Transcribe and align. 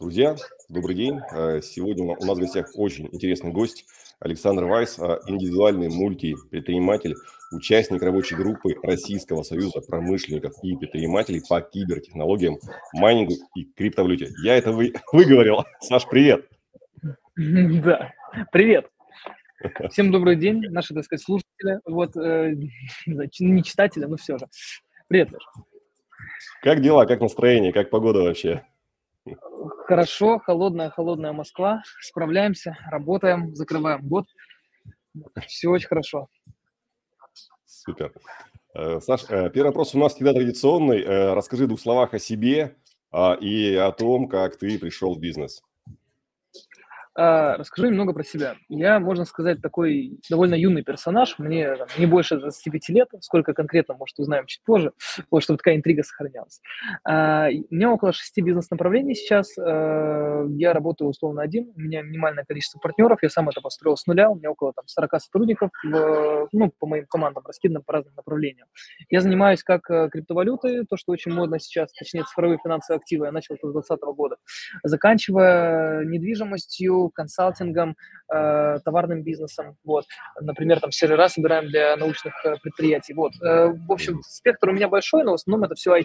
Друзья, 0.00 0.34
добрый 0.70 0.96
день. 0.96 1.20
Э, 1.32 1.60
сегодня 1.62 2.04
у 2.04 2.24
нас 2.24 2.38
в 2.38 2.40
гостях 2.40 2.70
очень 2.74 3.06
интересный 3.12 3.52
гость 3.52 3.84
Александр 4.18 4.64
Вайс, 4.64 4.98
э, 4.98 5.18
индивидуальный 5.26 5.88
мультипредприниматель, 5.88 7.14
участник 7.52 8.02
рабочей 8.02 8.34
группы 8.36 8.74
Российского 8.82 9.42
союза 9.42 9.80
промышленников 9.80 10.54
и 10.62 10.74
предпринимателей 10.74 11.42
по 11.46 11.60
кибертехнологиям, 11.60 12.58
майнингу 12.94 13.34
и 13.54 13.64
криптовалюте. 13.64 14.30
Я 14.42 14.56
это 14.56 14.72
вы, 14.72 14.94
выговорил. 15.12 15.64
Саш, 15.80 16.06
привет. 16.08 16.46
Да, 17.36 18.12
привет. 18.52 18.90
Всем 19.90 20.10
добрый 20.10 20.36
день, 20.36 20.60
наши, 20.70 20.94
так 20.94 21.04
сказать, 21.04 21.24
слушатели. 21.24 21.80
Вот, 21.84 22.16
э, 22.16 22.54
не 23.06 23.62
читатели, 23.62 24.04
но 24.04 24.16
все 24.16 24.38
же. 24.38 24.46
Привет, 25.08 25.30
Леш. 25.32 25.42
Как 26.62 26.80
дела, 26.80 27.06
как 27.06 27.20
настроение, 27.20 27.72
как 27.72 27.90
погода 27.90 28.20
вообще? 28.22 28.64
Хорошо, 29.86 30.38
холодная, 30.38 30.90
холодная 30.90 31.32
Москва. 31.32 31.82
Справляемся, 32.00 32.76
работаем, 32.90 33.54
закрываем 33.54 34.06
год. 34.06 34.26
Все 35.46 35.68
очень 35.68 35.88
хорошо. 35.88 36.28
Супер. 37.64 38.12
Э, 38.74 39.00
Саш, 39.00 39.24
э, 39.28 39.50
первый 39.50 39.68
вопрос 39.68 39.94
у 39.94 39.98
нас 39.98 40.14
всегда 40.14 40.32
традиционный. 40.32 41.02
Э, 41.02 41.34
расскажи 41.34 41.64
в 41.64 41.68
двух 41.68 41.80
словах 41.80 42.14
о 42.14 42.18
себе 42.18 42.76
а, 43.10 43.34
и 43.34 43.74
о 43.74 43.90
том, 43.90 44.28
как 44.28 44.56
ты 44.56 44.78
пришел 44.78 45.14
в 45.14 45.18
бизнес. 45.18 45.62
А, 47.16 47.56
расскажу 47.56 47.88
немного 47.88 48.12
про 48.12 48.22
себя. 48.22 48.56
Я, 48.68 49.00
можно 49.00 49.24
сказать, 49.24 49.60
такой 49.60 50.18
довольно 50.30 50.54
юный 50.54 50.82
персонаж. 50.82 51.38
Мне 51.38 51.74
там, 51.76 51.88
не 51.98 52.06
больше 52.06 52.38
25 52.38 52.88
лет. 52.90 53.08
Сколько 53.20 53.52
конкретно, 53.52 53.94
может, 53.94 54.18
узнаем 54.18 54.46
чуть 54.46 54.62
позже, 54.64 54.92
вот, 55.30 55.42
чтобы 55.42 55.58
такая 55.58 55.76
интрига 55.76 56.02
сохранялась. 56.04 56.60
А, 57.04 57.48
у 57.48 57.74
меня 57.74 57.90
около 57.92 58.12
шести 58.12 58.40
бизнес-направлений 58.40 59.14
сейчас. 59.14 59.56
А, 59.58 60.44
я 60.50 60.72
работаю 60.72 61.08
условно 61.08 61.42
один. 61.42 61.72
У 61.74 61.80
меня 61.80 62.02
минимальное 62.02 62.44
количество 62.44 62.78
партнеров. 62.78 63.18
Я 63.22 63.28
сам 63.28 63.48
это 63.48 63.60
построил 63.60 63.96
с 63.96 64.06
нуля. 64.06 64.30
У 64.30 64.36
меня 64.36 64.50
около 64.50 64.72
там, 64.72 64.86
40 64.86 65.20
сотрудников 65.20 65.70
в, 65.82 66.48
ну, 66.52 66.72
по 66.78 66.86
моим 66.86 67.06
командам, 67.06 67.44
раскиданным 67.44 67.82
по 67.82 67.94
разным 67.94 68.14
направлениям. 68.14 68.68
Я 69.08 69.20
занимаюсь 69.20 69.64
как 69.64 69.90
э, 69.90 70.08
криптовалютой, 70.10 70.84
то, 70.88 70.96
что 70.96 71.12
очень 71.12 71.32
модно 71.32 71.58
сейчас, 71.58 71.92
точнее, 71.92 72.22
цифровые 72.22 72.58
финансовые 72.62 72.98
активы. 72.98 73.26
Я 73.26 73.32
начал 73.32 73.56
это 73.56 73.68
с 73.68 73.72
2020 73.72 74.02
года. 74.16 74.36
Заканчивая 74.84 76.04
недвижимостью, 76.04 76.99
консалтингом, 77.08 77.96
э, 78.32 78.78
товарным 78.84 79.22
бизнесом. 79.22 79.76
Вот. 79.84 80.04
Например, 80.40 80.80
там 80.80 80.92
сервера 80.92 81.28
собираем 81.28 81.68
для 81.68 81.96
научных 81.96 82.34
э, 82.44 82.56
предприятий. 82.62 83.14
Вот. 83.14 83.32
Э, 83.42 83.68
в 83.68 83.92
общем, 83.92 84.20
спектр 84.22 84.68
у 84.68 84.72
меня 84.72 84.88
большой, 84.88 85.24
но 85.24 85.32
в 85.32 85.34
основном 85.34 85.64
это 85.64 85.74
все 85.74 85.96
IT. 85.96 86.04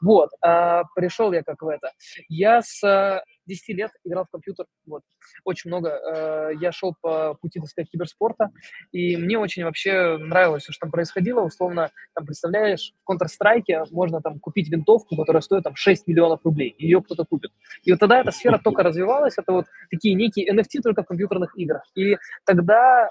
Вот. 0.00 0.30
Э, 0.44 0.82
пришел 0.94 1.32
я 1.32 1.42
как 1.42 1.62
в 1.62 1.68
это. 1.68 1.92
Я 2.28 2.62
с 2.62 3.22
10 3.50 3.68
лет 3.76 3.90
играл 4.04 4.24
в 4.24 4.30
компьютер, 4.30 4.66
вот, 4.86 5.02
очень 5.44 5.68
много. 5.70 5.88
Э, 5.90 6.50
я 6.60 6.72
шел 6.72 6.94
по 7.00 7.34
пути, 7.34 7.60
так 7.60 7.68
сказать, 7.68 7.90
киберспорта, 7.90 8.50
и 8.92 9.16
мне 9.16 9.38
очень 9.38 9.64
вообще 9.64 10.16
нравилось 10.18 10.62
все, 10.62 10.72
что 10.72 10.86
там 10.86 10.90
происходило. 10.90 11.40
Условно, 11.40 11.90
там, 12.14 12.26
представляешь, 12.26 12.92
в 13.04 13.10
Counter-Strike 13.10 13.86
можно 13.90 14.20
там 14.20 14.38
купить 14.38 14.70
винтовку, 14.70 15.16
которая 15.16 15.42
стоит 15.42 15.64
там 15.64 15.74
6 15.74 16.06
миллионов 16.06 16.40
рублей, 16.44 16.74
ее 16.78 17.02
кто-то 17.02 17.24
купит. 17.24 17.50
И 17.82 17.90
вот 17.90 18.00
тогда 18.00 18.20
эта 18.20 18.30
сфера 18.30 18.58
только 18.58 18.82
развивалась, 18.84 19.34
это 19.36 19.52
вот 19.52 19.66
такие 19.90 20.14
некие 20.14 20.50
NFT 20.52 20.80
только 20.82 21.02
в 21.02 21.06
компьютерных 21.06 21.58
играх. 21.58 21.82
И 21.94 22.16
тогда 22.44 23.08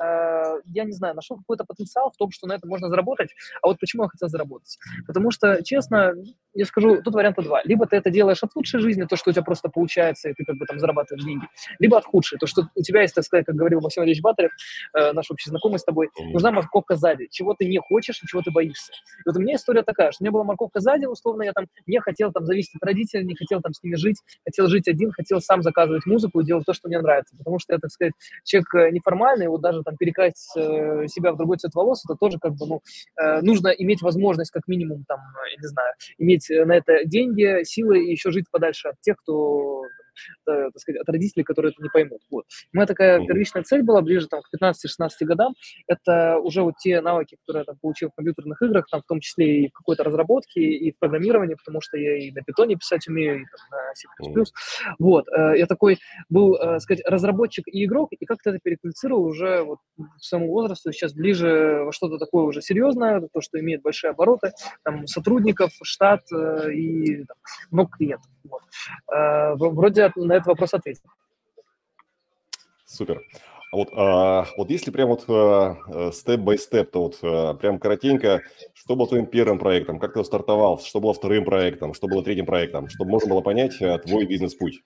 я 0.00 0.84
не 0.84 0.92
знаю, 0.92 1.14
нашел 1.14 1.36
какой-то 1.36 1.64
потенциал 1.64 2.10
в 2.10 2.16
том, 2.16 2.30
что 2.30 2.46
на 2.46 2.54
этом 2.54 2.68
можно 2.70 2.88
заработать. 2.88 3.30
А 3.62 3.68
вот 3.68 3.78
почему 3.78 4.04
я 4.04 4.08
хотел 4.08 4.28
заработать? 4.28 4.78
Потому 5.06 5.30
что, 5.30 5.62
честно, 5.62 6.14
я 6.54 6.64
скажу, 6.64 7.00
тут 7.02 7.14
варианта 7.14 7.42
два. 7.42 7.60
Либо 7.64 7.86
ты 7.86 7.96
это 7.96 8.10
делаешь 8.10 8.42
от 8.42 8.54
лучшей 8.56 8.80
жизни, 8.80 9.04
то, 9.04 9.16
что 9.16 9.30
у 9.30 9.32
тебя 9.32 9.42
просто 9.42 9.68
получается, 9.68 10.30
и 10.30 10.34
ты 10.34 10.44
как 10.44 10.56
бы 10.56 10.66
там 10.66 10.78
зарабатываешь 10.78 11.24
деньги, 11.24 11.46
либо 11.78 11.98
от 11.98 12.04
худшей, 12.04 12.38
то, 12.38 12.46
что 12.46 12.68
у 12.74 12.82
тебя 12.82 13.02
есть, 13.02 13.14
так 13.14 13.24
сказать, 13.24 13.46
как 13.46 13.54
говорил 13.54 13.80
Максим 13.80 14.04
Ильич 14.04 14.20
Батарев, 14.20 14.50
э, 14.94 15.12
наш 15.12 15.30
общий 15.30 15.50
знакомый 15.50 15.78
с 15.78 15.84
тобой, 15.84 16.10
нужна 16.32 16.50
морковка 16.50 16.96
сзади, 16.96 17.28
чего 17.30 17.54
ты 17.54 17.66
не 17.66 17.78
хочешь 17.78 18.22
и 18.22 18.26
чего 18.26 18.42
ты 18.42 18.50
боишься. 18.50 18.92
И 18.92 19.28
вот 19.28 19.36
у 19.36 19.40
меня 19.40 19.56
история 19.56 19.82
такая, 19.82 20.12
что 20.12 20.22
у 20.22 20.24
меня 20.24 20.32
была 20.32 20.44
морковка 20.44 20.80
сзади, 20.80 21.06
условно, 21.06 21.42
я 21.42 21.52
там 21.52 21.66
не 21.86 22.00
хотел 22.00 22.32
там 22.32 22.44
зависеть 22.44 22.74
от 22.76 22.84
родителей, 22.84 23.24
не 23.24 23.36
хотел 23.36 23.60
там 23.60 23.72
с 23.72 23.82
ними 23.82 23.96
жить, 23.96 24.16
хотел 24.44 24.66
жить 24.68 24.88
один, 24.88 25.12
хотел 25.12 25.40
сам 25.40 25.62
заказывать 25.62 26.06
музыку 26.06 26.40
и 26.40 26.44
делать 26.44 26.64
то, 26.66 26.72
что 26.72 26.88
мне 26.88 27.00
нравится, 27.00 27.36
потому 27.36 27.58
что 27.58 27.74
я, 27.74 27.78
так 27.78 27.90
сказать, 27.90 28.14
человек 28.44 28.74
э, 28.74 28.90
неформальный, 28.90 29.48
вот 29.48 29.60
даже 29.60 29.82
там 29.90 29.96
перекрасить 29.96 30.56
э, 30.56 31.06
себя 31.08 31.32
в 31.32 31.36
другой 31.36 31.58
цвет 31.58 31.74
волос, 31.74 32.04
это 32.04 32.16
тоже 32.16 32.38
как 32.38 32.52
бы, 32.52 32.66
ну, 32.66 32.80
э, 33.20 33.40
нужно 33.42 33.68
иметь 33.68 34.02
возможность 34.02 34.50
как 34.50 34.66
минимум 34.68 35.04
там, 35.06 35.20
я 35.50 35.60
не 35.60 35.68
знаю, 35.68 35.94
иметь 36.18 36.46
на 36.50 36.76
это 36.76 37.04
деньги, 37.04 37.64
силы 37.64 38.04
и 38.04 38.10
еще 38.10 38.30
жить 38.30 38.46
подальше 38.50 38.88
от 38.88 39.00
тех, 39.00 39.16
кто 39.16 39.82
Э, 39.82 39.99
так 40.44 40.78
сказать, 40.78 41.00
от 41.00 41.08
родителей, 41.08 41.44
которые 41.44 41.72
это 41.72 41.82
не 41.82 41.88
поймут. 41.88 42.20
Вот. 42.30 42.44
Моя 42.72 42.86
такая 42.86 43.24
первичная 43.26 43.62
цель 43.62 43.82
была 43.82 44.02
ближе 44.02 44.28
там, 44.28 44.40
к 44.42 44.62
15-16 44.62 45.08
годам. 45.20 45.54
Это 45.86 46.38
уже 46.38 46.62
вот 46.62 46.74
те 46.78 47.00
навыки, 47.00 47.36
которые 47.46 47.62
я 47.62 47.64
там, 47.64 47.76
получил 47.80 48.10
в 48.10 48.14
компьютерных 48.14 48.60
играх, 48.62 48.86
там, 48.90 49.02
в 49.02 49.06
том 49.06 49.20
числе 49.20 49.64
и 49.64 49.68
в 49.68 49.72
какой-то 49.72 50.04
разработке, 50.04 50.60
и 50.60 50.92
в 50.92 50.98
программировании, 50.98 51.54
потому 51.54 51.80
что 51.80 51.96
я 51.96 52.18
и 52.18 52.30
на 52.32 52.42
питоне 52.42 52.76
писать 52.76 53.06
умею, 53.08 53.42
и 53.42 53.44
там, 53.44 53.78
на 53.78 53.94
C++. 53.94 54.52
Вот. 54.98 55.26
Э, 55.28 55.56
я 55.56 55.66
такой 55.66 55.98
был, 56.28 56.56
э, 56.56 56.80
сказать, 56.80 57.04
разработчик 57.06 57.66
и 57.68 57.84
игрок, 57.84 58.12
и 58.12 58.26
как-то 58.26 58.50
это 58.50 58.58
переквалифицировал 58.62 59.24
уже 59.24 59.62
вот 59.62 59.78
к 59.98 60.22
своему 60.22 60.48
возрасту, 60.48 60.92
сейчас 60.92 61.12
ближе 61.12 61.82
во 61.84 61.92
что-то 61.92 62.18
такое 62.18 62.44
уже 62.44 62.62
серьезное, 62.62 63.20
то, 63.32 63.40
что 63.40 63.58
имеет 63.60 63.82
большие 63.82 64.10
обороты, 64.10 64.52
там, 64.84 65.06
сотрудников, 65.06 65.72
штат 65.82 66.20
и 66.32 67.24
там, 67.24 67.36
много 67.70 67.90
клиентов. 67.90 68.30
Вот. 68.44 68.62
Вроде 69.56 70.10
на 70.16 70.34
этот 70.34 70.46
вопрос 70.46 70.74
ответил. 70.74 71.08
Супер. 72.84 73.22
А 73.72 73.76
вот, 73.76 73.88
а, 73.92 74.46
вот 74.56 74.68
если 74.68 74.90
прям 74.90 75.10
вот 75.10 75.22
степ-бай-степ, 76.14 76.88
э, 76.88 76.90
то 76.90 77.02
вот 77.02 77.18
а, 77.22 77.54
прям 77.54 77.78
коротенько, 77.78 78.42
что 78.74 78.96
было 78.96 79.06
твоим 79.06 79.26
первым 79.26 79.60
проектом, 79.60 80.00
как 80.00 80.14
ты 80.14 80.24
стартовал, 80.24 80.80
что 80.80 81.00
было 81.00 81.14
вторым 81.14 81.44
проектом, 81.44 81.94
что 81.94 82.08
было 82.08 82.24
третьим 82.24 82.46
проектом, 82.46 82.88
чтобы 82.88 83.12
можно 83.12 83.30
было 83.30 83.42
понять 83.42 83.80
а, 83.80 83.98
твой 83.98 84.26
бизнес-путь? 84.26 84.82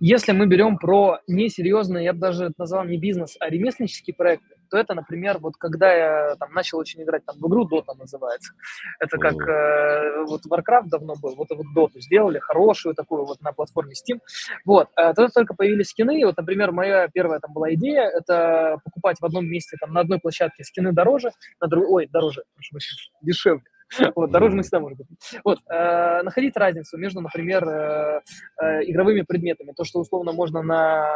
Если 0.00 0.32
мы 0.32 0.46
берем 0.46 0.76
про 0.76 1.20
несерьезные, 1.26 2.04
я 2.04 2.12
бы 2.12 2.18
даже 2.18 2.52
назвал 2.58 2.84
не 2.84 2.98
бизнес, 2.98 3.36
а 3.40 3.48
ремесленнические 3.48 4.14
проекты, 4.14 4.56
то 4.70 4.78
это, 4.78 4.94
например, 4.94 5.38
вот 5.38 5.56
когда 5.56 5.92
я 5.92 6.36
там 6.36 6.52
начал 6.52 6.78
очень 6.78 7.02
играть 7.02 7.24
там 7.24 7.36
в 7.36 7.48
игру 7.48 7.68
Dota 7.68 7.96
называется. 7.98 8.52
Это 9.00 9.18
как 9.18 9.34
э, 9.34 10.24
вот 10.24 10.42
Warcraft 10.46 10.88
давно 10.88 11.14
был, 11.20 11.34
вот 11.36 11.48
вот 11.50 11.66
Dota 11.76 12.00
сделали 12.00 12.38
хорошую 12.38 12.94
такую 12.94 13.26
вот 13.26 13.40
на 13.40 13.52
платформе 13.52 13.92
Steam. 13.92 14.20
Вот, 14.64 14.88
э, 14.96 15.12
тогда 15.14 15.28
только 15.28 15.54
появились 15.54 15.88
скины, 15.88 16.20
и 16.20 16.24
вот, 16.24 16.36
например, 16.36 16.72
моя 16.72 17.08
первая 17.08 17.40
там 17.40 17.52
была 17.52 17.72
идея, 17.74 18.02
это 18.02 18.78
покупать 18.84 19.18
в 19.20 19.24
одном 19.24 19.46
месте 19.46 19.76
там 19.80 19.92
на 19.92 20.00
одной 20.00 20.20
площадке 20.20 20.64
скины 20.64 20.92
дороже, 20.92 21.30
на 21.60 21.66
друг... 21.66 21.90
ой, 21.90 22.06
дороже, 22.06 22.44
прошу 22.54 22.78
дешевле, 23.22 23.62
Вот, 24.16 24.30
дороже 24.30 24.56
мы 24.56 24.62
всегда 24.62 24.80
можем 24.80 24.98
купить. 24.98 25.18
Вот, 25.44 25.58
э, 25.68 26.22
находить 26.22 26.56
разницу 26.56 26.96
между, 26.98 27.20
например, 27.20 27.66
э, 27.66 28.20
э, 28.60 28.84
игровыми 28.84 29.22
предметами. 29.22 29.72
То, 29.76 29.84
что 29.84 30.00
условно 30.00 30.32
можно 30.32 30.62
на 30.62 31.06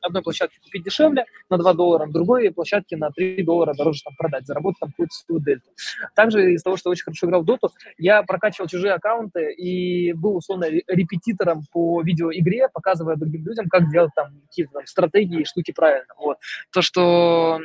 одной 0.00 0.22
площадке 0.22 0.58
купить 0.62 0.84
дешевле, 0.84 1.24
на 1.50 1.58
2 1.58 1.74
доллара, 1.74 2.06
на 2.06 2.12
другой 2.12 2.50
площадке 2.50 2.96
на 2.96 3.10
3 3.10 3.42
доллара 3.42 3.74
дороже 3.74 4.02
там 4.04 4.14
продать, 4.16 4.46
заработать 4.46 4.80
там 4.80 4.90
какую-то 4.90 5.14
свою 5.14 5.40
дельту. 5.40 5.70
Также 6.14 6.52
из 6.52 6.62
того, 6.62 6.76
что 6.76 6.90
очень 6.90 7.04
хорошо 7.04 7.26
играл 7.26 7.42
в 7.42 7.44
доту, 7.44 7.70
я 7.98 8.22
прокачивал 8.22 8.68
чужие 8.68 8.94
аккаунты 8.94 9.52
и 9.52 10.12
был 10.12 10.36
условно 10.36 10.66
репетитором 10.68 11.62
по 11.72 12.02
видеоигре, 12.02 12.68
показывая 12.72 13.16
другим 13.16 13.44
людям, 13.44 13.66
как 13.68 13.90
делать 13.90 14.12
там 14.14 14.40
какие-то 14.48 14.72
там 14.74 14.86
стратегии 14.86 15.42
и 15.42 15.44
штуки 15.44 15.72
правильно. 15.72 16.14
Вот. 16.18 16.38
То, 16.72 16.82
что 16.82 17.60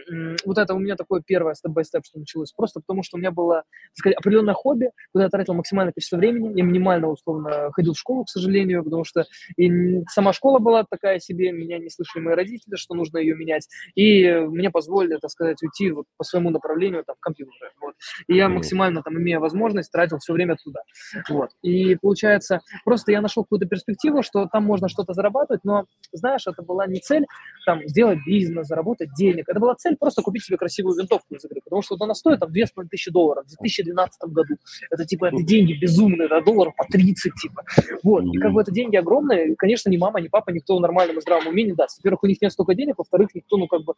вот 0.46 0.58
это 0.58 0.74
у 0.74 0.80
меня 0.80 0.96
такое 0.96 1.22
первое 1.26 1.54
степ-бай-степ, 1.54 2.06
что 2.06 2.20
началось, 2.20 2.52
просто 2.52 2.80
потому 2.82 3.04
что 3.04 3.18
у 3.18 3.20
меня 3.20 3.32
было, 3.32 3.64
так 3.90 3.98
сказать, 3.98 4.18
определенное 4.18 4.49
определенное 4.50 4.54
хобби, 4.54 4.92
куда 5.12 5.26
я 5.26 5.30
тратил 5.30 5.54
максимальное 5.54 5.94
количество 5.94 6.18
времени. 6.18 6.58
Я 6.58 6.64
минимально, 6.64 7.10
условно, 7.10 7.72
ходил 7.72 7.94
в 7.94 8.00
школу, 8.00 8.24
к 8.24 8.30
сожалению, 8.30 8.84
потому 8.84 9.04
что 9.04 9.26
и 9.58 10.02
сама 10.10 10.34
школа 10.34 10.60
была 10.60 10.86
такая 10.90 11.20
себе, 11.20 11.52
меня 11.52 11.78
не 11.80 11.90
слышали 11.90 12.24
мои 12.24 12.36
родители, 12.36 12.76
что 12.76 12.96
нужно 12.96 13.18
ее 13.18 13.36
менять. 13.36 13.68
И 13.96 14.30
мне 14.32 14.70
позволили, 14.70 15.18
так 15.18 15.30
сказать, 15.30 15.62
уйти 15.62 15.92
вот 15.92 16.06
по 16.18 16.24
своему 16.24 16.50
направлению 16.50 17.04
там, 17.06 17.16
в 17.16 17.20
компьютер. 17.20 17.54
Вот. 17.82 17.96
И 18.28 18.36
я 18.36 18.50
максимально, 18.50 19.02
там, 19.04 19.18
имея 19.18 19.40
возможность, 19.40 19.92
тратил 19.92 20.18
все 20.20 20.34
время 20.34 20.56
туда. 20.64 20.82
Вот. 21.30 21.50
И 21.62 21.96
получается, 21.96 22.62
просто 22.86 23.12
я 23.12 23.22
нашел 23.22 23.44
какую-то 23.44 23.68
перспективу, 23.68 24.24
что 24.24 24.48
там 24.52 24.64
можно 24.64 24.90
что-то 24.90 25.14
зарабатывать, 25.14 25.64
но, 25.64 25.86
знаешь, 26.12 26.48
это 26.48 26.62
была 26.62 26.88
не 26.88 27.00
цель 27.00 27.26
там, 27.66 27.82
сделать 27.88 28.20
бизнес, 28.26 28.68
заработать 28.68 29.10
денег. 29.18 29.46
Это 29.48 29.60
была 29.60 29.76
цель 29.76 29.96
просто 29.98 30.22
купить 30.22 30.44
себе 30.44 30.58
красивую 30.58 30.98
винтовку 30.98 31.36
из 31.36 31.46
игры, 31.46 31.62
потому 31.64 31.82
что 31.82 31.96
вот 31.96 32.04
она 32.04 32.14
стоит 32.14 32.40
там 32.40 32.52
2500 32.52 33.14
долларов 33.14 33.46
в 33.46 33.50
2012 33.50 34.22
году 34.32 34.39
году. 34.44 34.58
Это 34.90 35.06
типа 35.06 35.26
это 35.26 35.44
деньги 35.44 35.74
безумные, 35.74 36.28
да, 36.28 36.42
долларов 36.42 36.74
по 36.76 36.86
30, 36.86 37.34
типа. 37.34 37.64
Вот, 38.04 38.24
и 38.34 38.38
как 38.38 38.54
бы 38.54 38.62
это 38.62 38.72
деньги 38.72 38.96
огромные, 38.96 39.56
конечно, 39.56 39.90
ни 39.90 39.98
мама, 39.98 40.22
ни 40.22 40.28
папа, 40.28 40.52
никто 40.52 40.78
в 40.78 40.82
нормальном 40.82 41.18
и 41.18 41.22
здравом 41.22 41.48
уме 41.48 41.64
не 41.64 41.74
даст. 41.74 41.98
Во-первых, 42.00 42.24
у 42.24 42.28
них 42.28 42.42
нет 42.42 42.52
столько 42.52 42.76
денег, 42.76 42.96
во-вторых, 42.98 43.30
никто, 43.34 43.58
ну, 43.58 43.68
как 43.68 43.84
бы, 43.84 43.94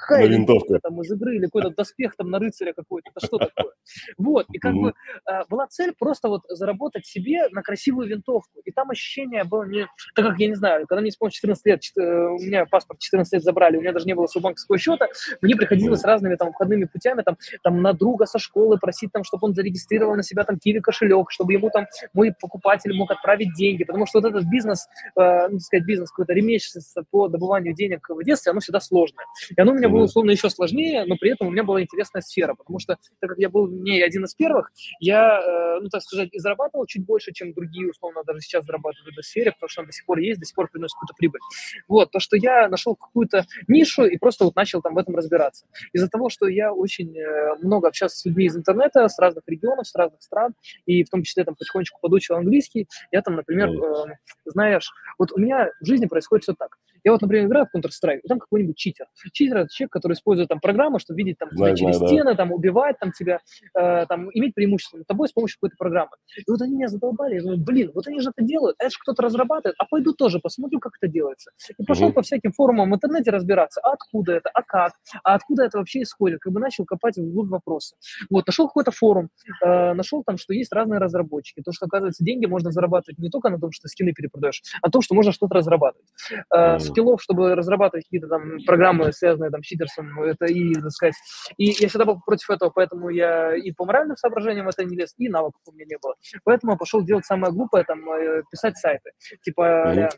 какая 0.00 0.26
винтовка 0.26 0.78
там 0.80 1.00
из 1.02 1.10
игры 1.12 1.36
или 1.36 1.44
какой-то 1.44 1.70
доспех 1.70 2.16
там 2.16 2.30
на 2.30 2.38
рыцаря 2.38 2.72
какой-то, 2.72 3.10
это 3.14 3.26
что 3.26 3.38
такое? 3.38 3.72
Вот, 4.18 4.46
и 4.52 4.58
как 4.58 4.74
бы 4.74 4.94
а, 5.24 5.44
была 5.46 5.66
цель 5.66 5.94
просто 5.98 6.28
вот 6.28 6.42
заработать 6.48 7.06
себе 7.06 7.48
на 7.50 7.62
красивую 7.62 8.08
винтовку. 8.08 8.60
И 8.64 8.70
там 8.70 8.90
ощущение 8.90 9.44
было 9.44 9.64
не, 9.64 9.86
так 10.14 10.26
как, 10.26 10.38
я 10.38 10.48
не 10.48 10.54
знаю, 10.54 10.86
когда 10.86 11.00
мне 11.00 11.10
исполнилось 11.10 11.34
14 11.34 11.66
лет, 11.66 11.80
э, 11.96 12.02
у 12.02 12.38
меня 12.38 12.66
паспорт 12.66 13.00
14 13.00 13.32
лет 13.32 13.42
забрали, 13.42 13.76
у 13.76 13.80
меня 13.80 13.92
даже 13.92 14.06
не 14.06 14.14
было 14.14 14.26
своего 14.26 14.48
банковского 14.48 14.78
счета, 14.78 15.08
мне 15.40 15.56
приходилось 15.56 16.04
разными 16.04 16.36
там 16.36 16.52
входными 16.52 16.84
путями 16.84 17.22
там, 17.22 17.36
там 17.62 17.82
на 17.82 17.92
друга 17.92 18.26
со 18.26 18.38
школы 18.38 18.78
просить 18.78 19.12
там, 19.12 19.24
чтобы 19.24 19.46
он 19.46 19.54
зарегистрировал 19.54 19.69
на 20.16 20.22
себя 20.22 20.44
там 20.44 20.58
киви 20.58 20.80
кошелек, 20.80 21.30
чтобы 21.30 21.52
ему 21.52 21.70
там 21.70 21.86
мой 22.12 22.32
покупатель 22.38 22.94
мог 22.94 23.10
отправить 23.10 23.54
деньги, 23.54 23.84
потому 23.84 24.06
что 24.06 24.20
вот 24.20 24.30
этот 24.30 24.44
бизнес, 24.44 24.86
э, 25.18 25.48
ну, 25.48 25.58
сказать, 25.58 25.86
бизнес 25.86 26.10
какой-то 26.10 26.32
ремесленство 26.32 27.04
по 27.10 27.28
добыванию 27.28 27.74
денег 27.74 28.06
в 28.08 28.22
детстве, 28.24 28.50
оно 28.50 28.60
всегда 28.60 28.80
сложное. 28.80 29.24
И 29.56 29.60
оно 29.60 29.72
у 29.72 29.74
меня 29.74 29.88
было 29.88 30.04
условно 30.04 30.30
еще 30.30 30.50
сложнее, 30.50 31.04
но 31.06 31.16
при 31.16 31.32
этом 31.32 31.48
у 31.48 31.50
меня 31.50 31.64
была 31.64 31.82
интересная 31.82 32.22
сфера, 32.22 32.54
потому 32.54 32.78
что 32.78 32.96
так 33.20 33.30
как 33.30 33.38
я 33.38 33.48
был 33.48 33.68
не 33.68 34.02
один 34.02 34.24
из 34.24 34.34
первых, 34.34 34.70
я, 35.00 35.40
э, 35.40 35.80
ну 35.80 35.88
так 35.88 36.02
сказать, 36.02 36.28
и 36.32 36.38
зарабатывал 36.38 36.86
чуть 36.86 37.04
больше, 37.04 37.32
чем 37.32 37.52
другие, 37.52 37.90
условно, 37.90 38.22
даже 38.26 38.40
сейчас 38.40 38.64
зарабатывают 38.64 39.08
в 39.08 39.12
этой 39.12 39.24
сфере, 39.24 39.52
потому 39.52 39.68
что 39.68 39.82
она 39.82 39.86
до 39.86 39.92
сих 39.92 40.04
пор 40.06 40.18
есть, 40.18 40.40
до 40.40 40.46
сих 40.46 40.54
пор 40.54 40.68
приносит 40.70 40.94
какую-то 40.94 41.14
прибыль. 41.16 41.40
Вот, 41.88 42.10
то, 42.10 42.20
что 42.20 42.36
я 42.36 42.68
нашел 42.68 42.94
какую-то 42.96 43.44
нишу 43.68 44.04
и 44.04 44.16
просто 44.18 44.44
вот 44.44 44.56
начал 44.56 44.82
там 44.82 44.94
в 44.94 44.98
этом 44.98 45.16
разбираться. 45.16 45.66
Из-за 45.92 46.08
того, 46.08 46.28
что 46.28 46.46
я 46.46 46.72
очень 46.72 47.16
э, 47.16 47.56
много 47.62 47.88
общался 47.88 48.16
с 48.16 48.24
людьми 48.24 48.46
из 48.46 48.56
интернета, 48.56 49.08
с 49.08 49.18
разных 49.18 49.44
регионов, 49.46 49.59
с 49.84 49.94
разных 49.94 50.22
стран, 50.22 50.54
и 50.86 51.04
в 51.04 51.10
том 51.10 51.22
числе 51.22 51.44
там 51.44 51.54
потихонечку 51.54 51.98
подучил 52.00 52.36
английский, 52.36 52.88
я 53.10 53.22
там, 53.22 53.36
например, 53.36 53.68
э, 53.70 54.14
знаешь, 54.46 54.90
вот 55.18 55.32
у 55.32 55.38
меня 55.38 55.70
в 55.80 55.86
жизни 55.86 56.06
происходит 56.06 56.44
все 56.44 56.54
так. 56.54 56.76
Я 57.04 57.12
вот, 57.12 57.22
например, 57.22 57.46
играю 57.46 57.66
в 57.66 57.76
Counter-Strike, 57.76 58.20
и 58.22 58.28
там 58.28 58.38
какой-нибудь 58.38 58.76
читер. 58.76 59.06
Читер– 59.32 59.56
это 59.58 59.68
человек, 59.70 59.92
который 59.92 60.14
использует 60.14 60.48
там 60.48 60.60
программу, 60.60 60.98
чтобы 60.98 61.18
видеть 61.18 61.38
там 61.38 61.50
знаю, 61.52 61.76
через 61.76 61.96
знаю, 61.96 62.08
стены, 62.08 62.30
да. 62.32 62.36
там 62.36 62.52
убивать 62.52 62.98
там 62.98 63.12
тебя, 63.12 63.40
э, 63.78 64.06
там 64.06 64.30
иметь 64.32 64.54
преимущество 64.54 64.98
над 64.98 65.06
тобой 65.06 65.28
с 65.28 65.32
помощью 65.32 65.58
какой-то 65.58 65.76
программы. 65.78 66.10
И 66.36 66.50
вот 66.50 66.60
они 66.62 66.76
меня 66.76 66.88
задолбали, 66.88 67.34
я 67.36 67.42
думаю, 67.42 67.58
блин, 67.58 67.90
вот 67.94 68.06
они 68.06 68.20
же 68.20 68.30
это 68.30 68.44
делают, 68.44 68.76
а 68.78 68.84
это 68.84 68.90
же 68.90 68.98
кто-то 69.00 69.22
разрабатывает, 69.22 69.74
а 69.78 69.84
пойду 69.86 70.12
тоже 70.12 70.40
посмотрю, 70.40 70.80
как 70.80 70.92
это 71.00 71.10
делается. 71.10 71.50
И 71.78 71.84
пошел 71.84 72.06
угу. 72.06 72.14
по 72.14 72.22
всяким 72.22 72.52
форумам 72.52 72.90
в 72.90 72.94
интернете 72.94 73.30
разбираться, 73.30 73.80
а 73.82 73.92
откуда 73.92 74.32
это, 74.32 74.50
а 74.52 74.62
как, 74.62 74.92
а 75.24 75.34
откуда 75.34 75.64
это 75.64 75.78
вообще 75.78 76.02
исходит, 76.02 76.40
как 76.40 76.52
бы 76.52 76.60
начал 76.60 76.84
копать 76.84 77.16
в 77.16 77.32
глубь 77.32 77.50
вопроса. 77.50 77.96
Вот, 78.30 78.46
нашел 78.46 78.66
какой-то 78.66 78.90
форум, 78.90 79.30
э, 79.64 79.94
нашел 79.94 80.22
там, 80.24 80.38
что 80.38 80.54
есть 80.54 80.72
разные 80.72 80.98
разработчики, 80.98 81.62
то, 81.62 81.72
что, 81.72 81.86
оказывается, 81.86 82.24
деньги 82.24 82.46
можно 82.46 82.70
зарабатывать 82.70 83.18
не 83.18 83.30
только 83.30 83.50
на 83.50 83.58
том, 83.58 83.72
что 83.72 83.88
скины 83.88 84.12
перепродаешь, 84.12 84.62
а 84.82 84.86
на 84.86 84.90
том, 84.90 85.02
что 85.02 85.14
можно 85.14 85.32
что-то 85.32 85.54
разрабатывать. 85.54 86.08
Э, 86.54 86.78
скиллов, 86.90 87.22
чтобы 87.22 87.54
разрабатывать 87.54 88.04
какие-то 88.04 88.28
там 88.28 88.58
программы, 88.66 89.12
связанные 89.12 89.50
там 89.50 89.62
с 89.62 89.66
читерсом, 89.66 90.22
это 90.22 90.46
и, 90.46 90.74
так 90.74 90.90
сказать, 90.90 91.14
и 91.56 91.66
я 91.66 91.88
всегда 91.88 92.04
был 92.04 92.20
против 92.24 92.50
этого, 92.50 92.70
поэтому 92.70 93.08
я 93.08 93.54
и 93.54 93.72
по 93.72 93.84
моральным 93.84 94.16
соображениям 94.16 94.68
это 94.68 94.84
не 94.84 94.96
лез, 94.96 95.14
и 95.18 95.28
навыков 95.28 95.60
у 95.66 95.72
меня 95.72 95.86
не 95.88 95.98
было. 96.00 96.14
Поэтому 96.44 96.72
я 96.72 96.78
пошел 96.78 97.02
делать 97.02 97.24
самое 97.24 97.52
глупое, 97.52 97.84
там, 97.84 98.08
э, 98.10 98.42
писать 98.50 98.76
сайты. 98.76 99.10
Типа, 99.42 99.62
mm-hmm 99.62 100.10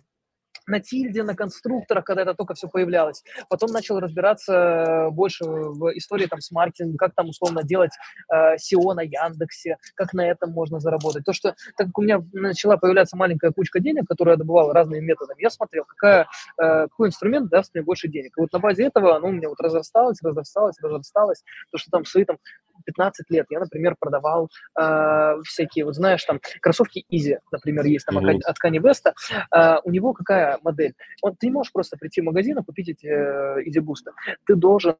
на 0.72 0.80
тильде, 0.80 1.22
на 1.22 1.34
конструкторах, 1.34 2.04
когда 2.04 2.22
это 2.22 2.34
только 2.34 2.54
все 2.54 2.66
появлялось. 2.66 3.22
Потом 3.48 3.70
начал 3.70 4.00
разбираться 4.00 4.52
э, 4.52 5.10
больше 5.10 5.44
в 5.44 5.96
истории 5.98 6.26
там, 6.26 6.40
с 6.40 6.50
маркетингом, 6.50 6.96
как 6.96 7.14
там 7.14 7.28
условно 7.28 7.62
делать 7.62 7.92
э, 8.32 8.56
SEO 8.56 8.94
на 8.94 9.02
Яндексе, 9.02 9.76
как 9.94 10.14
на 10.14 10.26
этом 10.26 10.50
можно 10.50 10.80
заработать. 10.80 11.24
То, 11.24 11.32
что 11.34 11.54
так 11.76 11.88
как 11.88 11.98
у 11.98 12.02
меня 12.02 12.22
начала 12.32 12.78
появляться 12.78 13.16
маленькая 13.18 13.50
кучка 13.52 13.80
денег, 13.80 14.08
которую 14.08 14.32
я 14.32 14.38
добывал 14.38 14.72
разными 14.72 15.04
методами, 15.04 15.42
я 15.42 15.50
смотрел, 15.50 15.84
какая, 15.84 16.26
э, 16.58 16.88
какой 16.88 17.08
инструмент 17.08 17.50
даст 17.50 17.74
мне 17.74 17.84
больше 17.84 18.08
денег. 18.08 18.32
И 18.38 18.40
вот 18.40 18.52
на 18.52 18.58
базе 18.58 18.84
этого 18.84 19.14
оно 19.16 19.28
у 19.28 19.32
меня 19.32 19.50
вот 19.50 19.60
разрасталось, 19.60 20.22
разрасталось, 20.22 20.76
разрасталось, 20.80 21.44
то, 21.70 21.76
что 21.76 21.90
там 21.90 22.06
свои 22.06 22.24
там 22.24 22.38
15 22.84 23.30
лет 23.30 23.46
я, 23.50 23.60
например, 23.60 23.96
продавал 23.98 24.50
э, 24.78 25.34
всякие, 25.44 25.84
вот 25.84 25.94
знаешь, 25.94 26.24
там 26.24 26.40
кроссовки 26.60 27.04
Easy, 27.12 27.38
например, 27.50 27.84
есть 27.84 28.06
там 28.06 28.18
mm-hmm. 28.18 28.40
от 28.44 28.56
Kanye 28.64 28.80
West. 28.80 29.12
Э, 29.54 29.78
у 29.84 29.90
него 29.90 30.12
какая 30.12 30.58
модель? 30.62 30.94
Он, 31.22 31.36
ты 31.36 31.46
не 31.46 31.52
можешь 31.52 31.72
просто 31.72 31.96
прийти 31.96 32.20
в 32.20 32.24
магазин 32.24 32.58
и 32.58 32.64
купить 32.64 32.88
эти 32.88 33.06
э, 33.06 33.62
Easy 33.66 33.82
Boost. 33.82 34.10
Ты 34.46 34.54
должен 34.54 34.96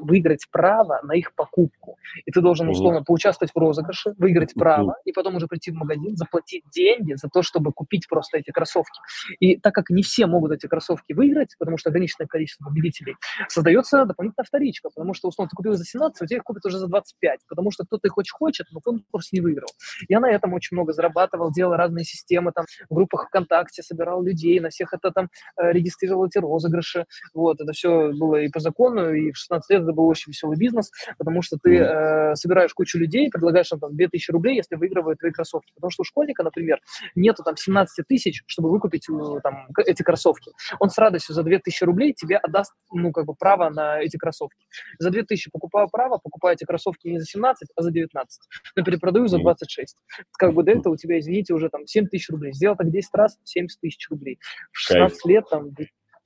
выиграть 0.00 0.46
право 0.50 1.00
на 1.02 1.12
их 1.12 1.34
покупку. 1.34 1.96
И 2.24 2.30
ты 2.30 2.40
должен, 2.40 2.68
условно, 2.68 3.02
поучаствовать 3.02 3.52
в 3.54 3.58
розыгрыше, 3.58 4.14
выиграть 4.18 4.54
право, 4.54 4.96
и 5.04 5.12
потом 5.12 5.36
уже 5.36 5.46
прийти 5.46 5.70
в 5.70 5.74
магазин, 5.74 6.16
заплатить 6.16 6.64
деньги 6.72 7.14
за 7.14 7.28
то, 7.28 7.42
чтобы 7.42 7.72
купить 7.72 8.08
просто 8.08 8.38
эти 8.38 8.50
кроссовки. 8.50 9.00
И 9.40 9.56
так 9.56 9.74
как 9.74 9.90
не 9.90 10.02
все 10.02 10.26
могут 10.26 10.52
эти 10.52 10.66
кроссовки 10.66 11.12
выиграть, 11.12 11.54
потому 11.58 11.78
что 11.78 11.90
ограниченное 11.90 12.26
количество 12.26 12.64
победителей, 12.64 13.16
создается 13.48 14.04
дополнительная 14.04 14.46
вторичка, 14.46 14.90
потому 14.94 15.14
что, 15.14 15.28
условно, 15.28 15.50
ты 15.50 15.56
купил 15.56 15.74
за 15.74 15.84
17, 15.84 16.22
у 16.22 16.26
тебя 16.26 16.36
их 16.38 16.44
купят 16.44 16.64
уже 16.66 16.78
за 16.78 16.86
25, 16.86 17.40
потому 17.48 17.70
что 17.70 17.84
кто-то 17.84 18.06
их 18.08 18.16
очень 18.18 18.34
хочет, 18.34 18.66
но 18.72 18.80
конкурс 18.80 19.32
не 19.32 19.40
выиграл. 19.40 19.68
Я 20.08 20.20
на 20.20 20.30
этом 20.30 20.52
очень 20.52 20.76
много 20.76 20.92
зарабатывал, 20.92 21.52
делал 21.52 21.74
разные 21.74 22.04
системы, 22.04 22.52
там, 22.52 22.66
в 22.88 22.94
группах 22.94 23.26
ВКонтакте, 23.28 23.82
собирал 23.82 24.22
людей, 24.22 24.60
на 24.60 24.70
всех 24.70 24.92
это 24.92 25.10
там 25.10 25.28
э, 25.56 25.72
регистрировал 25.72 26.26
эти 26.26 26.38
розыгрыши. 26.38 27.06
Вот, 27.32 27.60
это 27.60 27.72
все 27.72 28.12
было 28.12 28.36
и 28.36 28.48
по 28.48 28.60
закону, 28.60 29.12
и 29.12 29.32
в 29.32 29.36
16 29.36 29.70
лет 29.70 29.83
это 29.84 29.92
был 29.92 30.06
очень 30.06 30.32
веселый 30.32 30.56
бизнес, 30.56 30.90
потому 31.18 31.42
что 31.42 31.56
ты 31.62 31.76
э, 31.76 32.34
собираешь 32.34 32.74
кучу 32.74 32.98
людей, 32.98 33.30
предлагаешь 33.30 33.70
им 33.72 33.78
там 33.78 33.96
2000 33.96 34.30
рублей, 34.30 34.56
если 34.56 34.76
выигрывают 34.76 35.18
твои 35.18 35.30
кроссовки. 35.30 35.72
Потому 35.74 35.90
что 35.90 36.02
у 36.02 36.04
школьника, 36.04 36.42
например, 36.42 36.80
нету 37.14 37.42
там 37.42 37.56
17 37.56 38.06
тысяч, 38.06 38.42
чтобы 38.46 38.70
выкупить 38.70 39.06
там, 39.42 39.68
эти 39.86 40.02
кроссовки. 40.02 40.52
Он 40.80 40.90
с 40.90 40.98
радостью 40.98 41.34
за 41.34 41.42
2000 41.42 41.84
рублей 41.84 42.14
тебе 42.14 42.36
отдаст, 42.36 42.72
ну, 42.92 43.12
как 43.12 43.26
бы, 43.26 43.34
право 43.34 43.70
на 43.70 44.00
эти 44.00 44.16
кроссовки. 44.16 44.66
За 44.98 45.10
2000 45.10 45.50
покупаю 45.50 45.88
право, 45.90 46.18
покупаю 46.18 46.54
эти 46.54 46.64
кроссовки 46.64 47.08
не 47.08 47.18
за 47.18 47.26
17, 47.26 47.68
а 47.74 47.82
за 47.82 47.90
19. 47.90 48.40
Но 48.76 48.84
перепродаю 48.84 49.28
за 49.28 49.38
26. 49.38 49.96
Как 50.38 50.54
бы 50.54 50.62
до 50.62 50.72
этого 50.72 50.94
у 50.94 50.96
тебя, 50.96 51.18
извините, 51.18 51.54
уже 51.54 51.68
там 51.68 51.86
7 51.86 52.06
тысяч 52.06 52.28
рублей. 52.30 52.52
Сделал 52.52 52.76
так 52.76 52.90
10 52.90 53.10
раз, 53.14 53.38
70 53.44 53.80
тысяч 53.80 54.08
рублей. 54.10 54.38
В 54.72 54.78
16 54.78 55.20
Кайф. 55.20 55.24
лет 55.26 55.44
там 55.50 55.70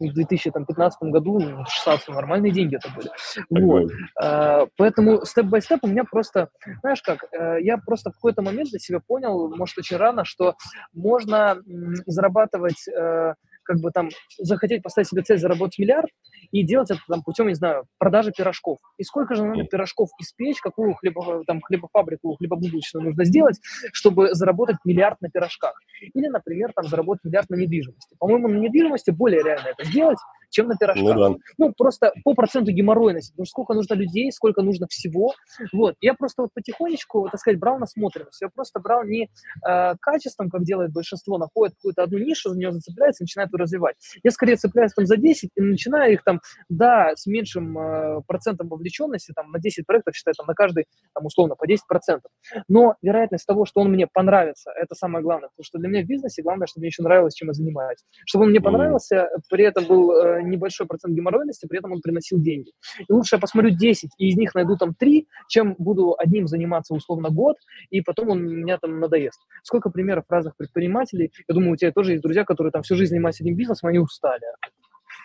в 0.00 0.12
2015 0.12 1.02
году, 1.02 1.38
в 1.38 1.44
2016 1.44 2.08
нормальные 2.08 2.52
деньги 2.52 2.76
это 2.76 2.88
были. 2.94 3.10
Вот. 3.50 3.90
А, 4.20 4.66
поэтому 4.76 5.24
степ-бай-степ 5.24 5.80
у 5.82 5.88
меня 5.88 6.04
просто, 6.04 6.48
знаешь 6.80 7.02
как, 7.02 7.24
э, 7.32 7.58
я 7.62 7.78
просто 7.78 8.10
в 8.10 8.14
какой-то 8.14 8.42
момент 8.42 8.70
для 8.70 8.78
себя 8.78 9.00
понял, 9.00 9.54
может, 9.54 9.78
очень 9.78 9.96
рано, 9.96 10.24
что 10.24 10.54
можно 10.92 11.58
зарабатывать 12.06 12.86
э, 12.88 13.34
как 13.68 13.80
бы 13.80 13.90
там 13.90 14.08
захотеть 14.38 14.82
поставить 14.82 15.08
себе 15.08 15.22
цель 15.22 15.38
заработать 15.38 15.78
миллиард 15.78 16.08
и 16.50 16.64
делать 16.64 16.90
это 16.90 17.00
там 17.06 17.22
путем, 17.22 17.48
не 17.48 17.54
знаю, 17.54 17.84
продажи 17.98 18.32
пирожков. 18.32 18.78
И 18.96 19.04
сколько 19.04 19.34
же 19.34 19.44
надо 19.44 19.64
пирожков 19.64 20.08
испечь, 20.18 20.60
какую 20.60 20.94
хлебо, 20.94 21.44
там, 21.46 21.60
хлебофабрику, 21.60 22.36
хлебобулочную 22.36 23.04
нужно 23.04 23.24
сделать, 23.26 23.60
чтобы 23.92 24.34
заработать 24.34 24.78
миллиард 24.86 25.20
на 25.20 25.28
пирожках. 25.28 25.74
Или, 26.14 26.28
например, 26.28 26.72
там 26.74 26.86
заработать 26.86 27.24
миллиард 27.24 27.50
на 27.50 27.56
недвижимости. 27.56 28.16
По-моему, 28.18 28.48
на 28.48 28.56
недвижимости 28.56 29.10
более 29.10 29.42
реально 29.42 29.68
это 29.68 29.84
сделать, 29.84 30.18
чем 30.50 30.68
на 30.68 30.76
пирожках. 30.76 31.04
Ну, 31.04 31.14
да. 31.14 31.36
ну 31.58 31.72
просто 31.76 32.12
по 32.24 32.34
проценту 32.34 32.72
геморройности, 32.72 33.32
потому 33.32 33.46
что 33.46 33.50
сколько 33.50 33.74
нужно 33.74 33.94
людей, 33.94 34.30
сколько 34.32 34.62
нужно 34.62 34.86
всего. 34.88 35.34
Вот. 35.72 35.94
Я 36.00 36.14
просто 36.14 36.42
вот 36.42 36.50
потихонечку, 36.54 37.28
так 37.30 37.40
сказать, 37.40 37.58
брал 37.58 37.78
насмотренность. 37.78 38.40
Я 38.40 38.48
просто 38.48 38.80
брал 38.80 39.04
не 39.04 39.30
э, 39.66 39.94
качеством, 40.00 40.50
как 40.50 40.64
делает 40.64 40.92
большинство, 40.92 41.38
находит 41.38 41.74
какую-то 41.76 42.02
одну 42.02 42.18
нишу, 42.18 42.50
за 42.50 42.58
нее 42.58 42.72
зацепляется 42.72 43.22
и 43.22 43.24
начинает 43.24 43.52
ее 43.52 43.58
развивать. 43.58 43.96
Я 44.22 44.30
скорее 44.30 44.56
цепляюсь 44.56 44.92
там 44.92 45.06
за 45.06 45.16
10 45.16 45.50
и 45.54 45.60
начинаю 45.60 46.12
их 46.12 46.24
там, 46.24 46.40
да, 46.68 47.12
с 47.14 47.26
меньшим 47.26 47.78
э, 47.78 48.22
процентом 48.26 48.68
вовлеченности, 48.68 49.32
там 49.34 49.50
на 49.50 49.58
10 49.58 49.86
проектов, 49.86 50.14
считаю, 50.14 50.34
там 50.34 50.46
на 50.46 50.54
каждый, 50.54 50.86
там 51.14 51.26
условно, 51.26 51.54
по 51.56 51.66
10 51.66 51.86
процентов. 51.86 52.30
Но 52.68 52.96
вероятность 53.02 53.46
того, 53.46 53.64
что 53.64 53.80
он 53.80 53.90
мне 53.90 54.06
понравится, 54.06 54.70
это 54.70 54.94
самое 54.94 55.22
главное. 55.22 55.48
Потому 55.48 55.64
что 55.64 55.78
для 55.78 55.88
меня 55.88 56.02
в 56.02 56.06
бизнесе 56.06 56.42
главное, 56.42 56.66
чтобы 56.66 56.82
мне 56.82 56.88
еще 56.88 57.02
нравилось, 57.02 57.34
чем 57.34 57.48
я 57.48 57.54
занимаюсь. 57.54 57.98
Чтобы 58.26 58.44
он 58.44 58.50
мне 58.50 58.60
понравился, 58.60 59.28
при 59.50 59.64
этом 59.64 59.84
был 59.86 60.12
э, 60.12 60.37
небольшой 60.42 60.86
процент 60.86 61.14
геморройности, 61.14 61.66
при 61.66 61.78
этом 61.78 61.92
он 61.92 62.00
приносил 62.00 62.38
деньги. 62.40 62.72
И 63.08 63.12
лучше 63.12 63.36
я 63.36 63.40
посмотрю 63.40 63.70
10, 63.70 64.10
и 64.18 64.28
из 64.28 64.36
них 64.36 64.54
найду 64.54 64.76
там 64.76 64.94
3, 64.94 65.26
чем 65.48 65.74
буду 65.78 66.14
одним 66.18 66.46
заниматься 66.46 66.94
условно 66.94 67.30
год, 67.30 67.56
и 67.90 68.00
потом 68.00 68.30
он 68.30 68.44
меня 68.44 68.78
там 68.78 69.00
надоест. 69.00 69.40
Сколько 69.62 69.90
примеров 69.90 70.24
разных 70.28 70.56
предпринимателей, 70.56 71.32
я 71.46 71.54
думаю, 71.54 71.72
у 71.72 71.76
тебя 71.76 71.92
тоже 71.92 72.12
есть 72.12 72.22
друзья, 72.22 72.44
которые 72.44 72.70
там 72.72 72.82
всю 72.82 72.96
жизнь 72.96 73.10
занимаются 73.10 73.42
этим 73.42 73.56
бизнесом, 73.56 73.88
они 73.88 73.98
устали. 73.98 74.44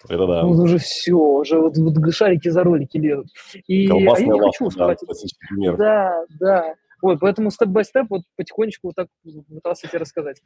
Это 0.10 0.27
да. 0.27 0.43
Ну, 0.43 0.50
уже 0.50 0.77
все, 0.79 1.13
уже 1.13 1.60
вот, 1.60 1.77
вот 1.77 2.13
шарики 2.13 2.50
за 2.50 2.63
ролики 2.63 2.98
лезут. 2.98 3.27
И 3.67 3.88
Колбасная 3.88 4.27
я 4.27 4.34
не 4.34 4.39
хочу 4.39 4.65
уставать. 4.65 5.00
Да, 5.58 5.75
да, 5.77 6.25
да. 6.39 6.75
Вот, 7.01 7.20
поэтому 7.20 7.51
степ-бай-степ 7.51 8.08
вот 8.10 8.22
потихонечку 8.38 8.88
вот 8.88 8.96
так 8.96 9.08
пытался 9.50 9.88
тебе 9.88 10.00
рассказать. 10.00 10.41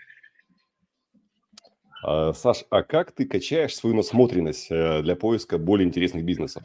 А, 2.04 2.34
Саш, 2.34 2.66
а 2.70 2.84
как 2.84 3.12
ты 3.12 3.26
качаешь 3.26 3.76
свою 3.76 3.96
насмотренность 3.96 4.68
э, 4.70 5.02
для 5.02 5.16
поиска 5.16 5.58
более 5.58 5.88
интересных 5.88 6.24
бизнесов? 6.24 6.64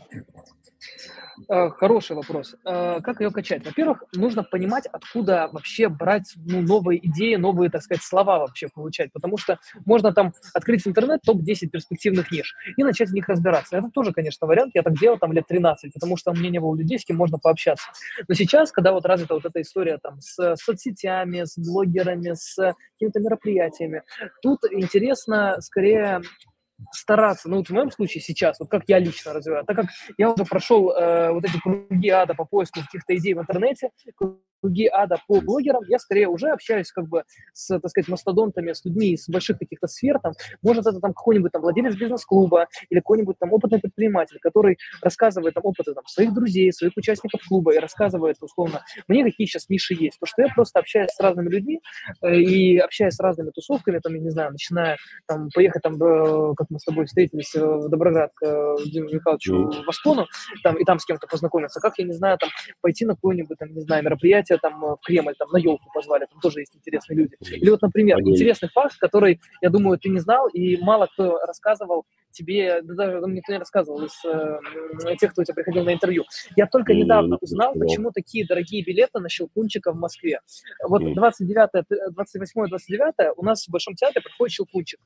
Э, 1.49 1.71
хороший 1.71 2.17
вопрос. 2.17 2.55
Э, 2.65 3.01
как 3.01 3.21
ее 3.21 3.31
качать? 3.31 3.65
Во-первых, 3.65 4.05
нужно 4.15 4.43
понимать, 4.43 4.87
откуда 4.87 5.49
вообще 5.53 5.89
брать 5.89 6.35
ну, 6.37 6.61
новые 6.61 7.05
идеи, 7.07 7.37
новые, 7.37 7.71
так 7.71 7.83
сказать, 7.83 8.03
слова 8.03 8.39
вообще 8.39 8.69
получать, 8.69 9.13
потому 9.13 9.37
что 9.37 9.59
можно 9.85 10.13
там 10.13 10.33
открыть 10.55 10.87
интернет, 10.87 11.21
топ-10 11.25 11.69
перспективных 11.69 12.31
ниш, 12.31 12.55
и 12.77 12.83
начать 12.83 13.11
в 13.11 13.15
них 13.15 13.29
разбираться. 13.29 13.77
Это 13.77 13.89
тоже, 13.91 14.13
конечно, 14.13 14.47
вариант. 14.47 14.73
Я 14.75 14.83
так 14.83 14.99
делал 14.99 15.19
там 15.19 15.33
лет 15.33 15.47
13, 15.47 15.93
потому 15.93 16.17
что 16.17 16.31
у 16.31 16.35
меня 16.35 16.51
не 16.51 16.59
было 16.59 16.75
людей, 16.75 16.99
с 16.99 17.05
кем 17.05 17.17
можно 17.17 17.39
пообщаться. 17.39 17.91
Но 18.29 18.35
сейчас, 18.35 18.73
когда 18.73 18.93
вот 18.93 19.05
развита 19.07 19.35
вот 19.35 19.45
эта 19.45 19.61
история 19.61 19.99
там 19.99 20.21
с 20.21 20.57
соцсетями, 20.57 21.45
с 21.45 21.59
блогерами, 21.59 22.35
с 22.35 22.57
какими-то 22.95 23.21
мероприятиями, 23.21 24.03
тут 24.43 24.61
интересно 24.71 25.57
скорее 25.61 26.23
стараться, 26.93 27.49
ну 27.49 27.59
вот 27.59 27.69
в 27.69 27.73
моем 27.73 27.91
случае 27.91 28.23
сейчас, 28.23 28.59
вот 28.61 28.69
как 28.69 28.83
я 28.87 28.99
лично 28.99 29.33
развиваю, 29.33 29.65
так 29.65 29.77
как 29.77 29.87
я 30.19 30.31
уже 30.31 30.45
прошел 30.45 30.91
э, 30.91 31.33
вот 31.33 31.45
эти 31.45 31.59
круги 31.59 32.09
ада 32.09 32.35
по 32.35 32.45
поиску 32.45 32.81
каких-то 32.81 33.17
идей 33.17 33.35
в 33.35 33.41
интернете, 33.41 33.91
круги 34.63 34.87
ада 34.87 35.17
по 35.27 35.41
блогерам, 35.41 35.83
я 35.89 35.99
скорее 35.99 36.29
уже 36.29 36.49
общаюсь 36.51 36.91
как 36.93 37.09
бы 37.09 37.25
с, 37.53 37.67
так 37.79 37.91
сказать, 37.91 38.09
мастодонтами, 38.09 38.73
с 38.73 38.85
людьми 38.85 39.13
из 39.13 39.29
больших 39.29 39.59
каких-то 39.59 39.89
сфер, 39.89 40.19
там, 40.21 40.33
может, 40.63 40.87
это 40.87 41.01
там 41.01 41.13
какой-нибудь 41.13 41.53
там 41.53 41.63
владелец 41.63 41.95
бизнес-клуба 41.97 42.69
или 42.89 43.01
какой-нибудь 43.01 43.37
там 43.39 43.53
опытный 43.53 43.81
предприниматель, 43.81 44.39
который 44.41 44.79
рассказывает 45.03 45.55
там 45.55 45.65
опыты 45.65 45.95
там 45.95 46.07
своих 46.07 46.33
друзей, 46.33 46.73
своих 46.73 46.93
участников 46.97 47.41
клуба 47.47 47.75
и 47.75 47.79
рассказывает, 47.79 48.37
условно, 48.41 48.85
мне 49.09 49.25
какие 49.25 49.47
сейчас 49.47 49.69
ниши 49.69 49.95
есть. 49.95 50.19
То, 50.21 50.27
что 50.27 50.43
я 50.43 50.49
просто 50.55 50.79
общаюсь 50.79 51.11
с 51.11 51.21
разными 51.21 51.49
людьми 51.49 51.81
э, 52.23 52.37
и 52.37 52.79
общаюсь 52.79 53.15
с 53.15 53.21
разными 53.21 53.51
тусовками, 53.51 53.99
там, 53.99 54.15
я 54.15 54.21
не 54.21 54.31
знаю, 54.31 54.53
начиная 54.53 54.97
там 55.27 55.49
поехать 55.55 55.83
там, 55.83 55.95
э, 55.95 56.55
как 56.57 56.69
мы 56.71 56.79
с 56.79 56.85
тобой 56.85 57.07
встретились 57.07 57.55
э, 57.55 57.65
в 57.65 57.89
Доброград 57.89 58.31
к 58.35 58.77
Диму 58.87 59.09
Михайловичу. 59.09 59.71
Васкону, 59.87 60.27
там, 60.63 60.77
и 60.77 60.85
там 60.85 60.99
с 60.99 61.05
кем-то 61.05 61.27
познакомиться, 61.27 61.81
как, 61.81 61.99
я 61.99 62.05
не 62.05 62.13
знаю, 62.13 62.39
там, 62.39 62.51
пойти 62.81 63.05
на 63.05 63.15
какое-нибудь, 63.15 63.59
там, 63.59 63.73
не 63.73 63.81
знаю, 63.81 64.05
мероприятие, 64.05 64.52
мероприятие 64.53 64.59
там 64.59 64.85
э, 64.85 64.97
в 64.97 65.01
Кремль, 65.05 65.35
там 65.39 65.49
на 65.51 65.59
елку 65.59 65.91
позвали, 65.93 66.27
там 66.31 66.41
тоже 66.41 66.61
есть 66.61 66.77
интересные 66.77 67.17
люди. 67.17 67.37
Или 67.41 67.71
вот, 67.71 67.83
например, 67.83 68.21
интересный 68.21 68.69
факт, 68.69 68.97
который, 68.99 69.41
я 69.61 69.71
думаю, 69.71 69.99
ты 69.99 70.09
не 70.09 70.19
знал, 70.19 70.49
и 70.49 70.77
мало 70.79 71.07
кто 71.07 71.39
рассказывал 71.41 72.05
тебе, 72.33 72.83
да 72.83 72.95
даже 72.95 73.21
ну, 73.21 73.29
никто 73.29 73.53
не 73.53 73.59
рассказывал 73.59 74.05
из 74.05 74.13
э, 74.25 75.17
тех, 75.19 75.33
кто 75.33 75.43
у 75.43 75.45
тебя 75.45 75.55
приходил 75.55 75.85
на 75.85 75.93
интервью. 75.93 76.25
Я 76.57 76.67
только 76.67 76.95
недавно 76.95 77.39
узнал, 77.41 77.75
почему 77.75 78.11
такие 78.11 78.47
дорогие 78.47 78.85
билеты 78.85 79.21
на 79.21 79.29
Щелкунчика 79.29 79.93
в 79.93 79.97
Москве. 79.97 80.41
Вот 80.87 81.03
29, 81.15 82.15
28 82.15 82.67
29 82.69 83.35
у 83.37 83.45
нас 83.45 83.67
в 83.67 83.71
Большом 83.71 83.95
театре 83.95 84.23
проходит 84.23 84.53
Щелкунчик. 84.53 85.01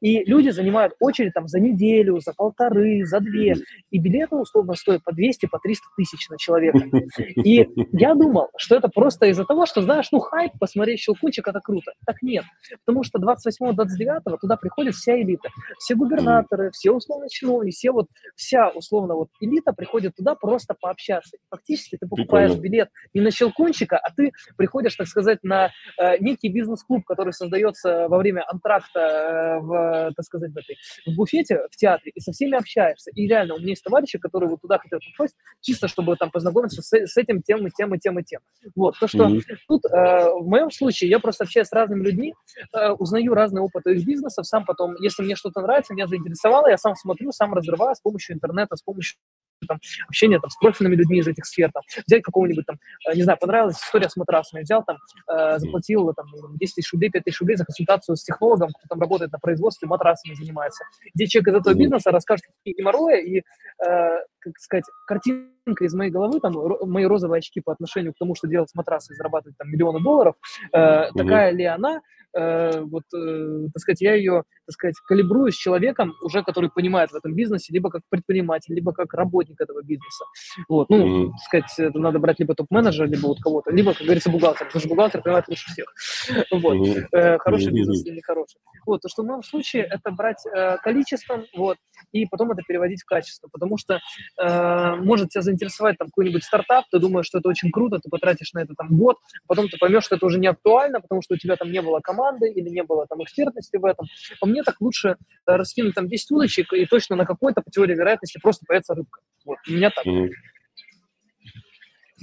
И 0.00 0.24
люди 0.24 0.50
занимают 0.50 0.94
очередь 1.00 1.34
там 1.34 1.48
за 1.48 1.60
неделю, 1.60 2.20
за 2.20 2.32
полторы, 2.32 3.04
за 3.04 3.20
две. 3.20 3.54
И 3.90 3.98
билеты 3.98 4.36
условно 4.36 4.74
стоят 4.74 5.02
по 5.04 5.12
200, 5.12 5.46
по 5.46 5.58
300 5.58 5.84
тысяч 5.96 6.28
на 6.28 6.38
человека. 6.38 6.78
И 7.44 7.68
я 7.92 8.14
думал, 8.14 8.48
что 8.56 8.76
это 8.76 8.88
просто 8.88 9.26
из-за 9.26 9.44
того, 9.44 9.66
что, 9.66 9.82
знаешь, 9.82 10.08
ну, 10.12 10.20
хайп, 10.20 10.52
посмотреть 10.58 11.00
Щелкунчик, 11.00 11.46
это 11.48 11.60
круто. 11.60 11.92
Так 12.06 12.22
нет. 12.22 12.44
Потому 12.84 13.02
что 13.02 13.18
28-29 13.18 14.38
туда 14.40 14.56
приходит 14.56 14.94
вся 14.94 15.20
элита. 15.20 15.48
Все 15.78 15.94
губернаторы, 15.94 16.65
все 16.70 16.92
условно 16.92 17.28
чиновники, 17.28 17.74
все 17.74 17.90
вот, 17.90 18.06
вся 18.36 18.68
условно 18.70 19.14
вот 19.14 19.28
элита 19.40 19.72
приходит 19.72 20.14
туда 20.16 20.34
просто 20.34 20.74
пообщаться. 20.78 21.36
Фактически 21.50 21.96
ты 21.96 22.06
покупаешь 22.06 22.52
Прикольно. 22.52 22.62
билет 22.62 22.88
не 23.14 23.20
на 23.20 23.30
Щелкунчика, 23.30 23.98
а 23.98 24.12
ты 24.12 24.32
приходишь, 24.56 24.94
так 24.96 25.06
сказать, 25.06 25.38
на 25.42 25.70
э, 25.98 26.18
некий 26.18 26.48
бизнес-клуб, 26.48 27.04
который 27.04 27.32
создается 27.32 28.08
во 28.08 28.18
время 28.18 28.44
антракта 28.48 29.00
э, 29.00 29.58
в, 29.60 30.12
так 30.14 30.24
сказать, 30.24 30.52
в, 30.52 30.56
этой, 30.56 30.76
в 31.06 31.16
буфете, 31.16 31.60
в 31.70 31.76
театре, 31.76 32.12
и 32.14 32.20
со 32.20 32.32
всеми 32.32 32.56
общаешься. 32.56 33.10
И 33.14 33.26
реально 33.26 33.54
у 33.54 33.58
меня 33.58 33.70
есть 33.70 33.84
товарищи, 33.84 34.18
которые 34.18 34.50
вот 34.50 34.60
туда 34.60 34.78
хотят 34.78 35.00
попасть, 35.12 35.36
чисто 35.60 35.88
чтобы 35.88 36.16
там 36.16 36.30
познакомиться 36.30 36.82
с, 36.82 36.92
с 36.92 37.16
этим, 37.16 37.42
тем 37.42 37.66
и 37.66 37.70
тем, 37.70 37.94
и 37.94 37.98
тем, 37.98 38.18
и 38.18 38.24
тем. 38.24 38.40
Вот, 38.74 38.98
то, 38.98 39.06
что 39.06 39.26
mm-hmm. 39.26 39.40
тут 39.68 39.84
э, 39.86 40.30
в 40.30 40.46
моем 40.46 40.70
случае 40.70 41.10
я 41.10 41.18
просто 41.18 41.44
общаюсь 41.44 41.68
с 41.68 41.72
разными 41.72 42.04
людьми, 42.04 42.34
э, 42.72 42.90
узнаю 42.92 43.34
разные 43.34 43.62
опыты 43.62 43.94
их 43.94 44.06
бизнесов, 44.06 44.46
сам 44.46 44.64
потом, 44.64 44.94
если 45.00 45.22
мне 45.22 45.36
что-то 45.36 45.60
нравится, 45.60 45.94
меня 45.94 46.06
заинтересовало, 46.06 46.55
я 46.68 46.78
сам 46.78 46.94
смотрю, 46.94 47.32
сам 47.32 47.54
разрываю 47.54 47.94
с 47.94 48.00
помощью 48.00 48.36
интернета, 48.36 48.76
с 48.76 48.82
помощью 48.82 49.18
там, 49.66 49.78
общения 50.08 50.38
там, 50.38 50.50
с 50.50 50.56
профильными 50.56 50.96
людьми 50.96 51.18
из 51.18 51.28
этих 51.28 51.46
сфер, 51.46 51.70
там, 51.72 51.82
взять 52.06 52.22
какого-нибудь 52.22 52.66
там, 52.66 52.76
э, 53.08 53.14
не 53.14 53.22
знаю, 53.22 53.38
понравилась 53.38 53.76
история 53.76 54.08
с 54.08 54.16
матрасами, 54.16 54.62
взял 54.62 54.84
там, 54.84 54.96
э, 55.28 55.58
заплатил 55.58 56.12
там 56.14 56.26
10 56.56 56.74
тысяч 56.74 56.92
рублей, 56.92 57.10
5 57.10 57.24
тысяч 57.24 57.40
рублей 57.40 57.56
за 57.56 57.64
консультацию 57.64 58.16
с 58.16 58.22
технологом, 58.22 58.68
кто 58.68 58.86
там 58.88 59.00
работает 59.00 59.32
на 59.32 59.38
производстве, 59.38 59.88
матрасами 59.88 60.34
занимается, 60.34 60.84
где 61.14 61.26
человек 61.26 61.48
из 61.48 61.54
этого 61.60 61.74
бизнеса 61.74 62.10
расскажет 62.10 62.44
какие 62.46 62.74
геморрои 62.74 63.38
и, 63.38 63.38
э, 63.38 64.18
как 64.52 64.58
сказать, 64.58 64.84
картинка 65.06 65.84
из 65.84 65.94
моей 65.94 66.10
головы, 66.10 66.40
там, 66.40 66.54
мои 66.82 67.04
розовые 67.04 67.38
очки 67.38 67.60
по 67.60 67.72
отношению 67.72 68.12
к 68.12 68.18
тому, 68.18 68.34
что 68.34 68.46
делать 68.46 68.70
с 68.70 68.74
матрасами, 68.74 69.16
зарабатывать 69.16 69.56
там 69.58 69.70
миллионы 69.70 70.00
долларов, 70.02 70.36
э, 70.72 71.10
такая 71.14 71.50
ли 71.50 71.64
она, 71.64 72.00
э, 72.36 72.80
вот, 72.82 73.02
э, 73.14 73.68
так 73.72 73.80
сказать, 73.80 74.00
я 74.00 74.14
ее, 74.14 74.42
так 74.66 74.72
сказать, 74.72 74.94
калибрую 75.06 75.50
с 75.52 75.56
человеком 75.56 76.14
уже, 76.22 76.42
который 76.42 76.70
понимает 76.70 77.10
в 77.10 77.14
этом 77.14 77.34
бизнесе, 77.34 77.72
либо 77.72 77.90
как 77.90 78.02
предприниматель, 78.08 78.74
либо 78.74 78.92
как 78.92 79.12
работник 79.14 79.60
этого 79.60 79.82
бизнеса. 79.82 80.24
Вот, 80.68 80.90
ну, 80.90 80.96
mm-hmm. 80.98 81.30
так 81.30 81.40
сказать, 81.40 81.90
это 81.90 81.98
надо 81.98 82.18
брать 82.18 82.38
либо 82.38 82.54
топ-менеджера, 82.54 83.06
либо 83.06 83.26
вот 83.26 83.38
кого-то, 83.40 83.70
либо, 83.70 83.92
как 83.94 84.02
говорится, 84.02 84.30
бухгалтер, 84.30 84.66
потому 84.66 84.80
что 84.80 84.88
бухгалтер 84.88 85.22
понимает 85.22 85.48
лучше 85.48 85.70
всех. 85.70 85.92
Вот, 86.56 86.76
mm-hmm. 86.76 87.06
э, 87.12 87.38
хороший 87.38 87.68
mm-hmm. 87.68 87.72
бизнес 87.72 88.06
или 88.06 88.16
нехороший. 88.16 88.60
Вот, 88.86 89.02
то, 89.02 89.08
что 89.08 89.22
в 89.22 89.26
моем 89.26 89.42
случае 89.42 89.84
это 89.84 90.10
брать 90.10 90.44
э, 90.46 90.76
количеством, 90.78 91.44
вот, 91.56 91.76
и 92.12 92.26
потом 92.26 92.50
это 92.52 92.62
переводить 92.66 93.02
в 93.02 93.06
качество, 93.06 93.48
потому 93.52 93.78
что 93.78 94.00
э, 94.40 94.96
может 94.96 95.30
тебя 95.30 95.42
заинтересовать 95.42 95.98
там 95.98 96.08
какой-нибудь 96.08 96.44
стартап, 96.44 96.84
ты 96.90 96.98
думаешь, 96.98 97.26
что 97.26 97.38
это 97.38 97.48
очень 97.48 97.70
круто, 97.70 97.98
ты 97.98 98.08
потратишь 98.08 98.52
на 98.52 98.60
это 98.60 98.74
там 98.76 98.88
год, 98.96 99.16
потом 99.46 99.68
ты 99.68 99.78
поймешь, 99.78 100.04
что 100.04 100.16
это 100.16 100.26
уже 100.26 100.38
не 100.38 100.46
актуально, 100.46 101.00
потому 101.00 101.22
что 101.22 101.34
у 101.34 101.36
тебя 101.36 101.56
там 101.56 101.70
не 101.70 101.82
было 101.82 102.00
команды, 102.00 102.50
или 102.50 102.68
не 102.68 102.82
было 102.82 103.06
там 103.06 103.22
экспертности 103.22 103.76
в 103.76 103.84
этом. 103.84 104.06
По 104.40 104.46
мне 104.46 104.62
так 104.62 104.80
лучше 104.80 105.10
э, 105.10 105.14
раскинуть 105.46 105.94
там 105.94 106.08
10 106.08 106.30
удочек, 106.30 106.72
и 106.72 106.86
точно 106.86 107.16
на 107.16 107.24
какой-то 107.26 107.62
по 107.62 107.70
теории 107.70 107.94
вероятности 107.94 108.38
просто 108.42 108.64
появится 108.66 108.94
рыбка. 108.94 109.20
Вот, 109.44 109.58
у 109.68 109.72
меня 109.72 109.90
так. 109.90 110.06
Mm-hmm. 110.06 110.30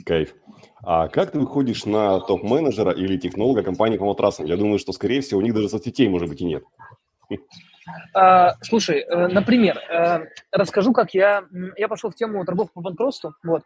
Кайф. 0.05 0.33
А 0.81 1.07
как 1.07 1.31
ты 1.31 1.39
выходишь 1.39 1.85
на 1.85 2.19
топ-менеджера 2.19 2.91
или 2.91 3.17
технолога 3.17 3.63
компании 3.63 3.97
по? 3.97 4.43
Я 4.43 4.57
думаю, 4.57 4.79
что, 4.79 4.91
скорее 4.91 5.21
всего, 5.21 5.39
у 5.39 5.43
них 5.43 5.53
даже 5.53 5.69
соцсетей, 5.69 6.09
может 6.09 6.27
быть, 6.27 6.41
и 6.41 6.45
нет. 6.45 6.63
А, 8.13 8.53
слушай, 8.61 8.99
э, 8.99 9.27
например, 9.27 9.77
э, 9.77 10.25
расскажу, 10.51 10.93
как 10.93 11.13
я, 11.13 11.43
я 11.75 11.87
пошел 11.87 12.09
в 12.09 12.15
тему 12.15 12.43
торгов 12.45 12.71
по 12.71 12.81
банкротству, 12.81 13.33
вот, 13.43 13.63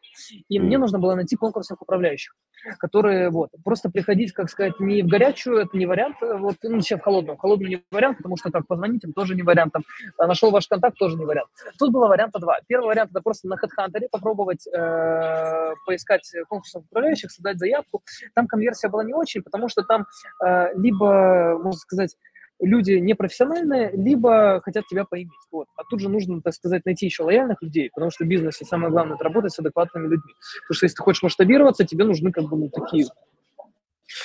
и 0.49 0.59
мне 0.59 0.77
нужно 0.77 0.99
было 0.99 1.15
найти 1.15 1.35
конкурсных 1.35 1.81
управляющих, 1.81 2.35
которые, 2.79 3.29
вот, 3.29 3.49
просто 3.63 3.89
приходить, 3.89 4.33
как 4.33 4.49
сказать, 4.49 4.79
не 4.79 5.03
в 5.03 5.07
горячую, 5.07 5.57
это 5.57 5.77
не 5.77 5.85
вариант, 5.85 6.17
э, 6.21 6.37
вот, 6.37 6.55
ну, 6.63 6.81
сейчас 6.81 6.99
в 6.99 7.03
холодную, 7.03 7.37
в 7.37 7.39
холодную 7.39 7.69
не 7.69 7.83
вариант, 7.91 8.17
потому 8.17 8.37
что, 8.37 8.51
как, 8.51 8.65
позвонить 8.67 9.03
им 9.03 9.13
тоже 9.13 9.35
не 9.35 9.43
вариант, 9.43 9.73
там, 9.73 9.83
нашел 10.17 10.51
ваш 10.51 10.67
контакт, 10.67 10.97
тоже 10.97 11.17
не 11.17 11.25
вариант. 11.25 11.49
Тут 11.77 11.91
было 11.91 12.07
варианта 12.07 12.39
два. 12.39 12.57
Первый 12.67 12.87
вариант– 12.87 13.11
это 13.11 13.21
просто 13.21 13.47
на 13.47 13.55
HeadHunter 13.55 14.07
попробовать 14.11 14.67
э, 14.67 15.73
поискать 15.85 16.31
конкурсных 16.49 16.83
управляющих, 16.85 17.31
создать 17.31 17.59
заявку. 17.59 18.01
Там 18.33 18.47
конверсия 18.47 18.89
была 18.89 19.03
не 19.03 19.13
очень, 19.13 19.41
потому 19.41 19.69
что 19.69 19.83
там 19.83 20.05
э, 20.43 20.73
либо, 20.75 21.59
можно 21.61 21.79
сказать, 21.79 22.15
люди 22.61 22.93
непрофессиональные, 22.93 23.91
либо 23.93 24.61
хотят 24.63 24.85
тебя 24.87 25.05
поиметь. 25.05 25.31
Вот. 25.51 25.67
А 25.75 25.83
тут 25.83 25.99
же 25.99 26.09
нужно, 26.09 26.41
так 26.41 26.53
сказать, 26.53 26.85
найти 26.85 27.05
еще 27.05 27.23
лояльных 27.23 27.61
людей, 27.61 27.89
потому 27.93 28.11
что 28.11 28.25
в 28.25 28.27
бизнесе 28.27 28.65
самое 28.65 28.91
главное– 28.91 29.15
это 29.15 29.23
работать 29.23 29.53
с 29.53 29.59
адекватными 29.59 30.05
людьми. 30.05 30.33
Потому 30.63 30.75
что 30.75 30.85
если 30.85 30.95
ты 30.95 31.03
хочешь 31.03 31.23
масштабироваться, 31.23 31.85
тебе 31.85 32.05
нужны 32.05 32.31
как 32.31 32.45
бы 32.45 32.57
ну, 32.57 32.69
такие 32.69 33.05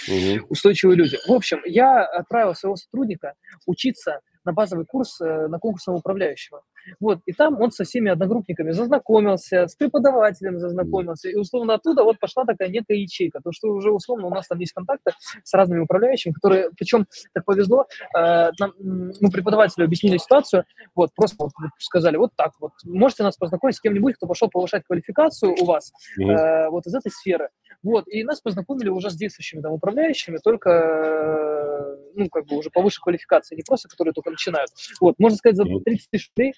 угу. 0.08 0.46
устойчивые 0.48 0.96
люди. 0.96 1.18
В 1.26 1.32
общем, 1.32 1.60
я 1.64 2.04
отправил 2.04 2.54
своего 2.54 2.76
сотрудника 2.76 3.34
учиться 3.66 4.20
на 4.44 4.52
базовый 4.52 4.86
курс 4.86 5.20
э, 5.20 5.46
на 5.48 5.58
конкурсного 5.58 5.98
управляющего. 5.98 6.62
Вот, 7.00 7.20
и 7.26 7.32
там 7.32 7.60
он 7.60 7.70
со 7.70 7.84
всеми 7.84 8.10
одногруппниками 8.10 8.72
зазнакомился, 8.72 9.66
с 9.68 9.76
преподавателем 9.76 10.58
зазнакомился, 10.58 11.28
и 11.28 11.36
условно 11.36 11.74
оттуда 11.74 12.02
вот 12.02 12.18
пошла 12.18 12.44
такая 12.44 12.68
некая 12.68 12.96
ячейка, 12.96 13.40
то 13.42 13.52
что 13.52 13.68
уже 13.68 13.90
условно 13.90 14.26
у 14.26 14.30
нас 14.30 14.48
там 14.48 14.58
есть 14.58 14.72
контакты 14.72 15.12
с 15.44 15.54
разными 15.54 15.80
управляющими, 15.80 16.32
которые, 16.32 16.70
причем 16.76 17.06
так 17.32 17.44
повезло, 17.44 17.86
э, 18.16 18.50
нам, 18.58 18.72
ну, 18.78 19.30
преподавателю 19.30 19.84
объяснили 19.84 20.16
ситуацию, 20.16 20.64
вот, 20.94 21.10
просто 21.14 21.36
вот, 21.38 21.52
сказали, 21.78 22.16
вот 22.16 22.30
так 22.36 22.52
вот, 22.60 22.72
можете 22.84 23.22
нас 23.22 23.36
познакомить 23.36 23.76
с 23.76 23.80
кем-нибудь, 23.80 24.16
кто 24.16 24.26
пошел 24.26 24.48
повышать 24.48 24.84
квалификацию 24.84 25.54
у 25.60 25.64
вас, 25.64 25.92
э, 26.18 26.68
вот 26.68 26.86
из 26.86 26.94
этой 26.94 27.10
сферы, 27.10 27.50
вот, 27.82 28.04
и 28.08 28.24
нас 28.24 28.40
познакомили 28.40 28.88
уже 28.88 29.10
с 29.10 29.14
действующими 29.14 29.60
там 29.60 29.72
управляющими, 29.72 30.38
только, 30.38 30.70
э, 30.70 31.71
ну, 32.14 32.28
как 32.28 32.46
бы 32.46 32.56
уже 32.56 32.70
повыше 32.70 33.00
квалификации, 33.00 33.56
не 33.56 33.62
просто, 33.62 33.88
которые 33.88 34.12
только 34.12 34.30
начинают. 34.30 34.70
Вот, 35.00 35.14
можно 35.18 35.36
сказать, 35.36 35.56
за 35.56 35.64
30 35.64 36.10
тысяч 36.10 36.30
рублей 36.36 36.54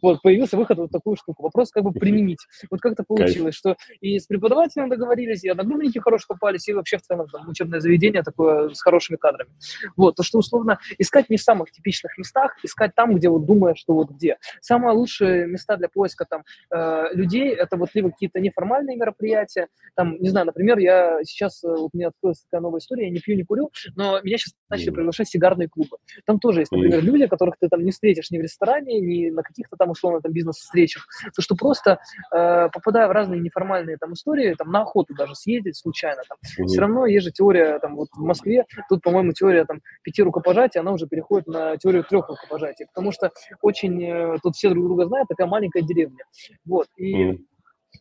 Вот, 0.00 0.22
появился 0.22 0.56
выход 0.56 0.78
вот 0.78 0.90
такую 0.90 1.16
штуку. 1.16 1.42
Вопрос 1.42 1.70
как 1.70 1.84
бы 1.84 1.92
применить. 1.92 2.40
Вот 2.70 2.80
как-то 2.80 3.04
получилось, 3.04 3.54
что 3.54 3.76
и 4.00 4.18
с 4.18 4.26
преподавателем 4.26 4.88
договорились, 4.88 5.44
и 5.44 5.48
одногруппники 5.48 5.98
хорошие 5.98 6.26
попались, 6.28 6.68
и 6.68 6.72
вообще 6.72 6.98
в 6.98 7.02
целом 7.02 7.26
там 7.28 7.48
учебное 7.48 7.80
заведение 7.80 8.22
такое 8.22 8.70
с 8.70 8.80
хорошими 8.80 9.16
кадрами. 9.16 9.50
Вот, 9.96 10.16
то, 10.16 10.22
что 10.22 10.38
условно 10.38 10.78
искать 10.98 11.30
не 11.30 11.36
в 11.36 11.42
самых 11.42 11.70
типичных 11.70 12.16
местах, 12.18 12.56
искать 12.62 12.94
там, 12.94 13.14
где 13.14 13.28
вот 13.28 13.46
думаешь, 13.46 13.78
что 13.78 13.94
вот 13.94 14.10
где. 14.10 14.38
Самые 14.60 14.94
лучшие 14.94 15.46
места 15.46 15.76
для 15.76 15.88
поиска 15.88 16.24
там 16.24 16.44
э, 16.70 17.14
людей, 17.14 17.48
это 17.54 17.76
вот 17.76 17.90
либо 17.94 18.10
какие-то 18.10 18.40
неформальные 18.40 18.96
мероприятия, 18.96 19.68
там, 19.94 20.16
не 20.20 20.28
знаю, 20.28 20.46
например, 20.46 20.78
я 20.78 21.20
сейчас, 21.24 21.62
э, 21.64 21.68
вот 21.68 21.90
у 21.92 21.96
меня 21.96 22.08
открылась 22.08 22.42
такая 22.42 22.60
новая 22.60 22.80
история, 22.80 23.06
я 23.06 23.10
не 23.10 23.20
пью, 23.20 23.36
не 23.36 23.44
курю, 23.44 23.70
но 23.96 24.20
меня 24.22 24.38
сейчас 24.38 24.54
начали 24.68 24.90
приглашать 24.90 25.28
сигарные 25.28 25.68
клубы. 25.68 25.96
Там 26.24 26.38
тоже 26.38 26.60
есть, 26.60 26.72
например, 26.72 27.02
люди, 27.02 27.26
которых 27.26 27.56
ты 27.58 27.68
там 27.68 27.84
не 27.84 27.90
встретишь 27.90 28.30
ни 28.30 28.38
в 28.38 28.42
ресторане, 28.42 29.00
ни 29.00 29.30
на 29.30 29.42
каких-то 29.42 29.71
там 29.76 29.90
условно 29.90 30.20
там 30.20 30.32
бизнес-встречах. 30.32 31.06
То, 31.34 31.42
что 31.42 31.54
просто 31.54 31.98
э, 32.34 32.68
попадая 32.72 33.08
в 33.08 33.12
разные 33.12 33.40
неформальные 33.40 33.96
там 33.96 34.12
истории, 34.14 34.54
там 34.54 34.70
на 34.70 34.82
охоту 34.82 35.14
даже 35.14 35.34
съездить 35.34 35.76
случайно, 35.76 36.22
там, 36.28 36.38
mm-hmm. 36.38 36.66
все 36.66 36.80
равно 36.80 37.06
есть 37.06 37.24
же 37.24 37.32
теория 37.32 37.78
там 37.78 37.96
вот 37.96 38.08
в 38.12 38.20
Москве, 38.20 38.64
тут, 38.88 39.02
по-моему, 39.02 39.32
теория 39.32 39.64
там 39.64 39.80
пяти 40.02 40.22
рукопожатий, 40.22 40.80
она 40.80 40.92
уже 40.92 41.06
переходит 41.06 41.46
на 41.46 41.76
теорию 41.76 42.04
трех 42.04 42.28
рукопожатий, 42.28 42.86
потому 42.86 43.12
что 43.12 43.30
очень 43.60 44.02
э, 44.02 44.38
тут 44.42 44.56
все 44.56 44.70
друг 44.70 44.84
друга 44.84 45.06
знают, 45.06 45.28
такая 45.28 45.46
маленькая 45.46 45.82
деревня. 45.82 46.24
Вот, 46.64 46.88
и 46.96 47.14
mm-hmm. 47.14 47.38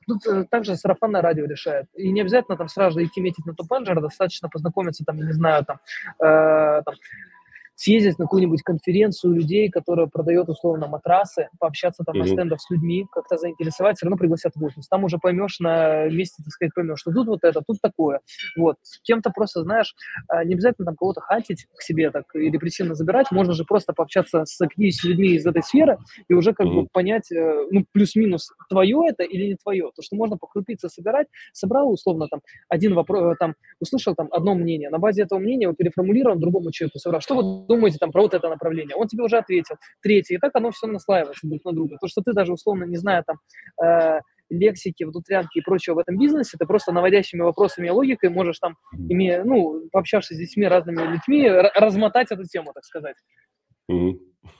Тут 0.07 0.25
э, 0.25 0.45
также 0.49 0.75
сарафанное 0.75 1.21
радио 1.21 1.45
решает. 1.45 1.85
И 1.95 2.11
не 2.11 2.21
обязательно 2.21 2.57
там 2.57 2.67
сразу 2.67 3.03
идти 3.03 3.21
метить 3.21 3.45
на 3.45 3.53
топ-менеджера, 3.53 4.01
достаточно 4.01 4.49
познакомиться 4.49 5.03
там, 5.05 5.17
не 5.17 5.33
знаю, 5.33 5.65
там, 5.65 5.79
э, 6.19 6.81
там 6.83 6.95
съездить 7.81 8.19
на 8.19 8.25
какую-нибудь 8.25 8.61
конференцию 8.61 9.33
людей, 9.33 9.69
которая 9.69 10.05
продает 10.05 10.47
условно 10.49 10.87
матрасы, 10.87 11.49
пообщаться 11.59 12.03
там 12.03 12.15
mm-hmm. 12.15 12.19
на 12.19 12.27
стендах 12.27 12.61
с 12.61 12.69
людьми, 12.69 13.07
как-то 13.11 13.37
заинтересовать, 13.37 13.97
все 13.97 14.05
равно 14.05 14.17
пригласят 14.17 14.53
в 14.55 14.63
офис. 14.63 14.87
Там 14.87 15.03
уже 15.03 15.17
поймешь 15.17 15.59
на 15.59 16.07
месте, 16.07 16.43
так 16.43 16.51
сказать, 16.51 16.73
поймешь, 16.75 16.99
что 16.99 17.11
тут 17.11 17.27
вот 17.27 17.39
это, 17.43 17.61
тут 17.65 17.81
такое. 17.81 18.19
Вот. 18.55 18.75
Кем-то 19.01 19.31
просто, 19.31 19.63
знаешь, 19.63 19.95
а, 20.27 20.43
не 20.43 20.53
обязательно 20.53 20.85
там 20.85 20.95
кого-то 20.95 21.21
хантить 21.21 21.65
к 21.75 21.81
себе 21.81 22.11
так 22.11 22.25
и 22.35 22.51
репрессивно 22.51 22.93
забирать, 22.93 23.31
можно 23.31 23.53
же 23.53 23.63
просто 23.63 23.93
пообщаться 23.93 24.45
с 24.45 24.59
50 24.59 25.09
людьми 25.09 25.29
из 25.29 25.45
этой 25.47 25.63
сферы 25.63 25.97
и 26.29 26.35
уже 26.35 26.53
как 26.53 26.67
mm-hmm. 26.67 26.81
бы 26.81 26.87
понять, 26.91 27.31
э, 27.31 27.65
ну, 27.71 27.83
плюс-минус, 27.91 28.51
твое 28.69 29.07
это 29.09 29.23
или 29.23 29.47
не 29.47 29.55
твое. 29.55 29.89
То, 29.95 30.03
что 30.03 30.15
можно 30.15 30.37
покрупиться 30.37 30.87
собирать, 30.87 31.27
собрал 31.51 31.91
условно 31.91 32.27
там 32.29 32.41
один 32.69 32.93
вопрос, 32.93 33.33
э, 33.33 33.35
там, 33.39 33.55
услышал 33.79 34.13
там 34.13 34.27
одно 34.31 34.53
мнение, 34.53 34.91
на 34.91 34.99
базе 34.99 35.23
этого 35.23 35.39
мнения 35.39 35.63
его 35.63 35.73
переформулировал 35.73 36.37
другому 36.37 36.71
человеку, 36.71 36.99
собрал. 36.99 37.21
Что 37.21 37.35
вот 37.35 37.70
думаете 37.75 37.97
там 37.99 38.11
про 38.11 38.21
вот 38.21 38.33
это 38.33 38.49
направление? 38.49 38.95
Он 38.95 39.07
тебе 39.07 39.23
уже 39.23 39.37
ответил. 39.37 39.75
Третье. 40.01 40.35
И 40.35 40.37
так 40.37 40.51
оно 40.55 40.71
все 40.71 40.87
наслаивается 40.87 41.47
друг 41.47 41.63
на 41.65 41.73
друга. 41.73 41.97
То, 41.99 42.07
что 42.07 42.21
ты 42.21 42.33
даже 42.33 42.53
условно 42.53 42.85
не 42.85 42.97
зная 42.97 43.23
там 43.23 43.37
э, 43.83 44.19
лексики, 44.49 45.03
внутрянки 45.03 45.59
и 45.59 45.61
прочего 45.61 45.95
в 45.95 45.99
этом 45.99 46.17
бизнесе, 46.17 46.57
ты 46.57 46.65
просто 46.65 46.91
наводящими 46.91 47.41
вопросами 47.41 47.87
и 47.87 47.91
логикой 47.91 48.29
можешь 48.29 48.59
там, 48.59 48.75
имея, 48.93 49.43
ну, 49.43 49.87
пообщавшись 49.91 50.37
с 50.37 50.39
детьми, 50.39 50.67
разными 50.67 51.01
людьми, 51.01 51.49
размотать 51.49 52.31
эту 52.31 52.43
тему, 52.43 52.71
так 52.73 52.83
сказать. 52.83 53.15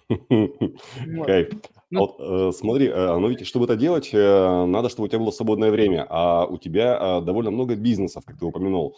Кайф. 1.26 1.50
Ну, 1.90 2.00
вот, 2.00 2.16
э, 2.20 2.52
смотри, 2.58 2.88
э, 2.88 3.18
но 3.18 3.28
ведь 3.28 3.46
чтобы 3.46 3.66
это 3.66 3.76
делать, 3.76 4.12
э, 4.14 4.66
надо, 4.66 4.88
чтобы 4.88 5.06
у 5.06 5.10
тебя 5.10 5.20
было 5.20 5.32
свободное 5.32 5.72
время, 5.72 6.06
а 6.10 6.46
у 6.46 6.58
тебя 6.58 6.98
э, 6.98 7.22
довольно 7.22 7.52
много 7.52 7.76
бизнесов, 7.76 8.24
как 8.26 8.40
ты 8.40 8.46
упомянул. 8.46 8.96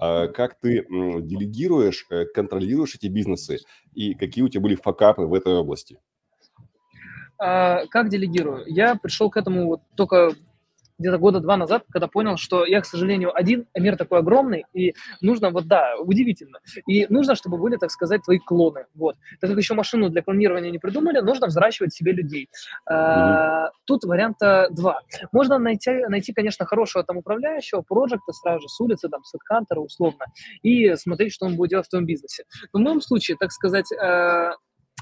Э, 0.00 0.28
как 0.28 0.60
ты 0.60 0.78
э, 0.78 0.84
делегируешь, 1.22 2.06
э, 2.10 2.24
контролируешь 2.26 2.94
эти 2.94 3.08
бизнесы 3.08 3.58
и 3.94 4.14
какие 4.14 4.44
у 4.44 4.48
тебя 4.48 4.62
были 4.62 4.76
факапы 4.76 5.22
в 5.22 5.34
этой 5.34 5.54
области? 5.54 5.98
А, 7.38 7.86
как 7.86 8.08
делегирую? 8.08 8.64
Я 8.66 8.94
пришел 8.94 9.28
к 9.28 9.36
этому 9.36 9.66
вот 9.66 9.80
только 9.96 10.32
где-то 10.98 11.18
года 11.18 11.40
два 11.40 11.56
назад, 11.56 11.84
когда 11.90 12.08
понял, 12.08 12.36
что 12.36 12.64
я, 12.64 12.80
к 12.80 12.86
сожалению, 12.86 13.36
один, 13.36 13.66
а 13.74 13.80
мир 13.80 13.96
такой 13.96 14.20
огромный, 14.20 14.64
и 14.72 14.94
нужно, 15.20 15.50
вот 15.50 15.66
да, 15.66 15.96
удивительно, 15.98 16.58
и 16.86 17.06
нужно, 17.08 17.34
чтобы 17.34 17.58
были, 17.58 17.76
так 17.76 17.90
сказать, 17.90 18.22
твои 18.22 18.38
клоны, 18.38 18.86
вот. 18.94 19.16
Так 19.40 19.50
как 19.50 19.58
еще 19.58 19.74
машину 19.74 20.08
для 20.08 20.22
клонирования 20.22 20.70
не 20.70 20.78
придумали, 20.78 21.20
нужно 21.20 21.46
взращивать 21.46 21.92
себе 21.92 22.12
людей. 22.12 22.48
Mm-hmm. 22.90 23.68
тут 23.84 24.04
варианта 24.04 24.68
два. 24.70 25.00
Можно 25.32 25.58
найти, 25.58 25.90
найти, 26.08 26.32
конечно, 26.32 26.66
хорошего 26.66 27.04
там 27.04 27.18
управляющего, 27.18 27.82
проекта 27.82 28.32
сразу 28.32 28.62
же 28.62 28.68
с 28.68 28.80
улицы, 28.80 29.08
там, 29.08 29.22
с 29.24 29.34
HeadHunter 29.34 29.78
условно, 29.78 30.26
и 30.62 30.94
смотреть, 30.96 31.32
что 31.32 31.46
он 31.46 31.56
будет 31.56 31.70
делать 31.70 31.86
в 31.86 31.90
твоем 31.90 32.06
бизнесе. 32.06 32.44
Но 32.72 32.80
в 32.80 32.82
моем 32.82 33.00
случае, 33.00 33.36
так 33.38 33.52
сказать, 33.52 33.90
э, 33.92 34.52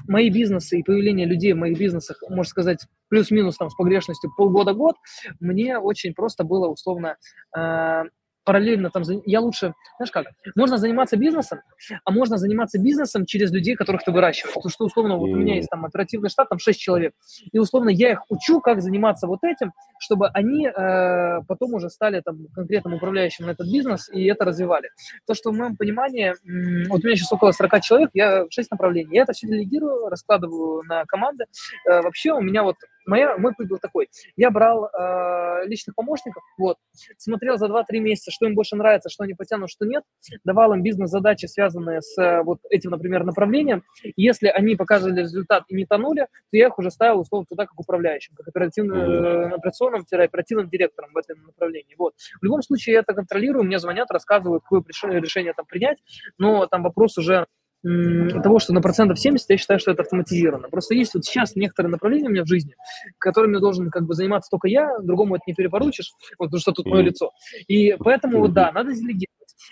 мои 0.07 0.29
бизнесы 0.29 0.79
и 0.79 0.83
появление 0.83 1.25
людей 1.25 1.53
в 1.53 1.57
моих 1.57 1.77
бизнесах, 1.77 2.21
можно 2.29 2.49
сказать, 2.49 2.85
плюс-минус 3.09 3.57
там 3.57 3.69
с 3.69 3.75
погрешностью 3.75 4.31
полгода-год, 4.35 4.95
мне 5.39 5.77
очень 5.77 6.13
просто 6.13 6.43
было 6.43 6.67
условно 6.67 7.17
э, 7.55 8.03
параллельно 8.45 8.91
там, 8.91 9.03
я 9.25 9.41
лучше, 9.41 9.73
знаешь 9.97 10.11
как, 10.11 10.27
можно 10.55 10.77
заниматься 10.77 11.17
бизнесом, 11.17 11.59
а 12.05 12.11
можно 12.11 12.37
заниматься 12.37 12.79
бизнесом 12.79 13.25
через 13.25 13.51
людей, 13.51 13.75
которых 13.75 14.03
ты 14.03 14.11
выращиваешь. 14.11 14.53
Потому 14.53 14.69
что, 14.69 14.85
условно, 14.85 15.17
вот 15.17 15.29
у 15.29 15.35
меня 15.35 15.55
есть 15.55 15.67
там 15.69 15.83
оперативный 15.83 16.29
штат, 16.29 16.49
там 16.49 16.59
6 16.59 16.79
человек, 16.79 17.13
и, 17.51 17.59
условно, 17.59 17.89
я 17.89 18.11
их 18.11 18.21
учу, 18.29 18.61
как 18.61 18.81
заниматься 18.81 19.27
вот 19.27 19.39
этим, 19.43 19.73
чтобы 19.99 20.29
они 20.29 20.67
э, 20.67 21.41
потом 21.47 21.73
уже 21.73 21.89
стали 21.89 22.21
там 22.21 22.47
конкретным 22.53 22.93
управляющим 22.93 23.47
на 23.47 23.51
этот 23.51 23.67
бизнес 23.67 24.09
и 24.13 24.23
это 24.25 24.45
развивали. 24.45 24.89
То, 25.25 25.33
что 25.33 25.51
в 25.51 25.55
моем 25.55 25.75
понимании, 25.75 26.35
вот 26.87 27.03
у 27.03 27.07
меня 27.07 27.15
сейчас 27.15 27.33
около 27.33 27.51
40 27.51 27.81
человек, 27.81 28.09
я 28.13 28.45
6 28.49 28.71
направлений, 28.71 29.15
я 29.15 29.23
это 29.23 29.33
все 29.33 29.47
делегирую, 29.47 30.07
раскладываю 30.09 30.83
на 30.83 31.03
команды. 31.05 31.45
Э, 31.89 32.01
вообще 32.01 32.31
у 32.33 32.41
меня 32.41 32.61
вот 32.63 32.75
моя, 33.05 33.37
мой 33.37 33.53
путь 33.53 33.67
был 33.67 33.77
такой. 33.77 34.09
Я 34.35 34.51
брал 34.51 34.85
э, 34.85 35.65
личных 35.67 35.95
помощников, 35.95 36.43
вот, 36.57 36.77
смотрел 37.17 37.57
за 37.57 37.67
2-3 37.67 37.99
месяца, 37.99 38.31
что 38.31 38.45
им 38.45 38.55
больше 38.55 38.75
нравится, 38.75 39.09
что 39.09 39.23
они 39.23 39.33
потянут, 39.33 39.69
что 39.69 39.85
нет, 39.85 40.03
давал 40.43 40.73
им 40.73 40.83
бизнес-задачи, 40.83 41.45
связанные 41.45 42.01
с 42.01 42.17
э, 42.21 42.43
вот 42.43 42.59
этим, 42.69 42.91
например, 42.91 43.23
направлением. 43.23 43.83
Если 44.15 44.47
они 44.47 44.75
показывали 44.75 45.21
результат 45.21 45.63
и 45.67 45.75
не 45.75 45.85
тонули, 45.85 46.21
то 46.21 46.57
я 46.57 46.67
их 46.67 46.79
уже 46.79 46.91
ставил, 46.91 47.19
условно, 47.19 47.45
туда 47.47 47.65
как 47.65 47.79
управляющим, 47.79 48.35
как 48.35 48.47
оперативным, 48.47 48.97
э, 48.97 49.55
операционным-оперативным 49.55 50.69
директором 50.69 51.11
в 51.13 51.17
этом 51.17 51.43
направлении. 51.43 51.95
Вот. 51.97 52.13
В 52.41 52.43
любом 52.43 52.61
случае 52.61 52.93
я 52.93 52.99
это 52.99 53.13
контролирую, 53.13 53.63
мне 53.63 53.79
звонят, 53.79 54.11
рассказывают, 54.11 54.63
какое 54.63 54.83
решение 55.19 55.53
там 55.53 55.65
принять, 55.65 55.97
но 56.37 56.65
там 56.67 56.83
вопрос 56.83 57.17
уже 57.17 57.45
того, 58.41 58.59
что 58.59 58.73
на 58.73 58.81
процентов 58.81 59.19
70 59.19 59.49
я 59.49 59.57
считаю, 59.57 59.79
что 59.79 59.91
это 59.91 60.01
автоматизировано. 60.01 60.69
Просто 60.69 60.95
есть 60.95 61.13
вот 61.13 61.23
сейчас 61.23 61.55
некоторые 61.55 61.91
направления 61.91 62.27
у 62.27 62.31
меня 62.31 62.43
в 62.43 62.47
жизни, 62.47 62.73
которыми 63.19 63.59
должен 63.59 63.91
как 63.91 64.05
бы 64.05 64.15
заниматься 64.15 64.49
только 64.49 64.67
я, 64.67 64.97
другому 64.99 65.35
это 65.35 65.43
не 65.47 65.53
перепоручишь, 65.53 66.11
вот, 66.39 66.47
потому 66.47 66.59
что 66.59 66.71
тут 66.71 66.87
мое 66.87 67.03
лицо. 67.03 67.31
И 67.67 67.95
поэтому, 67.99 68.39
вот, 68.39 68.53
да, 68.53 68.71
надо 68.71 68.93
делегировать. 68.93 69.29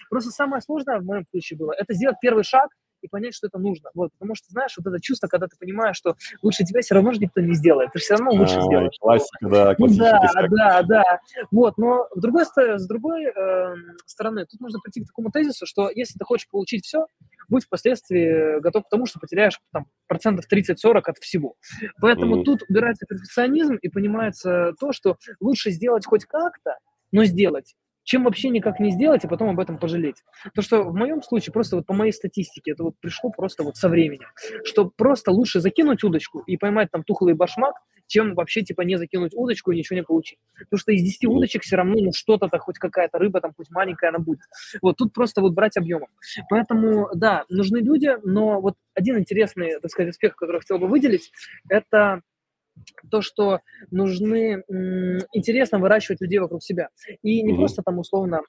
Просто 0.09 0.31
самое 0.31 0.61
сложное 0.61 0.99
в 0.99 1.05
моем 1.05 1.25
случае 1.31 1.57
было, 1.57 1.73
это 1.77 1.93
сделать 1.93 2.17
первый 2.21 2.43
шаг, 2.43 2.69
и 3.03 3.07
понять, 3.07 3.35
что 3.35 3.47
это 3.47 3.59
нужно. 3.59 3.89
Вот, 3.93 4.11
потому 4.13 4.35
что, 4.35 4.49
знаешь, 4.49 4.73
вот 4.77 4.87
это 4.87 5.01
чувство, 5.01 5.27
когда 5.27 5.47
ты 5.47 5.55
понимаешь, 5.57 5.95
что 5.95 6.15
лучше 6.41 6.63
тебя 6.63 6.81
все 6.81 6.95
равно 6.95 7.11
же 7.11 7.19
никто 7.19 7.41
не 7.41 7.53
сделает, 7.53 7.91
ты 7.91 7.99
все 7.99 8.15
равно 8.15 8.31
лучше 8.31 8.57
а, 8.57 8.61
сделаешь. 8.61 8.97
Классика, 8.99 9.49
да, 9.49 9.75
ну, 9.77 9.87
да, 9.87 10.47
да, 10.49 10.83
да. 10.83 11.19
Вот, 11.51 11.77
но 11.77 12.07
с 12.15 12.21
другой, 12.21 12.45
с 12.45 12.87
другой 12.87 13.25
э, 13.25 13.75
стороны, 14.05 14.45
тут 14.45 14.61
нужно 14.61 14.79
прийти 14.79 15.03
к 15.03 15.07
такому 15.07 15.31
тезису, 15.31 15.65
что 15.65 15.89
если 15.89 16.17
ты 16.17 16.25
хочешь 16.25 16.47
получить 16.49 16.85
все, 16.85 17.05
будь 17.49 17.65
впоследствии 17.65 18.59
готов 18.61 18.85
к 18.85 18.89
тому, 18.89 19.05
что 19.05 19.19
потеряешь 19.19 19.59
там, 19.71 19.85
процентов 20.07 20.45
30-40 20.51 21.01
от 21.05 21.17
всего. 21.19 21.55
Поэтому 21.99 22.37
mm-hmm. 22.37 22.43
тут 22.43 22.63
убирается 22.69 23.05
перфекционизм 23.05 23.75
и 23.75 23.89
понимается 23.89 24.73
то, 24.79 24.91
что 24.91 25.17
лучше 25.39 25.71
сделать 25.71 26.05
хоть 26.05 26.25
как-то, 26.25 26.77
но 27.11 27.25
сделать, 27.25 27.75
чем 28.03 28.23
вообще 28.23 28.49
никак 28.49 28.79
не 28.79 28.91
сделать, 28.91 29.23
и 29.23 29.27
потом 29.27 29.49
об 29.49 29.59
этом 29.59 29.77
пожалеть. 29.77 30.17
То, 30.53 30.61
что 30.61 30.83
в 30.83 30.95
моем 30.95 31.21
случае, 31.21 31.53
просто 31.53 31.77
вот 31.77 31.85
по 31.85 31.93
моей 31.93 32.11
статистике, 32.11 32.71
это 32.71 32.83
вот 32.83 32.95
пришло 32.99 33.31
просто 33.31 33.63
вот 33.63 33.77
со 33.77 33.89
временем, 33.89 34.27
что 34.63 34.91
просто 34.95 35.31
лучше 35.31 35.59
закинуть 35.59 36.03
удочку 36.03 36.39
и 36.39 36.57
поймать 36.57 36.91
там 36.91 37.03
тухлый 37.03 37.33
башмак, 37.33 37.75
чем 38.07 38.35
вообще 38.35 38.61
типа 38.61 38.81
не 38.81 38.97
закинуть 38.97 39.33
удочку 39.33 39.71
и 39.71 39.77
ничего 39.77 39.97
не 39.97 40.03
получить. 40.03 40.37
Потому 40.59 40.79
что 40.79 40.91
из 40.91 41.01
10 41.01 41.25
удочек 41.25 41.63
все 41.63 41.77
равно 41.77 41.95
ну, 41.99 42.11
что-то, 42.13 42.49
хоть 42.59 42.77
какая-то 42.77 43.17
рыба, 43.17 43.41
там 43.41 43.53
хоть 43.55 43.69
маленькая 43.69 44.09
она 44.09 44.19
будет. 44.19 44.41
Вот 44.81 44.97
тут 44.97 45.13
просто 45.13 45.41
вот 45.41 45.53
брать 45.53 45.77
объемом. 45.77 46.09
Поэтому, 46.49 47.09
да, 47.15 47.45
нужны 47.49 47.77
люди, 47.77 48.17
но 48.23 48.59
вот 48.61 48.75
один 48.93 49.17
интересный, 49.17 49.79
так 49.79 49.89
сказать, 49.89 50.11
аспект, 50.11 50.35
который 50.35 50.57
я 50.57 50.61
хотел 50.61 50.79
бы 50.79 50.87
выделить, 50.87 51.31
это 51.69 52.21
то, 53.09 53.21
что 53.21 53.59
нужны 53.91 54.63
интересно 55.33 55.79
выращивать 55.79 56.21
людей 56.21 56.39
вокруг 56.39 56.63
себя. 56.63 56.89
И 57.21 57.41
не 57.41 57.53
mm-hmm. 57.53 57.57
просто 57.57 57.81
там 57.83 57.99
условно 57.99 58.41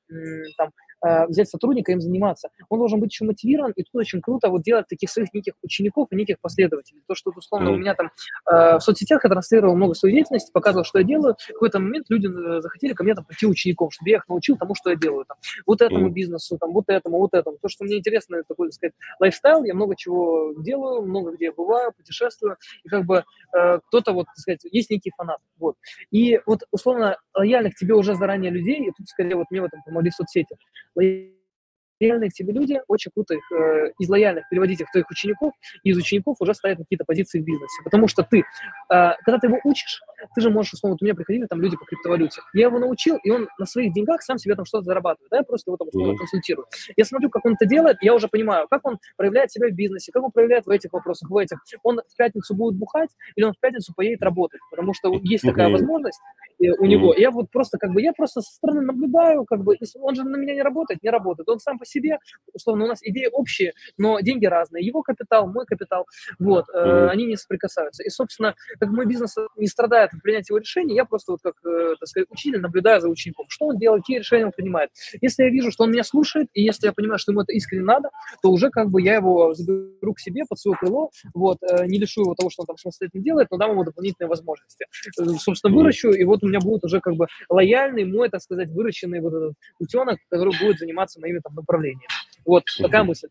там 0.57 0.71
э, 1.05 1.27
взять 1.27 1.49
сотрудника 1.49 1.93
им 1.93 2.01
заниматься. 2.01 2.49
Он 2.69 2.79
должен 2.79 3.01
быть 3.01 3.13
еще 3.13 3.25
мотивирован, 3.25 3.73
и 3.77 3.83
тут 3.83 3.95
очень 3.95 4.21
круто 4.21 4.49
вот 4.49 4.63
делать 4.63 4.87
таких 4.89 5.11
своих 5.11 5.33
неких 5.35 5.55
учеников 5.63 6.09
и 6.11 6.17
неких 6.17 6.41
последователей. 6.41 7.03
То, 7.07 7.15
что, 7.15 7.33
условно, 7.35 7.69
mm-hmm. 7.69 7.73
у 7.73 7.77
меня 7.77 7.95
там 7.95 8.11
э, 8.51 8.79
в 8.79 8.81
соцсетях 8.81 9.25
я 9.25 9.31
транслировал 9.31 9.77
много 9.77 9.95
своей 9.95 10.17
деятельности, 10.17 10.51
показывал, 10.53 10.85
что 10.85 10.99
я 10.99 11.05
делаю. 11.05 11.37
В 11.39 11.53
какой-то 11.53 11.79
момент 11.79 12.07
люди 12.09 12.27
э, 12.27 12.61
захотели 12.61 12.93
ко 12.93 13.05
мне 13.05 13.15
там 13.15 13.25
пойти 13.25 13.47
учеником, 13.47 13.91
чтобы 13.91 14.11
я 14.11 14.17
их 14.17 14.29
научил 14.29 14.57
тому, 14.57 14.75
что 14.75 14.91
я 14.91 14.97
делаю. 14.97 15.25
Там, 15.27 15.37
вот 15.67 15.83
этому 15.83 16.09
бизнесу, 16.11 16.59
там, 16.59 16.73
вот 16.73 16.85
этому, 16.89 17.19
вот 17.19 17.35
этому. 17.35 17.59
То, 17.61 17.69
что 17.69 17.85
мне 17.85 17.99
интересно, 17.99 18.37
это 18.37 18.47
такой, 18.49 18.69
так 18.69 18.75
сказать, 18.75 18.95
лайфстайл, 19.21 19.65
я 19.65 19.75
много 19.75 19.95
чего 19.97 20.55
делаю, 20.59 21.03
много 21.03 21.33
где 21.33 21.53
бываю, 21.53 21.93
путешествую, 21.93 22.57
и 22.85 22.89
как 22.89 23.05
бы 23.05 23.25
э, 23.57 23.79
кто-то, 23.89 24.13
вот, 24.13 24.27
так 24.27 24.37
сказать, 24.37 24.61
есть 24.65 24.91
некий 24.91 25.13
фанат, 25.17 25.39
вот. 25.59 25.77
И 26.11 26.41
вот, 26.47 26.61
условно, 26.71 27.17
лояльных 27.35 27.75
тебе 27.75 27.95
уже 27.95 28.15
заранее 28.15 28.51
людей, 28.51 28.89
и 28.89 28.93
тут, 28.97 29.09
скорее, 29.09 29.37
вот 29.37 29.47
мне 29.51 29.61
в 29.61 29.65
этом 29.65 29.83
помогли 29.85 30.11
соцсети, 30.11 30.57
лояльные 30.95 32.31
к 32.31 32.35
тебе 32.35 32.53
люди, 32.53 32.81
очень 32.89 33.11
круто 33.13 33.35
их 33.35 33.53
э, 33.53 33.93
из 33.99 34.09
лояльных 34.09 34.49
переводить 34.51 34.81
их 34.81 34.89
в 34.89 34.93
твоих 34.93 35.09
учеников, 35.11 35.53
и 35.83 35.91
из 35.91 35.97
учеников 35.97 36.37
уже 36.41 36.55
ставить 36.55 36.79
какие-то 36.79 37.05
позиции 37.05 37.41
в 37.41 37.45
бизнесе. 37.45 37.83
Потому 37.85 38.09
что 38.09 38.23
ты, 38.23 38.41
э, 38.41 38.43
когда 38.91 39.39
ты 39.39 39.47
его 39.47 39.59
учишь, 39.65 40.03
ты 40.35 40.41
же 40.41 40.51
можешь, 40.51 40.75
условно, 40.75 40.95
вот 40.95 41.03
у 41.03 41.05
меня 41.05 41.15
приходили 41.15 41.47
там 41.47 41.61
люди 41.61 41.77
по 41.77 41.85
криптовалюте. 41.85 42.41
Я 42.53 42.67
его 42.67 42.79
научил, 42.79 43.19
и 43.23 43.31
он 43.31 43.49
на 43.59 43.67
своих 43.67 43.93
деньгах 43.93 44.23
сам 44.23 44.39
себе 44.39 44.55
там 44.55 44.65
что-то 44.65 44.85
зарабатывает. 44.85 45.31
Да, 45.31 45.39
я 45.39 45.43
просто 45.43 45.71
его 45.71 45.77
там 45.77 45.89
условно 45.89 46.17
консультирую. 46.17 46.67
Я 46.97 47.05
смотрю, 47.05 47.31
как 47.31 47.45
он 47.45 47.55
это 47.55 47.67
делает, 47.67 47.99
я 48.01 48.15
уже 48.15 48.29
понимаю, 48.29 48.67
как 48.69 48.87
он 48.87 48.99
проявляет 49.17 49.51
себя 49.51 49.69
в 49.69 49.73
бизнесе, 49.73 50.13
как 50.13 50.23
он 50.23 50.31
проявляет 50.31 50.67
в 50.67 50.71
этих 50.71 50.93
вопросах, 50.93 51.31
в 51.31 51.37
этих. 51.37 51.59
Он 51.83 52.01
в 52.07 52.17
пятницу 52.17 52.55
будет 52.55 52.77
бухать, 52.77 53.11
или 53.37 53.45
он 53.45 53.53
в 53.53 53.61
пятницу 53.61 53.93
поедет 53.95 54.23
работать, 54.23 54.61
потому 54.71 54.95
что 54.95 55.13
есть 55.23 55.45
такая 55.45 55.69
возможность 55.69 56.21
у 56.59 56.87
него. 56.87 57.15
Я 57.15 57.31
вот 57.31 57.51
просто 57.51 57.79
как 57.79 57.93
бы, 57.93 58.03
я 58.03 58.13
просто 58.13 58.41
со 58.41 58.53
стороны 58.53 58.83
наблюдаю, 58.83 59.45
как 59.45 59.63
бы, 59.63 59.77
он 60.01 60.15
же 60.15 60.25
на 60.25 60.37
меня 60.37 60.55
не 60.55 60.63
работает, 60.63 61.03
не 61.03 61.11
работает. 61.11 61.49
Он 61.49 61.59
сам 61.59 61.79
по 61.79 61.87
себе, 61.87 62.19
условно, 62.53 62.85
у 62.85 62.89
нас 62.89 63.01
идеи 63.03 63.29
общие, 63.31 63.73
но 63.99 64.21
деньги 64.21 64.47
разные. 64.47 64.85
Его 64.85 65.03
капитал, 65.03 65.47
мой 65.47 65.67
капитал, 65.67 66.07
вот, 66.39 66.67
э, 66.73 67.09
они 67.09 67.27
не 67.27 67.37
соприкасаются. 67.37 68.03
И, 68.03 68.09
собственно, 68.09 68.55
как 68.79 68.91
мой 68.91 69.07
бизнес 69.07 69.35
не 69.57 69.67
страдает 69.67 70.13
от 70.13 70.23
принятия 70.23 70.53
его 70.53 70.59
решений, 70.59 70.95
я 70.95 71.05
просто 71.05 71.33
вот 71.33 71.41
как, 71.43 71.55
э, 71.65 71.95
так 71.99 72.09
сказать, 72.09 72.29
учитель 72.31 72.61
наблюдаю 72.61 73.01
за 73.01 73.09
учеником. 73.09 73.47
Что 73.49 73.67
он 73.67 73.79
делает, 73.79 74.03
какие 74.03 74.19
решения 74.19 74.47
он 74.47 74.53
принимает. 74.53 74.91
Если 75.21 75.45
я 75.45 75.51
вижу, 75.51 75.71
что 75.71 75.85
он 75.85 75.91
меня 75.91 76.05
слушает, 76.05 76.49
и 76.55 76.63
если 76.63 76.87
я 76.87 76.93
понимаю, 76.93 77.19
что 77.19 77.33
ему 77.33 77.43
это 77.43 77.53
искренне 77.53 77.85
надо, 77.85 78.11
то 78.43 78.51
уже 78.51 78.71
как 78.71 78.91
бы 78.91 79.03
я 79.03 79.17
его 79.17 79.55
заберу 79.55 80.15
к 80.15 80.21
себе 80.21 80.43
под 80.49 80.59
свое 80.59 80.77
крыло, 80.77 81.11
вот, 81.35 81.59
э, 81.63 81.87
не 81.87 81.99
лишу 81.99 82.23
его 82.23 82.35
того, 82.35 82.51
что 82.51 82.63
он 82.63 82.67
там 82.67 82.77
самостоятельно 82.77 83.23
делает, 83.23 83.49
но 83.51 83.57
дам 83.57 83.73
ему 83.73 83.85
дополнительные 83.85 84.29
возможности. 84.29 84.87
Э, 85.19 85.25
собственно, 85.39 85.75
выращу, 85.75 86.11
и 86.11 86.25
вот 86.25 86.43
у 86.45 86.49
меня 86.49 86.61
будет 86.61 86.85
уже 86.85 87.01
как 87.01 87.15
бы 87.15 87.27
лояльный 87.49 88.05
мой, 88.05 88.29
так 88.29 88.41
сказать, 88.43 88.69
выращенный 88.71 89.21
вот 89.21 89.35
этот 89.35 89.55
утенок, 89.79 90.19
который 90.29 90.55
будет 90.59 90.79
заниматься 90.79 91.21
моими 91.21 91.41
там 91.41 91.55
направлениями. 91.55 92.07
Вот 92.45 92.65
такая 92.79 93.05
мысль. 93.05 93.29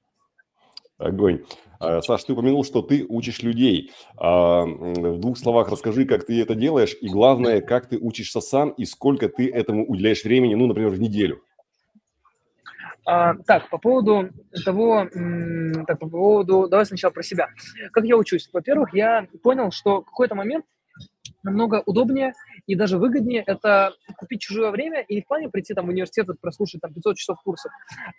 Огонь. 0.97 1.43
А, 1.79 2.01
Саш, 2.01 2.23
ты 2.23 2.33
упомянул, 2.33 2.63
что 2.63 2.81
ты 2.81 3.05
учишь 3.07 3.41
людей. 3.41 3.91
А, 4.17 4.63
в 4.65 5.19
двух 5.19 5.37
словах 5.37 5.69
расскажи, 5.69 6.05
как 6.05 6.25
ты 6.25 6.41
это 6.41 6.55
делаешь, 6.55 6.95
и 7.01 7.09
главное, 7.09 7.61
как 7.61 7.87
ты 7.87 7.97
учишься 7.97 8.41
сам, 8.41 8.69
и 8.69 8.85
сколько 8.85 9.27
ты 9.27 9.49
этому 9.49 9.85
уделяешь 9.85 10.23
времени, 10.23 10.55
ну, 10.55 10.67
например, 10.67 10.91
в 10.91 10.99
неделю. 10.99 11.41
А, 13.05 13.33
так, 13.45 13.69
по 13.69 13.77
поводу 13.77 14.29
того, 14.63 15.07
так, 15.87 15.99
по 15.99 16.07
поводу, 16.07 16.67
давай 16.69 16.85
сначала 16.85 17.11
про 17.11 17.23
себя. 17.23 17.49
Как 17.91 18.05
я 18.05 18.15
учусь? 18.15 18.49
Во-первых, 18.53 18.93
я 18.93 19.27
понял, 19.41 19.71
что 19.71 20.01
в 20.01 20.05
какой-то 20.05 20.35
момент 20.35 20.65
намного 21.43 21.83
удобнее 21.85 22.33
и 22.67 22.75
даже 22.75 22.97
выгоднее 22.97 23.43
это 23.45 23.93
купить 24.17 24.41
чужое 24.41 24.71
время 24.71 25.01
и 25.01 25.15
не 25.15 25.21
в 25.21 25.27
плане 25.27 25.49
прийти 25.49 25.73
там 25.73 25.85
в 25.85 25.89
университет 25.89 26.27
прослушать 26.41 26.81
там 26.81 26.93
500 26.93 27.17
часов 27.17 27.41
курсов, 27.43 27.71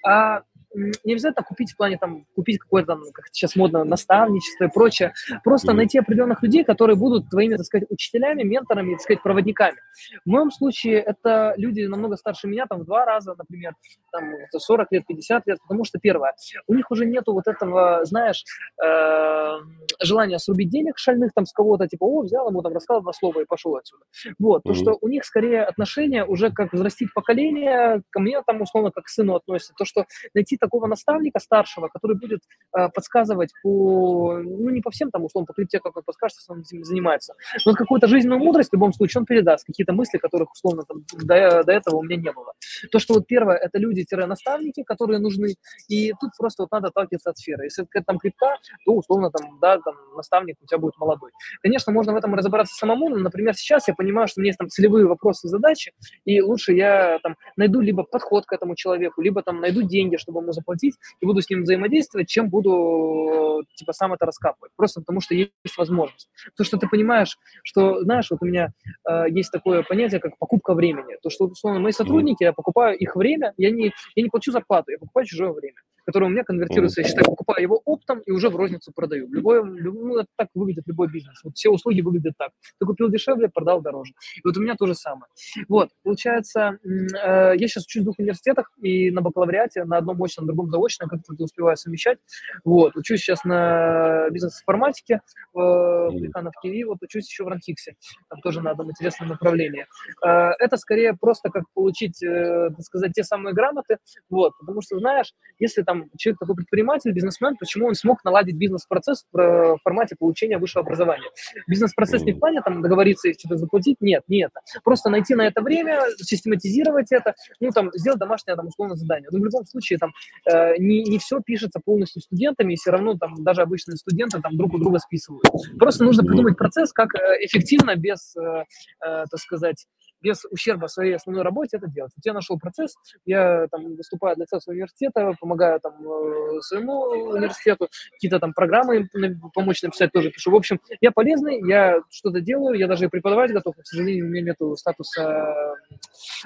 а 0.06 0.42
не 0.74 1.12
обязательно 1.12 1.44
купить 1.44 1.72
в 1.72 1.76
плане 1.76 1.98
там, 1.98 2.26
купить 2.34 2.58
какое-то 2.58 2.94
там, 2.94 3.02
как 3.12 3.26
сейчас 3.32 3.56
модно, 3.56 3.84
наставничество 3.84 4.64
и 4.64 4.68
прочее. 4.68 5.12
Просто 5.42 5.72
mm-hmm. 5.72 5.76
найти 5.76 5.98
определенных 5.98 6.42
людей, 6.42 6.64
которые 6.64 6.96
будут 6.96 7.30
твоими, 7.30 7.56
так 7.56 7.66
сказать, 7.66 7.87
учителями, 7.90 8.42
менторами, 8.42 8.92
так 8.92 9.02
сказать, 9.02 9.22
проводниками. 9.22 9.76
В 10.24 10.30
моем 10.30 10.50
случае 10.50 11.00
это 11.00 11.54
люди 11.56 11.82
намного 11.82 12.16
старше 12.16 12.48
меня, 12.48 12.66
там, 12.66 12.80
в 12.80 12.84
два 12.84 13.04
раза, 13.04 13.34
например, 13.37 13.74
там, 14.12 14.24
40 14.52 14.92
лет, 14.92 15.06
50 15.06 15.46
лет, 15.46 15.58
потому 15.62 15.84
что, 15.84 15.98
первое, 15.98 16.34
у 16.66 16.74
них 16.74 16.90
уже 16.90 17.06
нету 17.06 17.32
вот 17.32 17.46
этого, 17.46 18.04
знаешь, 18.04 18.44
э, 18.84 19.58
желания 20.02 20.38
срубить 20.38 20.70
денег 20.70 20.98
шальных 20.98 21.32
там 21.34 21.46
с 21.46 21.52
кого-то, 21.52 21.87
типа, 21.87 22.04
о, 22.04 22.22
взял 22.22 22.48
ему 22.48 22.62
там, 22.62 22.72
рассказал 22.72 23.02
два 23.02 23.12
слова 23.12 23.40
и 23.40 23.44
пошел 23.44 23.76
отсюда. 23.76 24.04
Вот, 24.38 24.60
mm-hmm. 24.60 24.68
то, 24.68 24.74
что 24.74 24.98
у 25.00 25.08
них 25.08 25.24
скорее 25.24 25.62
отношения 25.62 26.24
уже 26.24 26.50
как 26.50 26.72
взрастить 26.72 27.12
поколение, 27.14 28.02
ко 28.10 28.20
мне 28.20 28.42
там, 28.46 28.60
условно, 28.60 28.90
как 28.90 29.04
к 29.04 29.08
сыну 29.08 29.37
относятся, 29.37 29.74
то, 29.76 29.84
что 29.84 30.06
найти 30.34 30.56
такого 30.64 30.87
наставника 30.87 31.40
старшего, 31.40 31.88
который 31.88 32.16
будет 32.16 32.40
э, 32.77 32.88
подсказывать 32.88 33.50
по, 33.62 34.38
ну, 34.42 34.70
не 34.70 34.81
по 34.81 34.90
всем 34.90 35.11
там, 35.11 35.24
условно, 35.24 35.46
по 35.46 35.53
крипте, 35.53 35.79
как 35.81 35.96
он 35.96 36.03
подскажет, 36.03 36.38
что 36.42 36.55
он 36.55 36.61
этим 36.61 36.85
занимается, 36.85 37.35
но 37.64 37.72
вот 37.72 37.79
какую-то 37.79 38.07
жизненную 38.07 38.40
мудрость 38.40 38.70
в 38.70 38.72
любом 38.72 38.92
случае 38.92 39.20
он 39.20 39.27
передаст, 39.27 39.66
какие-то 39.66 39.92
мысли, 39.92 40.18
которых, 40.18 40.53
условно, 40.53 40.83
там, 40.88 41.05
до, 41.12 41.62
до 41.64 41.72
этого 41.72 41.96
у 41.96 42.03
меня 42.03 42.16
не 42.16 42.33
было. 42.33 42.53
То, 42.90 42.98
что 42.98 43.14
вот 43.14 43.27
первое, 43.27 43.57
это 43.57 43.79
люди-наставники, 43.79 44.83
которые 44.83 45.18
нужны, 45.18 45.55
и 45.88 46.12
тут 46.20 46.31
просто 46.38 46.62
вот 46.62 46.72
надо 46.72 46.88
отталкиваться 46.88 47.31
от 47.31 47.38
сферы. 47.38 47.64
Если 47.64 47.87
это 47.92 48.05
там 48.05 48.18
крипта, 48.18 48.57
то, 48.85 48.92
условно, 48.94 49.31
там, 49.31 49.59
да, 49.61 49.79
там, 49.79 49.94
наставник 50.16 50.57
у 50.62 50.66
тебя 50.66 50.79
будет 50.79 50.96
молодой. 50.98 51.31
Конечно, 51.62 51.92
можно 51.92 52.12
в 52.12 52.16
этом 52.16 52.35
разобраться 52.35 52.74
самому, 52.74 53.09
но, 53.09 53.18
например, 53.18 53.55
сейчас 53.55 53.88
я 53.88 53.94
понимаю, 53.94 54.29
что 54.29 54.40
у 54.40 54.42
меня 54.42 54.48
есть 54.48 54.59
там 54.59 54.68
целевые 54.68 55.07
вопросы, 55.07 55.48
задачи, 55.48 55.92
и 56.24 56.40
лучше 56.40 56.72
я 56.72 57.18
там 57.22 57.37
найду 57.57 57.81
либо 57.81 58.03
подход 58.03 58.46
к 58.46 58.53
этому 58.53 58.74
человеку, 58.77 59.22
либо 59.22 59.42
там 59.42 59.61
найду 59.61 59.83
деньги, 59.83 60.16
чтобы 60.16 60.40
ему 60.40 60.53
заплатить 60.55 60.95
и 61.21 61.27
буду 61.27 61.40
с 61.43 61.51
ним 61.51 61.62
взаимодействовать, 61.62 62.29
чем 62.29 62.49
буду, 62.49 63.64
типа, 63.75 63.93
сам 63.93 64.12
это 64.12 64.27
раскапывать. 64.27 64.73
Просто 64.77 65.01
потому 65.01 65.21
что 65.21 65.35
есть 65.35 65.53
возможность. 65.77 66.29
То, 66.57 66.64
что 66.64 66.79
ты 66.79 66.88
понимаешь, 66.88 67.37
что, 67.62 68.03
знаешь, 68.03 68.31
вот 68.31 68.38
у 68.40 68.47
меня 68.47 68.73
э, 69.09 69.25
есть 69.31 69.51
такое 69.53 69.83
понятие, 69.83 70.21
как 70.21 70.38
покупка 70.38 70.75
времени. 70.75 71.17
То, 71.23 71.31
что, 71.31 71.47
условно, 71.47 71.81
мои 71.81 71.93
сотрудники, 71.93 72.43
я 72.43 72.53
покупаю 72.53 72.97
их 72.97 73.17
время, 73.17 73.53
я 73.57 73.71
не, 73.71 73.93
я 74.14 74.23
не 74.23 74.31
плачу 74.31 74.53
зарплату, 74.53 74.93
я 74.93 74.99
покупаю 74.99 75.27
чужое 75.27 75.53
время 75.53 75.77
который 76.05 76.25
у 76.25 76.29
меня 76.29 76.45
конвертируется, 76.45 77.01
я 77.01 77.07
считаю, 77.07 77.25
покупаю 77.25 77.62
его 77.62 77.81
оптом 77.85 78.21
и 78.21 78.31
уже 78.31 78.49
в 78.49 78.57
розницу 78.57 78.93
продаю. 78.95 79.29
Любой, 79.29 79.64
ну, 79.64 80.25
так 80.37 80.49
выглядит 80.55 80.85
любой 80.87 81.09
бизнес. 81.09 81.40
Вот 81.43 81.57
все 81.57 81.71
услуги 81.71 82.01
выглядят 82.01 82.35
так. 82.38 82.51
Ты 82.79 82.87
купил 82.87 83.09
дешевле, 83.09 83.49
продал 83.49 83.81
дороже. 83.81 84.12
И 84.37 84.40
вот 84.45 84.57
у 84.57 84.61
меня 84.61 84.75
то 84.77 84.87
же 84.87 84.95
самое. 84.95 85.27
Вот, 85.69 85.90
получается, 86.03 86.79
э, 86.85 87.57
я 87.57 87.69
сейчас 87.69 87.85
учусь 87.85 88.03
в 88.03 88.05
двух 88.05 88.19
университетах 88.19 88.71
и 88.83 89.11
на 89.11 89.23
бакалавриате, 89.23 89.85
на 89.85 89.99
одном 89.99 90.23
очном, 90.23 90.47
на 90.47 90.53
другом 90.53 90.71
заочном, 90.71 91.09
как-то 91.09 91.33
успеваю 91.38 91.77
совмещать. 91.77 92.19
Вот, 92.64 92.97
учусь 92.97 93.21
сейчас 93.21 93.45
на 93.45 94.29
бизнес-информатике 94.31 95.21
в 95.53 96.09
Американо 96.09 96.51
в 96.51 96.61
Киеве, 96.61 96.87
вот 96.87 96.99
учусь 97.03 97.29
еще 97.29 97.45
в 97.45 97.49
Ранхиксе, 97.49 97.97
там 98.29 98.40
тоже 98.40 98.61
на 98.61 98.71
одном 98.71 98.90
интересном 98.90 99.29
направлении. 99.29 99.87
Э, 100.25 100.51
это 100.59 100.77
скорее 100.77 101.14
просто 101.14 101.51
как 101.51 101.64
получить, 101.75 102.23
э, 102.23 102.71
так 102.71 102.83
сказать, 102.83 103.12
те 103.12 103.23
самые 103.23 103.55
грамоты, 103.55 103.99
вот, 104.29 104.53
потому 104.59 104.83
что, 104.83 104.99
знаешь, 104.99 105.33
если 105.59 105.83
там 105.83 105.93
там 105.94 106.11
человек 106.16 106.38
такой 106.40 106.57
предприниматель, 106.57 107.12
бизнесмен, 107.12 107.57
почему 107.57 107.87
он 107.87 107.94
смог 107.94 108.24
наладить 108.24 108.57
бизнес-процесс 108.57 109.24
в 109.33 109.78
формате 109.83 110.16
получения 110.18 110.59
высшего 110.59 110.85
образования. 110.85 111.28
Бизнес-процесс 111.68 112.22
не 112.22 112.33
в 112.33 112.38
плане 112.38 112.61
там 112.62 112.83
договориться 112.83 113.28
и 113.28 113.35
что-то 113.35 113.57
заплатить, 113.57 113.96
нет, 114.00 114.22
не 114.28 114.44
это. 114.44 114.61
Просто 114.83 115.11
найти 115.11 115.35
на 115.35 115.46
это 115.46 115.62
время, 115.62 116.00
систематизировать 116.16 117.12
это, 117.12 117.35
ну 117.61 117.70
там 117.70 117.90
сделать 117.94 118.18
домашнее 118.18 118.57
там 118.57 118.66
условное 118.66 118.96
задание. 118.96 119.28
Но 119.30 119.38
в 119.38 119.44
любом 119.44 119.64
случае 119.66 119.98
там 119.98 120.12
э, 120.50 120.76
не, 120.78 121.02
не 121.04 121.18
все 121.18 121.40
пишется 121.40 121.80
полностью 121.85 122.22
студентами, 122.22 122.72
и 122.72 122.76
все 122.76 122.90
равно 122.90 123.14
там 123.14 123.35
даже 123.44 123.62
обычные 123.62 123.96
студенты 123.96 124.40
там 124.40 124.57
друг 124.57 124.74
у 124.74 124.78
друга 124.78 124.98
списывают. 124.98 125.44
Просто 125.78 126.04
нужно 126.04 126.24
придумать 126.24 126.57
процесс, 126.57 126.92
как 126.92 127.14
э, 127.14 127.18
эффективно, 127.44 127.96
без, 127.96 128.35
э, 128.37 128.40
э, 128.40 129.24
так 129.30 129.38
сказать, 129.38 129.87
без 130.24 130.44
ущерба 130.50 130.87
своей 130.87 131.16
основной 131.16 131.44
работе 131.44 131.76
это 131.76 131.87
делать. 131.87 132.12
Вот 132.16 132.24
я 132.24 132.32
нашел 132.32 132.58
процесс, 132.58 132.94
я 133.26 133.66
там 133.70 133.94
выступаю 133.94 134.37
для 134.37 134.46
целого 134.46 134.74
университета, 134.74 135.32
помогаю 135.38 135.78
там 135.80 135.94
э, 136.00 136.60
своему 136.62 137.02
университету, 137.02 137.88
какие-то 138.12 138.40
там 138.40 138.54
программы 138.54 139.06
помочь 139.52 139.82
написать 139.82 140.10
тоже 140.12 140.30
пишу. 140.30 140.50
В 140.50 140.56
общем, 140.56 140.80
я 141.00 141.12
полезный, 141.12 141.60
я 141.68 142.00
что-то 142.10 142.40
делаю, 142.40 142.78
я 142.78 142.88
даже 142.88 143.04
и 143.04 143.08
преподавать 143.08 143.52
готов, 143.52 143.76
но, 143.76 143.82
к 143.82 143.87
сожалению, 143.87 144.24
у 144.24 144.28
меня 144.28 144.42
нет 144.42 144.78
статуса 144.78 145.74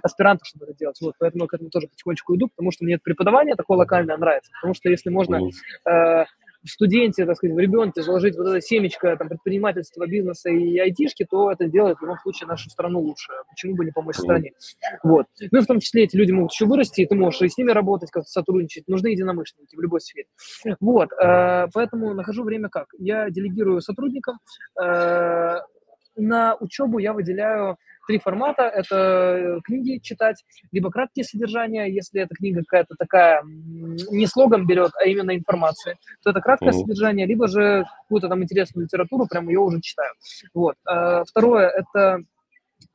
аспиранта, 0.02 0.44
чтобы 0.44 0.66
это 0.66 0.74
делать. 0.74 0.98
Вот, 1.00 1.14
поэтому 1.18 1.44
я 1.44 1.48
к 1.48 1.54
этому 1.54 1.70
тоже 1.70 1.86
потихонечку 1.86 2.34
иду, 2.36 2.48
потому 2.48 2.72
что 2.72 2.84
мне 2.84 2.98
преподавание 2.98 3.54
такое 3.54 3.78
локальное 3.78 4.16
нравится, 4.16 4.50
потому 4.60 4.74
что 4.74 4.88
если 4.88 5.10
можно 5.10 5.38
э, 5.88 6.24
в 6.68 6.72
студенте, 6.72 7.26
так 7.26 7.36
сказать, 7.36 7.56
в 7.56 7.58
ребенке 7.58 8.02
заложить 8.02 8.36
вот 8.36 8.48
это 8.48 8.60
семечко 8.60 9.16
там, 9.16 9.28
предпринимательства, 9.28 10.06
бизнеса 10.06 10.50
и 10.50 10.78
айтишки, 10.78 11.26
то 11.28 11.50
это 11.50 11.66
делает 11.66 11.98
в 11.98 12.02
любом 12.02 12.18
случае 12.18 12.48
нашу 12.48 12.70
страну 12.70 13.00
лучше. 13.00 13.32
Почему 13.48 13.74
бы 13.74 13.84
не 13.84 13.90
помочь 13.90 14.16
стране? 14.16 14.52
Вот. 15.02 15.26
Ну 15.50 15.60
в 15.60 15.66
том 15.66 15.80
числе 15.80 16.04
эти 16.04 16.16
люди 16.16 16.32
могут 16.32 16.52
еще 16.52 16.66
вырасти, 16.66 17.02
и 17.02 17.06
ты 17.06 17.14
можешь 17.14 17.42
и 17.42 17.48
с 17.48 17.58
ними 17.58 17.72
работать, 17.72 18.10
как-то 18.10 18.30
сотрудничать. 18.30 18.86
Нужны 18.88 19.08
единомышленники 19.08 19.74
в 19.74 19.80
любой 19.80 20.00
сфере. 20.00 20.26
Вот. 20.80 21.10
Э, 21.12 21.66
поэтому 21.72 22.14
нахожу 22.14 22.44
время 22.44 22.68
как? 22.68 22.86
Я 22.98 23.30
делегирую 23.30 23.80
сотрудникам, 23.80 24.38
э, 24.80 25.58
на 26.16 26.56
учебу 26.56 26.98
я 26.98 27.12
выделяю 27.12 27.76
три 28.08 28.18
формата. 28.18 28.62
Это 28.62 29.60
книги 29.64 30.00
читать, 30.02 30.42
либо 30.72 30.90
краткие 30.90 31.24
содержания, 31.24 31.86
если 31.86 32.22
эта 32.22 32.34
книга 32.34 32.62
какая-то 32.66 32.96
такая, 32.98 33.42
не 33.44 34.26
слогом 34.26 34.66
берет, 34.66 34.90
а 35.00 35.04
именно 35.06 35.36
информация, 35.36 35.96
то 36.24 36.30
это 36.30 36.40
краткое 36.40 36.70
mm-hmm. 36.70 36.80
содержание, 36.80 37.26
либо 37.26 37.46
же 37.46 37.84
какую-то 38.02 38.28
там 38.28 38.42
интересную 38.42 38.84
литературу, 38.86 39.26
прям 39.30 39.48
ее 39.48 39.60
уже 39.60 39.80
читаю. 39.80 40.10
Вот. 40.54 40.74
Второе– 41.28 41.68
это 41.76 42.22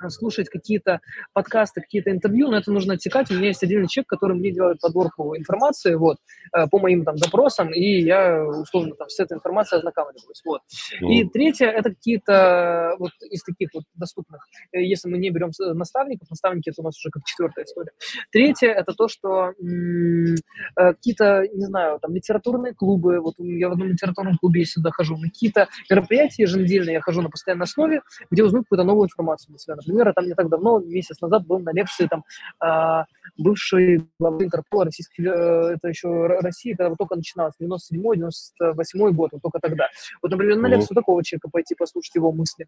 слушать 0.09 0.49
какие-то 0.49 0.99
подкасты, 1.33 1.81
какие-то 1.81 2.11
интервью, 2.11 2.49
но 2.49 2.57
это 2.57 2.71
нужно 2.71 2.93
отсекать. 2.95 3.31
У 3.31 3.35
меня 3.35 3.47
есть 3.47 3.63
отдельный 3.63 3.87
человек, 3.87 4.07
который 4.09 4.37
мне 4.37 4.51
делает 4.51 4.79
подборку 4.79 5.35
информации 5.35 5.95
вот, 5.95 6.17
э, 6.55 6.67
по 6.67 6.79
моим 6.79 7.03
там 7.03 7.17
запросам, 7.17 7.73
и 7.73 8.01
я, 8.01 8.43
условно, 8.45 8.95
там, 8.95 9.09
с 9.09 9.19
этой 9.19 9.35
информацией 9.35 9.79
ознакомливаюсь. 9.79 10.41
Вот. 10.45 10.61
Mm. 11.01 11.07
И 11.07 11.29
третье, 11.29 11.67
это 11.67 11.89
какие-то 11.89 12.95
вот 12.99 13.11
из 13.29 13.43
таких 13.43 13.69
вот 13.73 13.83
доступных, 13.95 14.47
э, 14.71 14.81
если 14.81 15.09
мы 15.09 15.17
не 15.17 15.29
берем 15.29 15.51
наставников, 15.75 16.29
наставники 16.29 16.69
это 16.69 16.81
у 16.81 16.85
нас 16.85 16.97
уже 16.97 17.09
как 17.09 17.23
четвертая 17.25 17.65
история. 17.65 17.91
Третье, 18.31 18.69
это 18.69 18.93
то, 18.93 19.07
что 19.07 19.53
м- 19.61 20.35
э, 20.77 20.93
какие-то, 20.93 21.47
не 21.53 21.65
знаю, 21.65 21.99
там, 21.99 22.13
литературные 22.13 22.73
клубы, 22.73 23.19
вот 23.19 23.35
я 23.39 23.69
в 23.69 23.73
одном 23.73 23.89
литературном 23.89 24.37
клубе 24.37 24.61
я 24.61 24.65
сюда 24.65 24.91
хожу, 24.91 25.17
на 25.17 25.27
какие-то 25.27 25.67
мероприятия 25.89 26.43
еженедельные 26.43 26.93
я 26.93 27.01
хожу 27.01 27.21
на 27.21 27.29
постоянной 27.29 27.63
основе, 27.63 28.01
где 28.31 28.43
узнаю 28.43 28.63
какую-то 28.63 28.83
новую 28.83 29.05
информацию 29.05 29.49
для 29.49 29.57
себя, 29.57 29.72
например, 29.75 30.07
я 30.07 30.13
там 30.13 30.25
не 30.25 30.33
так 30.33 30.49
давно, 30.49 30.79
месяц 30.79 31.21
назад, 31.21 31.45
был 31.45 31.59
на 31.59 31.71
лекции 31.71 32.07
там 32.07 32.23
а, 32.59 33.05
бывший 33.38 34.07
главы 34.19 34.45
Интерпола 34.45 34.86
российской, 34.86 35.21
э, 35.21 35.75
это 35.75 35.88
еще 35.88 36.27
России, 36.41 36.73
когда 36.73 36.95
только 36.95 37.15
начиналось, 37.15 37.53
97-98 37.62 39.12
год, 39.12 39.31
вот 39.31 39.41
только 39.41 39.59
тогда. 39.59 39.88
Вот, 40.21 40.31
например, 40.31 40.57
на 40.57 40.67
лекцию 40.67 40.95
такого 40.95 41.23
человека 41.23 41.49
пойти 41.51 41.75
послушать 41.75 42.15
его 42.15 42.31
мысли. 42.31 42.67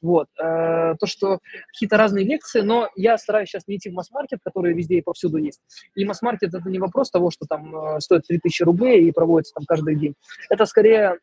Вот. 0.00 0.28
Э, 0.40 0.94
то, 0.98 1.06
что 1.06 1.38
какие-то 1.72 1.96
разные 1.96 2.24
лекции, 2.24 2.60
но 2.60 2.88
я 2.96 3.18
стараюсь 3.18 3.48
сейчас 3.48 3.66
не 3.66 3.76
идти 3.76 3.90
в 3.90 3.94
масс-маркет, 3.94 4.40
который 4.44 4.74
везде 4.74 4.96
и 4.96 5.02
повсюду 5.02 5.38
есть. 5.38 5.60
И 5.94 6.04
масс-маркет– 6.04 6.54
это 6.54 6.68
не 6.68 6.78
вопрос 6.78 7.10
того, 7.10 7.30
что 7.30 7.46
там 7.46 7.74
э, 7.96 8.00
стоит 8.00 8.26
3000 8.26 8.62
рублей 8.62 9.08
и 9.08 9.12
проводится 9.12 9.54
там 9.54 9.64
каждый 9.66 9.96
день. 9.96 10.14
Это 10.50 10.66
скорее, 10.66 11.18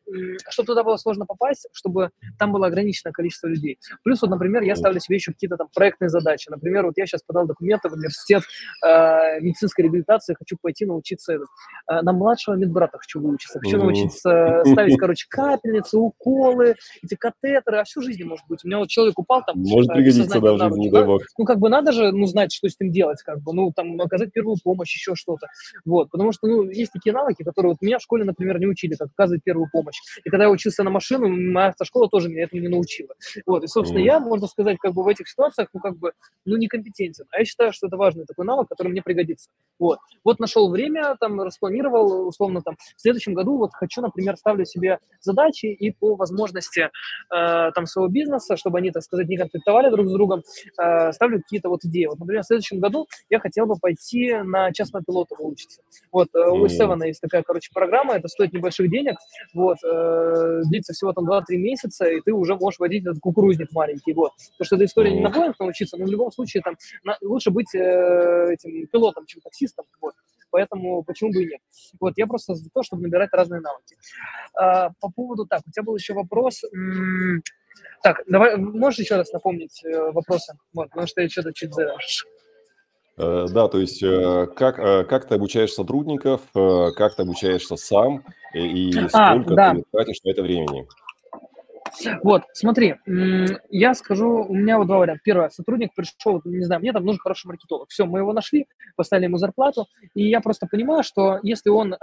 чтобы 0.48 0.66
туда 0.68 0.84
было 0.84 0.96
сложно 0.96 1.26
попасть, 1.26 1.68
чтобы 1.72 2.10
там 2.38 2.52
было 2.52 2.66
ограниченное 2.66 3.12
количество 3.12 3.46
людей. 3.46 3.78
Плюс, 4.04 4.22
вот, 4.22 4.30
например, 4.30 4.62
я 4.62 4.76
ставлю 4.76 5.00
себе 5.00 5.16
еще 5.16 5.32
какие-то 5.32 5.56
там 5.56 5.68
проектные 5.74 6.08
задачи. 6.08 6.48
Например, 6.50 6.86
вот 6.86 6.94
я 6.96 7.06
сейчас 7.06 7.22
подал 7.22 7.46
документы 7.46 7.88
в 7.88 7.92
университет 7.92 8.42
э, 8.84 9.40
медицинской 9.40 9.84
реабилитации, 9.84 10.34
хочу 10.34 10.56
пойти 10.60 10.86
научиться 10.86 11.34
э, 11.34 11.38
на 11.86 12.12
младшего 12.12 12.54
медбрата 12.54 12.98
хочу 12.98 13.20
выучиться, 13.20 13.60
хочу 13.60 13.78
научиться 13.78 14.62
ставить, 14.64 14.98
короче, 14.98 15.26
капельницы, 15.28 15.98
уколы, 15.98 16.76
эти 17.02 17.14
катетеры, 17.14 17.78
а 17.78 17.84
всю 17.84 18.02
жизнь 18.02 18.22
может 18.40 18.48
быть. 18.48 18.64
У 18.64 18.68
меня 18.68 18.78
вот 18.78 18.88
человек 18.88 19.18
упал 19.18 19.42
там... 19.44 19.56
Может 19.58 19.92
пригодиться, 19.92 20.40
да, 20.40 20.54
в 20.54 20.58
жизни, 20.58 20.80
не 20.80 20.90
дай 20.90 21.04
бог. 21.04 21.22
Ну, 21.38 21.44
как 21.44 21.58
бы 21.58 21.68
надо 21.68 21.92
же, 21.92 22.12
ну, 22.12 22.26
знать, 22.26 22.52
что 22.52 22.68
с 22.68 22.76
этим 22.78 22.92
делать, 22.92 23.22
как 23.22 23.42
бы, 23.42 23.52
ну, 23.52 23.72
там, 23.74 24.00
оказать 24.00 24.32
первую 24.32 24.56
помощь, 24.62 24.94
еще 24.94 25.14
что-то. 25.14 25.46
Вот, 25.84 26.10
потому 26.10 26.32
что, 26.32 26.46
ну, 26.46 26.68
есть 26.70 26.92
такие 26.92 27.12
навыки, 27.12 27.42
которые 27.42 27.72
вот 27.72 27.82
меня 27.82 27.98
в 27.98 28.02
школе, 28.02 28.24
например, 28.24 28.58
не 28.58 28.66
учили, 28.66 28.94
как 28.94 29.08
оказывать 29.08 29.42
первую 29.44 29.68
помощь. 29.72 29.96
И 30.24 30.30
когда 30.30 30.44
я 30.44 30.50
учился 30.50 30.82
на 30.82 30.90
машину, 30.90 31.28
моя 31.28 31.68
автошкола 31.68 32.08
тоже 32.08 32.28
меня 32.28 32.44
этому 32.44 32.62
не 32.62 32.68
научила. 32.68 33.14
Вот, 33.46 33.64
и, 33.64 33.66
собственно, 33.66 34.00
mm. 34.00 34.04
я, 34.04 34.20
можно 34.20 34.46
сказать, 34.46 34.78
как 34.78 34.94
бы 34.94 35.02
в 35.02 35.08
этих 35.08 35.28
ситуациях, 35.28 35.68
ну, 35.72 35.80
как 35.80 35.98
бы, 35.98 36.12
ну, 36.44 36.56
некомпетентен. 36.56 37.26
А 37.30 37.38
я 37.38 37.44
считаю, 37.44 37.72
что 37.72 37.86
это 37.86 37.96
важный 37.96 38.24
такой 38.26 38.44
навык, 38.44 38.68
который 38.68 38.88
мне 38.88 39.02
пригодится. 39.02 39.50
Вот. 39.78 39.98
Вот 40.24 40.38
нашел 40.38 40.70
время, 40.70 41.16
там, 41.20 41.40
распланировал, 41.40 42.28
условно, 42.28 42.62
там, 42.62 42.76
в 42.96 43.00
следующем 43.00 43.34
году 43.34 43.56
вот 43.58 43.70
хочу, 43.72 44.00
например, 44.00 44.36
ставлю 44.36 44.64
себе 44.64 44.98
задачи 45.20 45.66
и 45.66 45.90
по 45.92 46.16
возможности 46.16 46.90
э, 47.34 47.70
там 47.74 47.86
своего 47.86 48.08
бизнеса 48.10 48.29
бизнеса, 48.30 48.56
чтобы 48.56 48.78
они, 48.78 48.90
так 48.90 49.02
сказать, 49.02 49.28
не 49.28 49.36
конфликтовали 49.36 49.90
друг 49.90 50.08
с 50.08 50.12
другом, 50.12 50.42
э, 50.78 51.12
ставлю 51.12 51.38
какие-то 51.38 51.68
вот 51.68 51.84
идеи. 51.84 52.06
Вот, 52.06 52.18
например, 52.18 52.42
в 52.42 52.46
следующем 52.46 52.80
году 52.80 53.06
я 53.28 53.40
хотел 53.40 53.66
бы 53.66 53.76
пойти 53.76 54.34
на 54.44 54.72
частного 54.72 55.04
пилота 55.04 55.34
выучиться. 55.38 55.82
Вот, 56.12 56.28
э, 56.34 56.50
у 56.50 56.68
Севена 56.68 57.04
есть 57.04 57.20
такая, 57.20 57.42
короче, 57.42 57.70
программа, 57.74 58.14
это 58.14 58.28
стоит 58.28 58.52
небольших 58.52 58.90
денег, 58.90 59.16
вот, 59.54 59.78
э, 59.84 60.62
длится 60.68 60.92
всего 60.92 61.12
там 61.12 61.28
2-3 61.28 61.56
месяца, 61.56 62.06
и 62.06 62.20
ты 62.20 62.32
уже 62.32 62.56
можешь 62.56 62.78
водить 62.78 63.04
этот 63.04 63.18
кукурузник 63.20 63.72
маленький, 63.72 64.12
вот. 64.12 64.32
Потому 64.52 64.66
что 64.66 64.76
эта 64.76 64.84
история 64.84 65.12
не 65.12 65.20
на 65.20 65.30
Боинг 65.30 65.58
научиться, 65.58 65.96
но 65.96 66.04
в 66.04 66.08
любом 66.08 66.30
случае 66.30 66.62
там 66.62 66.76
на, 67.04 67.16
лучше 67.22 67.50
быть 67.50 67.74
э, 67.74 68.52
этим 68.52 68.86
пилотом, 68.86 69.26
чем 69.26 69.40
таксистом, 69.40 69.84
вот 70.00 70.14
поэтому 70.50 71.02
почему 71.02 71.32
бы 71.32 71.42
и 71.42 71.46
нет. 71.46 71.60
Вот, 72.00 72.14
я 72.16 72.26
просто 72.26 72.54
за 72.54 72.68
то, 72.70 72.82
чтобы 72.82 73.02
набирать 73.02 73.30
разные 73.32 73.60
навыки. 73.60 73.96
А, 74.54 74.90
по 75.00 75.10
поводу, 75.10 75.46
так, 75.46 75.62
у 75.66 75.70
тебя 75.70 75.82
был 75.82 75.96
еще 75.96 76.14
вопрос, 76.14 76.62
так, 78.02 78.22
давай, 78.26 78.56
можешь 78.56 79.00
еще 79.00 79.16
раз 79.16 79.32
напомнить 79.32 79.84
э, 79.84 80.10
вопросы? 80.12 80.54
Вот, 80.72 80.88
потому 80.88 81.06
что 81.06 81.20
я 81.20 81.28
что-то 81.28 81.52
чуть 81.52 81.74
завершил. 81.74 82.28
Э, 83.18 83.46
да, 83.50 83.68
то 83.68 83.78
есть 83.78 84.02
э, 84.02 84.46
как, 84.56 84.76
как 85.08 85.28
ты 85.28 85.34
обучаешь 85.34 85.72
сотрудников, 85.72 86.40
как 86.52 87.16
ты 87.16 87.22
обучаешься 87.22 87.76
сам 87.76 88.24
и 88.54 88.90
а, 89.12 89.34
сколько 89.34 89.54
да. 89.54 89.74
ты 89.74 89.84
тратишь 89.92 90.22
на 90.24 90.30
это 90.30 90.42
времени? 90.42 90.88
Вот, 92.22 92.42
смотри, 92.52 92.96
я 93.70 93.94
скажу, 93.94 94.44
у 94.48 94.54
меня 94.54 94.78
вот 94.78 94.86
два 94.86 94.98
варианта. 94.98 95.22
Первое, 95.24 95.48
сотрудник 95.50 95.94
пришел, 95.94 96.40
не 96.44 96.64
знаю, 96.64 96.80
мне 96.80 96.92
там 96.92 97.04
нужен 97.04 97.20
хороший 97.20 97.46
маркетолог. 97.48 97.88
Все, 97.90 98.06
мы 98.06 98.20
его 98.20 98.32
нашли, 98.32 98.66
поставили 98.96 99.26
ему 99.26 99.36
зарплату, 99.38 99.86
и 100.14 100.28
я 100.28 100.40
просто 100.40 100.66
понимаю, 100.66 101.02
что 101.02 101.38
если 101.42 101.70
он 101.70 101.94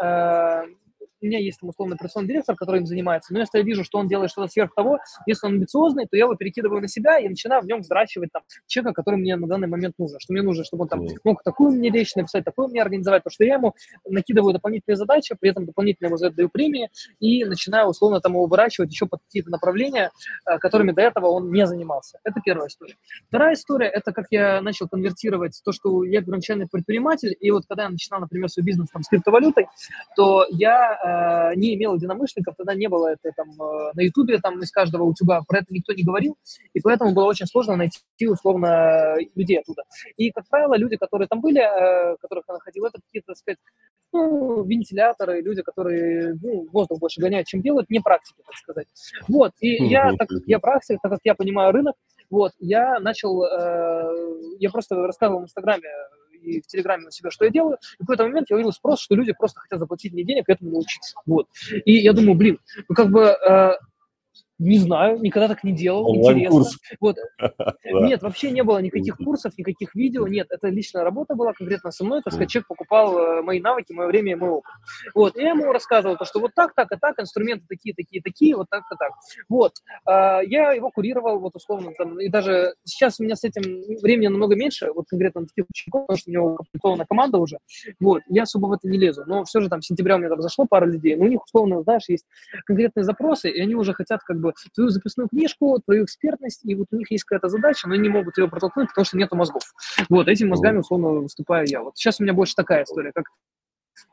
у 1.22 1.26
меня 1.26 1.40
есть 1.40 1.60
там 1.60 1.70
условный 1.70 1.96
операционный 1.96 2.28
директор, 2.28 2.56
который 2.56 2.80
им 2.80 2.86
занимается, 2.86 3.34
но 3.34 3.40
если 3.40 3.60
я 3.60 3.64
вижу, 3.64 3.84
что 3.84 4.00
он 4.00 4.08
делает 4.08 4.32
что-то 4.32 4.48
сверх 4.48 4.74
того, 4.74 5.00
если 5.26 5.48
он 5.48 5.54
амбициозный, 5.54 6.06
то 6.06 6.16
я 6.16 6.24
его 6.26 6.36
перекидываю 6.36 6.82
на 6.82 6.88
себя 6.88 7.20
и 7.20 7.28
начинаю 7.28 7.62
в 7.62 7.66
нем 7.66 7.82
взращивать 7.82 8.32
там 8.32 8.44
человека, 8.68 9.02
который 9.02 9.18
мне 9.18 9.36
на 9.36 9.48
данный 9.48 9.68
момент 9.68 9.96
нужен, 9.98 10.20
что 10.20 10.34
мне 10.34 10.42
нужно, 10.42 10.64
чтобы 10.64 10.84
он 10.84 10.90
там 10.90 11.08
мог 11.24 11.44
такую 11.44 11.72
мне 11.72 11.90
речь 11.90 12.16
написать, 12.16 12.44
такую 12.44 12.68
мне 12.68 12.82
организовать, 12.82 13.24
потому 13.24 13.34
что 13.34 13.44
я 13.44 13.56
ему 13.56 13.74
накидываю 14.08 14.54
дополнительные 14.54 14.98
задачи, 14.98 15.36
при 15.40 15.50
этом 15.50 15.66
дополнительно 15.66 16.08
ему 16.08 16.18
за 16.18 16.28
это 16.28 16.38
даю 16.38 16.50
премии 16.50 16.90
и 17.20 17.46
начинаю 17.46 17.88
условно 17.88 18.22
там 18.22 18.34
его 18.34 18.46
выращивать 18.46 18.92
еще 18.92 19.06
под 19.06 19.22
какие-то 19.24 19.50
направления, 19.50 20.12
э, 20.46 20.58
которыми 20.60 20.92
до 20.92 21.02
этого 21.02 21.28
он 21.28 21.52
не 21.52 21.66
занимался. 21.66 22.20
Это 22.24 22.42
первая 22.44 22.68
история. 22.68 22.96
Вторая 23.28 23.54
история– 23.54 23.88
это 23.94 24.12
как 24.12 24.28
я 24.32 24.62
начал 24.62 24.88
конвертировать 24.88 25.60
то, 25.64 25.72
что 25.72 26.04
я 26.04 26.22
первоначальный 26.22 26.68
предприниматель, 26.68 27.36
и 27.40 27.52
вот 27.52 27.66
когда 27.68 27.84
я 27.84 27.90
начинал, 27.90 28.22
например, 28.22 28.50
свой 28.50 28.64
бизнес 28.64 28.90
там 28.90 29.04
с 29.04 29.10
криптовалютой, 29.10 29.68
то 30.16 30.46
я 30.50 30.98
Э, 31.08 31.56
не 31.56 31.76
имел 31.76 31.96
единомышленников, 31.96 32.56
тогда 32.58 32.74
не 32.76 32.88
было 32.88 33.08
это 33.08 33.32
там 33.36 33.50
э, 33.50 33.92
на 33.94 34.02
Ютубе, 34.02 34.40
там 34.40 34.60
из 34.60 34.72
каждого 34.72 35.04
утюга 35.04 35.42
про 35.48 35.60
это 35.60 35.68
никто 35.74 35.94
не 35.94 36.04
говорил, 36.04 36.36
и 36.74 36.82
поэтому 36.82 37.14
было 37.14 37.26
очень 37.26 37.46
сложно 37.46 37.76
найти 37.76 38.28
условно 38.28 39.16
людей 39.36 39.60
оттуда. 39.60 39.84
И, 40.18 40.32
как 40.32 40.48
правило, 40.50 40.76
люди, 40.78 40.98
которые 40.98 41.28
там 41.28 41.42
были, 41.42 41.60
э, 41.60 42.18
которых 42.18 42.46
я 42.48 42.54
находил, 42.56 42.86
это 42.86 43.00
какие-то, 43.04 43.28
так 43.28 43.38
сказать, 43.38 43.60
ну, 44.14 44.64
вентиляторы, 44.64 45.42
люди, 45.42 45.62
которые 45.62 46.36
ну, 46.42 46.68
воздух 46.72 47.00
больше 47.00 47.22
гоняют, 47.22 47.48
чем 47.48 47.62
делают, 47.62 47.90
не 47.90 48.00
практики, 48.00 48.42
так 48.46 48.56
сказать. 48.56 48.88
Вот, 49.28 49.52
и 49.60 49.84
я, 49.86 50.14
так 50.18 50.28
как 50.30 50.42
я 50.46 50.60
практик, 50.60 51.00
так 51.02 51.12
как 51.12 51.20
я 51.24 51.36
понимаю 51.36 51.72
рынок, 51.72 51.96
вот, 52.30 52.52
я 52.60 53.00
начал, 53.00 53.44
э, 53.44 54.58
я 54.60 54.70
просто 54.70 54.96
рассказывал 54.96 55.42
в 55.42 55.44
Инстаграме 55.46 55.88
и 56.38 56.62
в 56.62 56.68
Телеграме 56.68 57.08
у 57.08 57.12
себя, 57.12 57.32
что 57.32 57.46
я 57.46 57.52
делаю. 57.52 57.78
И 58.00 58.04
в 58.04 58.06
какой-то 58.06 58.24
момент 58.24 58.50
я 58.50 58.56
увидел 58.56 58.72
спрос, 58.72 59.02
что 59.02 59.16
люди 59.16 59.34
просто 59.34 59.60
хотят 59.60 59.80
заплатить 59.80 60.14
мне 60.14 60.24
денег 60.24 60.48
и 60.48 60.52
этому 60.52 60.72
научиться. 60.72 61.18
Вот. 61.26 61.48
И 61.86 61.94
я 61.94 62.14
думаю, 62.14 62.36
блин, 62.36 62.60
ну 62.88 62.96
как 62.96 63.10
бы 63.10 63.22
э, 63.22 63.72
не 64.60 64.80
знаю, 64.80 65.20
никогда 65.20 65.48
так 65.48 65.64
не 65.64 65.72
делал, 65.72 66.16
интересно. 66.16 66.64
Вот. 67.00 67.18
Нет, 67.86 68.24
вообще 68.24 68.52
не 68.52 68.64
было 68.64 68.80
никаких 68.80 69.18
курсов, 69.18 69.54
никаких 69.58 69.94
видео, 69.96 70.28
нет, 70.28 70.48
это 70.50 70.68
личная 70.70 71.04
работа 71.04 71.36
была 71.36 71.54
конкретно 71.54 71.92
со 71.92 72.04
мной, 72.04 72.22
так 72.24 72.34
сказать, 72.34 72.50
человек 72.50 72.68
покупал 72.68 73.18
э, 73.18 73.42
мои 73.42 73.60
навыки, 73.60 73.94
мое 73.94 74.08
время 74.08 74.34
и 74.34 74.36
мой 74.36 74.50
опыт. 74.50 74.72
Вот, 75.14 75.38
и 75.38 75.42
я 75.42 75.50
ему 75.50 75.72
рассказывал 75.72 76.18
то, 76.18 76.26
что 76.26 76.40
вот 76.40 76.52
так, 76.56 76.74
так 76.74 76.92
и 76.92 76.96
так, 77.00 77.20
инструменты 77.20 77.66
такие, 77.68 77.94
такие, 77.96 78.22
такие, 78.22 78.56
вот 78.56 78.68
так 78.70 78.84
и 78.92 78.96
так. 78.98 79.12
Вот, 79.50 79.74
а, 80.06 80.42
я 80.42 80.72
его 80.72 80.90
курировал, 80.90 81.40
вот 81.40 81.56
условно, 81.56 81.92
там, 81.98 82.20
и 82.20 82.30
даже 82.30 82.74
сейчас 82.84 83.20
у 83.20 83.24
меня 83.24 83.36
с 83.36 83.44
этим 83.44 83.62
времени 84.02 84.28
намного 84.28 84.56
меньше, 84.56 84.92
вот 84.94 85.06
конкретно 85.08 85.42
на 85.42 85.48
таких 85.48 85.66
учеников, 85.70 86.08
потому 86.08 86.18
что 86.18 86.30
у 86.30 86.34
него 86.34 86.56
комплектована 86.56 87.06
команда 87.06 87.38
уже, 87.38 87.58
вот, 88.00 88.22
я 88.28 88.44
особо 88.44 88.68
в 88.68 88.72
это 88.74 88.88
не 88.88 88.98
лезу, 88.98 89.24
но 89.28 89.44
все 89.44 89.62
же 89.62 89.70
там 89.70 89.82
в 89.82 89.86
сентябре 89.86 90.16
у 90.16 90.18
меня 90.18 90.30
там 90.30 90.42
зашло 90.42 90.66
пара 90.70 90.86
людей, 90.86 91.16
но 91.16 91.26
у 91.26 91.28
них, 91.28 91.44
условно, 91.44 91.84
знаешь, 91.84 92.04
есть 92.08 92.26
конкретные 92.66 93.04
запросы, 93.04 93.50
и 93.50 93.62
они 93.62 93.76
уже 93.76 93.94
хотят 93.94 94.22
как 94.24 94.40
бы 94.40 94.47
бы 94.48 94.54
твою 94.74 94.90
записную 94.90 95.30
книжку, 95.30 95.80
твою 95.86 96.04
экспертность, 96.04 96.62
и 96.64 96.76
вот 96.76 96.88
у 96.92 96.98
них 96.98 97.12
есть 97.12 97.24
какая-то 97.24 97.50
задача, 97.50 97.88
но 97.88 97.94
они 97.94 98.04
не 98.04 98.10
могут 98.10 98.38
ее 98.38 98.48
протолкнуть, 98.48 98.90
потому 98.90 99.06
что 99.06 99.18
нету 99.18 99.36
мозгов. 99.36 99.64
Вот, 100.10 100.28
этими 100.28 100.50
мозгами, 100.50 100.78
условно, 100.80 101.10
выступаю 101.10 101.66
я. 101.68 101.82
Вот 101.82 101.98
сейчас 101.98 102.20
у 102.20 102.24
меня 102.24 102.34
больше 102.34 102.54
такая 102.56 102.84
история, 102.84 103.12
как 103.14 103.26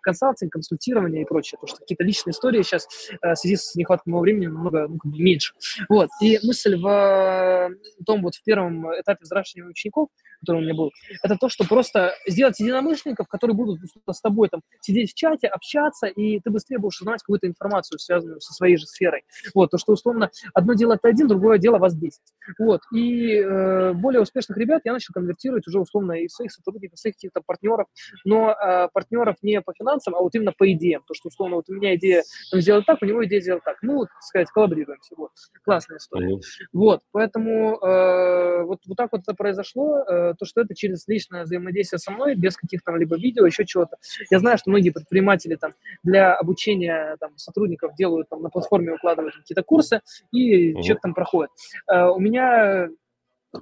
консалтинг, 0.03 0.53
консультирование 0.53 1.23
и 1.23 1.25
прочее, 1.25 1.59
потому 1.59 1.69
что 1.69 1.79
какие-то 1.81 2.05
личные 2.05 2.33
истории 2.33 2.63
сейчас 2.63 2.87
в 3.23 3.35
связи 3.37 3.57
с 3.57 3.75
нехваткой 3.75 4.11
моего 4.11 4.23
времени 4.23 4.47
намного 4.47 4.89
ну, 4.89 4.99
меньше. 5.05 5.55
Вот, 5.89 6.09
и 6.21 6.39
мысль 6.43 6.77
в 6.77 7.71
том 8.07 8.23
вот 8.23 8.35
в 8.35 8.43
первом 8.43 8.87
этапе 9.01 9.21
взращивания 9.23 9.69
учеников, 9.69 10.09
который 10.41 10.59
у 10.59 10.61
меня 10.61 10.75
был, 10.75 10.91
это 11.23 11.37
то, 11.37 11.49
что 11.49 11.65
просто 11.65 12.15
сделать 12.27 12.59
единомышленников, 12.61 13.29
которые 13.29 13.57
будут 13.57 13.81
с 14.11 14.21
тобой 14.21 14.49
там 14.49 14.61
сидеть 14.81 15.13
в 15.13 15.15
чате, 15.15 15.47
общаться, 15.47 16.07
и 16.07 16.41
ты 16.41 16.51
быстрее 16.51 16.79
будешь 16.79 17.01
узнать 17.01 17.21
какую-то 17.21 17.47
информацию, 17.47 17.99
связанную 17.99 18.41
со 18.41 18.53
своей 18.53 18.77
же 18.77 18.87
сферой. 18.87 19.23
Вот, 19.55 19.71
то, 19.71 19.79
что 19.79 19.93
условно 19.93 20.31
одно 20.53 20.75
дело 20.75 20.95
это 20.95 21.09
один, 21.09 21.29
другое 21.29 21.59
дело 21.59 21.79
вас 21.79 21.97
10. 21.97 22.21
Вот, 22.59 22.81
и 22.93 23.37
э, 23.37 23.93
более 23.95 24.21
успешных 24.21 24.59
ребят 24.59 24.83
я 24.85 24.93
начал 24.93 25.13
конвертировать 25.13 25.67
уже 25.67 25.81
условно 25.81 26.13
и 26.13 26.29
своих 26.29 26.53
сотрудников, 26.53 26.99
своих 26.99 27.17
каких-то 27.17 27.41
партнеров, 27.45 27.87
но 28.25 28.53
э, 28.53 28.89
партнеров 28.93 29.37
не 29.43 29.61
по 29.61 29.73
финансам, 29.77 30.15
а 30.15 30.21
вот 30.21 30.35
именно 30.35 30.53
по 30.53 30.71
идеям. 30.73 31.03
То, 31.07 31.15
что 31.15 31.29
условно 31.29 31.57
вот 31.57 31.69
у 31.69 31.75
меня 31.75 31.95
идея 31.97 32.23
там, 32.51 32.61
сделать 32.61 32.87
так, 32.87 32.99
у 33.03 33.07
него 33.07 33.25
идея 33.27 33.41
сделать 33.41 33.65
так. 33.65 33.77
Ну, 33.83 34.05
так 34.05 34.23
сказать, 34.23 34.49
коллаборируемся. 34.51 35.15
Вот. 35.17 35.31
Классная 35.65 35.99
история. 35.99 36.35
Mm-hmm. 36.35 36.41
Вот, 36.73 37.01
поэтому 37.13 37.79
э, 37.79 38.63
вот, 38.65 38.81
вот 38.87 38.97
так 38.97 39.13
вот 39.13 39.23
это 39.23 39.35
произошло, 39.35 39.99
э, 39.99 40.35
то, 40.39 40.45
что 40.45 40.61
это 40.61 40.75
через 40.75 41.07
личное 41.09 41.45
взаимодействие 41.45 41.99
со 41.99 42.11
мной, 42.11 42.35
без 42.35 42.57
каких-то 42.57 42.93
либо 42.97 43.17
видео, 43.17 43.47
еще 43.47 43.65
чего-то. 43.65 43.97
Я 44.31 44.39
знаю, 44.39 44.59
что 44.59 44.71
многие 44.71 44.91
предприниматели 44.91 45.57
там 45.57 45.75
для 46.03 46.35
обучения 46.35 47.17
там, 47.21 47.37
сотрудников 47.37 47.95
делают 47.95 48.29
там 48.29 48.43
на 48.43 48.51
платформе, 48.51 48.95
укладывают 48.95 49.35
какие-то 49.37 49.63
курсы, 49.63 50.01
и 50.33 50.73
mm-hmm. 50.73 50.83
человек 50.83 51.01
там 51.03 51.15
проходит. 51.15 51.51
Э, 51.91 52.07
у 52.09 52.19
меня 52.19 52.89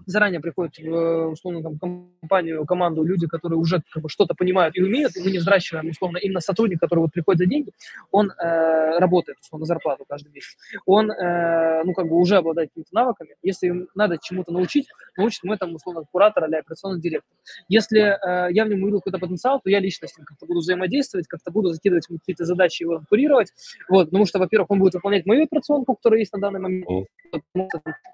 заранее 0.06 0.40
приходят 0.40 0.76
в, 0.78 1.28
условно, 1.28 1.62
там, 1.62 1.78
компанию, 1.78 2.64
команду 2.66 3.02
люди, 3.02 3.26
которые 3.26 3.58
уже 3.58 3.82
как 3.90 4.02
бы, 4.02 4.08
что-то 4.08 4.34
понимают 4.34 4.76
и 4.76 4.82
умеют, 4.82 5.16
и 5.16 5.22
мы 5.22 5.30
не 5.30 5.38
взращиваем, 5.38 5.88
условно, 5.88 6.18
именно 6.18 6.40
сотрудник, 6.40 6.80
который 6.80 7.00
вот 7.00 7.12
приходит 7.12 7.38
за 7.38 7.46
деньги, 7.46 7.72
он 8.10 8.30
э, 8.30 8.98
работает, 8.98 9.38
условно, 9.40 9.66
зарплату 9.66 10.04
каждый 10.08 10.32
месяц. 10.32 10.56
Он, 10.86 11.10
э, 11.10 11.82
ну, 11.84 11.92
как 11.92 12.08
бы 12.08 12.16
уже 12.16 12.36
обладает 12.36 12.70
какими-то 12.70 12.94
навыками. 12.94 13.36
Если 13.42 13.68
им 13.68 13.88
надо 13.94 14.18
чему-то 14.20 14.52
научить, 14.52 14.86
научит 15.16 15.42
мы 15.44 15.56
там, 15.56 15.74
условно, 15.74 16.04
куратор 16.10 16.46
или 16.48 16.56
операционный 16.56 17.00
директор. 17.00 17.36
Если 17.68 18.00
э, 18.00 18.52
я 18.52 18.64
в 18.64 18.68
нем 18.68 18.82
увидел 18.82 19.00
какой-то 19.00 19.18
потенциал, 19.18 19.60
то 19.62 19.70
я 19.70 19.80
лично 19.80 20.08
с 20.08 20.16
ним 20.16 20.24
как-то 20.26 20.46
буду 20.46 20.60
взаимодействовать, 20.60 21.26
как-то 21.26 21.50
буду 21.50 21.70
закидывать 21.70 22.08
ему 22.08 22.18
какие-то 22.18 22.44
задачи, 22.44 22.82
его 22.82 23.02
курировать, 23.08 23.52
вот, 23.88 24.06
потому 24.06 24.26
что, 24.26 24.38
во-первых, 24.38 24.70
он 24.70 24.78
будет 24.78 24.94
выполнять 24.94 25.26
мою 25.26 25.44
операционку, 25.44 25.94
которая 25.94 26.20
есть 26.20 26.32
на 26.32 26.40
данный 26.40 26.60
момент, 26.60 26.86
потому 27.30 27.68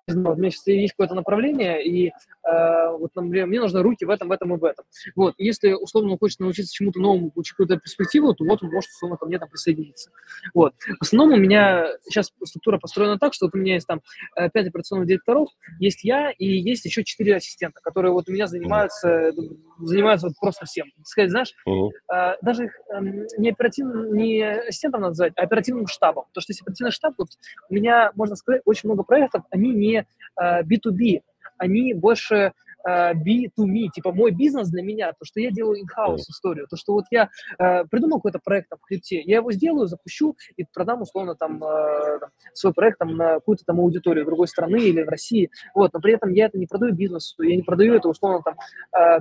что, 0.08 0.32
у 0.32 0.36
меня 0.36 0.50
сейчас 0.50 0.66
есть 0.66 0.94
какое-то 0.94 1.14
направление, 1.14 1.67
решение, 1.68 1.84
и 1.84 2.08
э, 2.08 2.90
вот, 2.98 3.10
например, 3.14 3.46
мне 3.46 3.60
нужны 3.60 3.82
руки 3.82 4.04
в 4.04 4.10
этом, 4.10 4.28
в 4.28 4.32
этом 4.32 4.54
и 4.54 4.58
в 4.58 4.64
этом. 4.64 4.84
Вот, 5.16 5.34
если, 5.38 5.72
условно, 5.72 6.12
он 6.12 6.18
хочет 6.18 6.40
научиться 6.40 6.72
чему-то 6.72 7.00
новому, 7.00 7.30
получить 7.30 7.52
какую-то 7.52 7.78
перспективу, 7.78 8.34
то 8.34 8.44
вот 8.44 8.62
он 8.62 8.70
может, 8.70 8.90
условно, 8.90 9.16
ко 9.16 9.26
мне 9.26 9.38
там 9.38 9.48
присоединиться. 9.48 10.10
Вот. 10.54 10.74
В 11.00 11.02
основном 11.02 11.38
у 11.38 11.40
меня 11.40 11.86
сейчас 12.04 12.32
структура 12.44 12.78
построена 12.78 13.18
так, 13.18 13.34
что 13.34 13.46
вот 13.46 13.54
у 13.54 13.58
меня 13.58 13.74
есть 13.74 13.86
там 13.86 14.00
5 14.36 14.54
э, 14.54 14.68
операционных 14.68 15.06
директоров, 15.06 15.48
есть 15.78 16.04
я 16.04 16.30
и 16.30 16.46
есть 16.46 16.84
еще 16.84 17.04
4 17.04 17.36
ассистента, 17.36 17.80
которые 17.82 18.12
вот 18.12 18.28
у 18.28 18.32
меня 18.32 18.46
занимаются, 18.46 19.32
занимаются 19.78 20.28
вот 20.28 20.36
просто 20.40 20.66
всем. 20.66 20.86
Сказать, 21.04 21.30
знаешь, 21.30 21.54
uh-huh. 21.66 21.88
э, 22.14 22.36
даже 22.42 22.64
их 22.64 22.72
э, 22.90 23.00
не 23.38 23.50
оперативным, 23.50 24.14
не 24.14 24.42
ассистентом 24.42 25.02
назвать, 25.02 25.32
а 25.36 25.42
оперативным 25.42 25.86
штабом. 25.86 26.24
Потому 26.28 26.42
что 26.42 26.52
если 26.52 26.62
оперативный 26.62 26.92
штаб, 26.92 27.14
вот 27.18 27.28
у 27.68 27.74
меня, 27.74 28.12
можно 28.14 28.36
сказать, 28.36 28.62
очень 28.64 28.88
много 28.88 29.02
проектов, 29.02 29.44
они 29.50 29.70
не 29.70 30.06
э, 30.40 30.62
B2B, 30.62 31.22
они 31.58 31.94
больше 31.94 32.52
uh, 32.86 33.14
be 33.14 33.50
to 33.56 33.64
me, 33.64 33.88
типа 33.92 34.12
мой 34.12 34.30
бизнес 34.30 34.68
для 34.68 34.82
меня, 34.82 35.12
то, 35.12 35.24
что 35.24 35.40
я 35.40 35.50
делаю 35.50 35.82
in-house 35.82 36.22
историю, 36.28 36.66
то, 36.68 36.76
что 36.76 36.92
вот 36.92 37.04
я 37.10 37.30
uh, 37.60 37.86
придумал 37.90 38.18
какой-то 38.18 38.40
проект 38.42 38.68
там, 38.68 38.78
в 38.82 38.86
крипте, 38.86 39.20
я 39.20 39.36
его 39.36 39.52
сделаю, 39.52 39.86
запущу 39.86 40.36
и 40.56 40.64
продам 40.72 41.02
условно 41.02 41.34
там 41.34 41.62
uh, 41.62 42.20
свой 42.54 42.72
проект 42.72 42.98
там 42.98 43.16
на 43.16 43.34
какую-то 43.34 43.64
там 43.64 43.80
аудиторию 43.80 44.24
другой 44.24 44.48
страны 44.48 44.78
или 44.78 45.02
в 45.02 45.08
России, 45.08 45.50
вот, 45.74 45.92
но 45.92 46.00
при 46.00 46.14
этом 46.14 46.30
я 46.32 46.46
это 46.46 46.58
не 46.58 46.66
продаю 46.66 46.94
бизнесу, 46.94 47.42
я 47.42 47.56
не 47.56 47.62
продаю 47.62 47.94
это 47.94 48.08
условно 48.08 48.42
там 48.42 48.56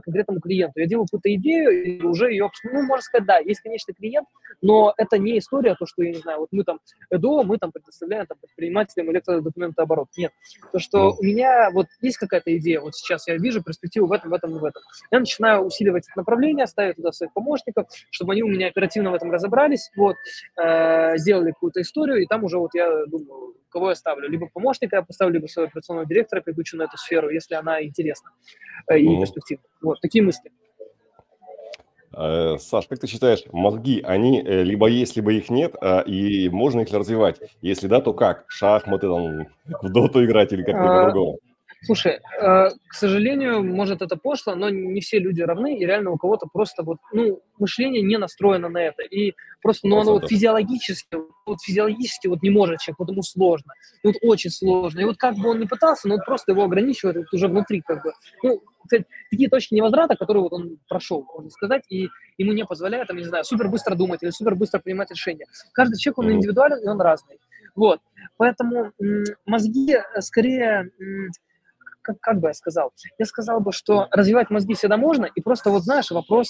конкретному 0.03 0.39
клиенту, 0.39 0.79
я 0.79 0.87
делаю 0.87 1.05
какую-то 1.05 1.33
идею 1.35 1.83
и 1.83 2.01
уже 2.03 2.31
ее, 2.31 2.49
ну, 2.63 2.83
можно 2.83 3.01
сказать, 3.01 3.27
да, 3.27 3.37
есть, 3.37 3.61
конечно, 3.61 3.93
клиент, 3.93 4.27
но 4.61 4.93
это 4.97 5.17
не 5.17 5.37
история, 5.37 5.75
то, 5.75 5.85
что, 5.85 6.03
я 6.03 6.11
не 6.11 6.19
знаю, 6.19 6.39
вот 6.39 6.49
мы 6.51 6.63
там, 6.63 6.79
ЭДО, 7.09 7.43
мы 7.43 7.57
там 7.57 7.71
предоставляем 7.71 8.25
там, 8.25 8.37
предпринимателям 8.39 9.11
электродокументооборот. 9.11 10.07
Нет. 10.17 10.31
То, 10.71 10.79
что 10.79 11.15
у 11.17 11.23
меня 11.23 11.69
вот 11.71 11.87
есть 12.01 12.17
какая-то 12.17 12.55
идея, 12.57 12.81
вот 12.81 12.95
сейчас 12.95 13.27
я 13.27 13.37
вижу 13.37 13.46
перспективу 13.61 14.07
в 14.07 14.11
этом, 14.11 14.31
в 14.31 14.33
этом 14.33 14.55
и 14.55 14.59
в 14.59 14.63
этом. 14.63 14.81
Я 15.11 15.19
начинаю 15.19 15.61
усиливать 15.61 16.05
это 16.07 16.17
направление, 16.17 16.67
ставить 16.67 16.95
туда 16.95 17.11
своих 17.11 17.33
помощников, 17.33 17.87
чтобы 18.11 18.33
они 18.33 18.43
у 18.43 18.47
меня 18.47 18.67
оперативно 18.67 19.11
в 19.11 19.13
этом 19.13 19.31
разобрались, 19.31 19.91
вот, 19.95 20.15
э, 20.61 21.17
сделали 21.17 21.51
какую-то 21.51 21.81
историю, 21.81 22.21
и 22.21 22.25
там 22.25 22.43
уже 22.43 22.57
вот 22.57 22.71
я 22.73 23.05
думаю, 23.07 23.55
кого 23.69 23.89
я 23.89 23.95
ставлю. 23.95 24.29
Либо 24.29 24.49
помощника 24.53 24.97
я 24.97 25.01
поставлю, 25.01 25.35
либо 25.35 25.47
своего 25.47 25.69
операционного 25.69 26.07
директора 26.07 26.41
переключу 26.41 26.77
на 26.77 26.83
эту 26.83 26.97
сферу, 26.97 27.29
если 27.29 27.55
она 27.55 27.83
интересна 27.83 28.31
э, 28.89 28.99
и 28.99 29.19
перспективна. 29.19 29.63
Вот, 29.81 30.01
такие 30.01 30.23
мысли. 30.23 30.51
Э, 32.17 32.57
Саш, 32.59 32.87
как 32.87 32.99
ты 32.99 33.07
считаешь, 33.07 33.43
мозги, 33.51 34.01
они 34.01 34.41
э, 34.41 34.63
либо 34.63 34.87
есть, 34.87 35.15
либо 35.15 35.31
их 35.33 35.49
нет, 35.49 35.75
а, 35.79 36.01
и 36.01 36.49
можно 36.49 36.81
их 36.81 36.91
развивать? 36.91 37.39
Если 37.61 37.87
да, 37.87 38.01
то 38.01 38.13
как? 38.13 38.45
Шахматы, 38.47 39.07
там, 39.07 39.47
в 39.81 39.91
доту 39.91 40.25
играть 40.25 40.51
или 40.51 40.63
как-то 40.63 40.83
а, 40.83 41.05
по-другому? 41.05 41.39
Слушай, 41.83 42.13
э, 42.13 42.69
к 42.87 42.93
сожалению, 42.93 43.63
может 43.63 44.01
это 44.01 44.15
пошло, 44.17 44.55
но 44.55 44.69
не 44.69 44.99
все 44.99 45.19
люди 45.19 45.41
равны, 45.41 45.77
и 45.77 45.85
реально 45.85 46.11
у 46.11 46.17
кого-то 46.17 46.47
просто 46.51 46.83
вот, 46.83 46.97
ну, 47.11 47.41
мышление 47.59 48.01
не 48.01 48.17
настроено 48.17 48.67
на 48.67 48.79
это, 48.79 49.03
и 49.03 49.35
просто, 49.61 49.87
ну, 49.87 49.99
оно 49.99 50.13
вот 50.13 50.27
физиологически, 50.27 51.17
вот 51.45 51.61
физиологически 51.61 52.27
вот 52.27 52.41
не 52.41 52.49
может 52.49 52.79
человек, 52.79 52.99
вот 52.99 53.09
ему 53.11 53.21
сложно, 53.21 53.73
и 54.03 54.07
вот 54.07 54.15
очень 54.21 54.49
сложно, 54.49 55.01
и 55.01 55.05
вот 55.05 55.17
как 55.17 55.35
бы 55.35 55.49
он 55.49 55.59
не 55.59 55.67
пытался, 55.67 56.07
но 56.07 56.15
вот 56.15 56.25
просто 56.25 56.51
его 56.51 56.63
ограничивает 56.63 57.17
вот 57.17 57.27
уже 57.31 57.47
внутри 57.47 57.81
как 57.81 58.03
бы, 58.03 58.11
ну, 58.41 58.61
такие 59.29 59.49
точки 59.49 59.75
невозврата, 59.75 60.15
которые 60.15 60.43
вот 60.43 60.53
он 60.53 60.79
прошел, 60.89 61.25
можно 61.33 61.51
сказать, 61.51 61.83
и 61.89 62.09
ему 62.37 62.53
не 62.53 62.65
позволяет, 62.65 63.07
там, 63.07 63.17
не 63.17 63.23
знаю, 63.23 63.43
супер 63.43 63.67
быстро 63.67 63.95
думать 63.95 64.23
или 64.23 64.31
супер 64.31 64.55
быстро 64.55 64.79
принимать 64.79 65.11
решения. 65.11 65.45
Каждый 65.73 65.97
человек, 65.99 66.19
он 66.19 66.31
индивидуален, 66.31 66.83
и 66.83 66.87
он 66.87 66.99
разный. 67.01 67.39
Вот. 67.75 67.99
Поэтому 68.37 68.91
мозги 69.45 69.93
э, 69.93 70.21
скорее 70.21 70.89
как, 72.07 72.19
как 72.21 72.39
бы 72.39 72.47
я 72.47 72.53
сказал? 72.53 72.91
Я 73.19 73.25
сказал 73.25 73.59
бы, 73.59 73.71
что 73.73 74.07
развивать 74.11 74.49
мозги 74.49 74.73
всегда 74.73 74.97
можно, 74.97 75.25
и 75.25 75.41
просто 75.41 75.69
вот, 75.69 75.83
знаешь, 75.83 76.09
вопрос 76.09 76.47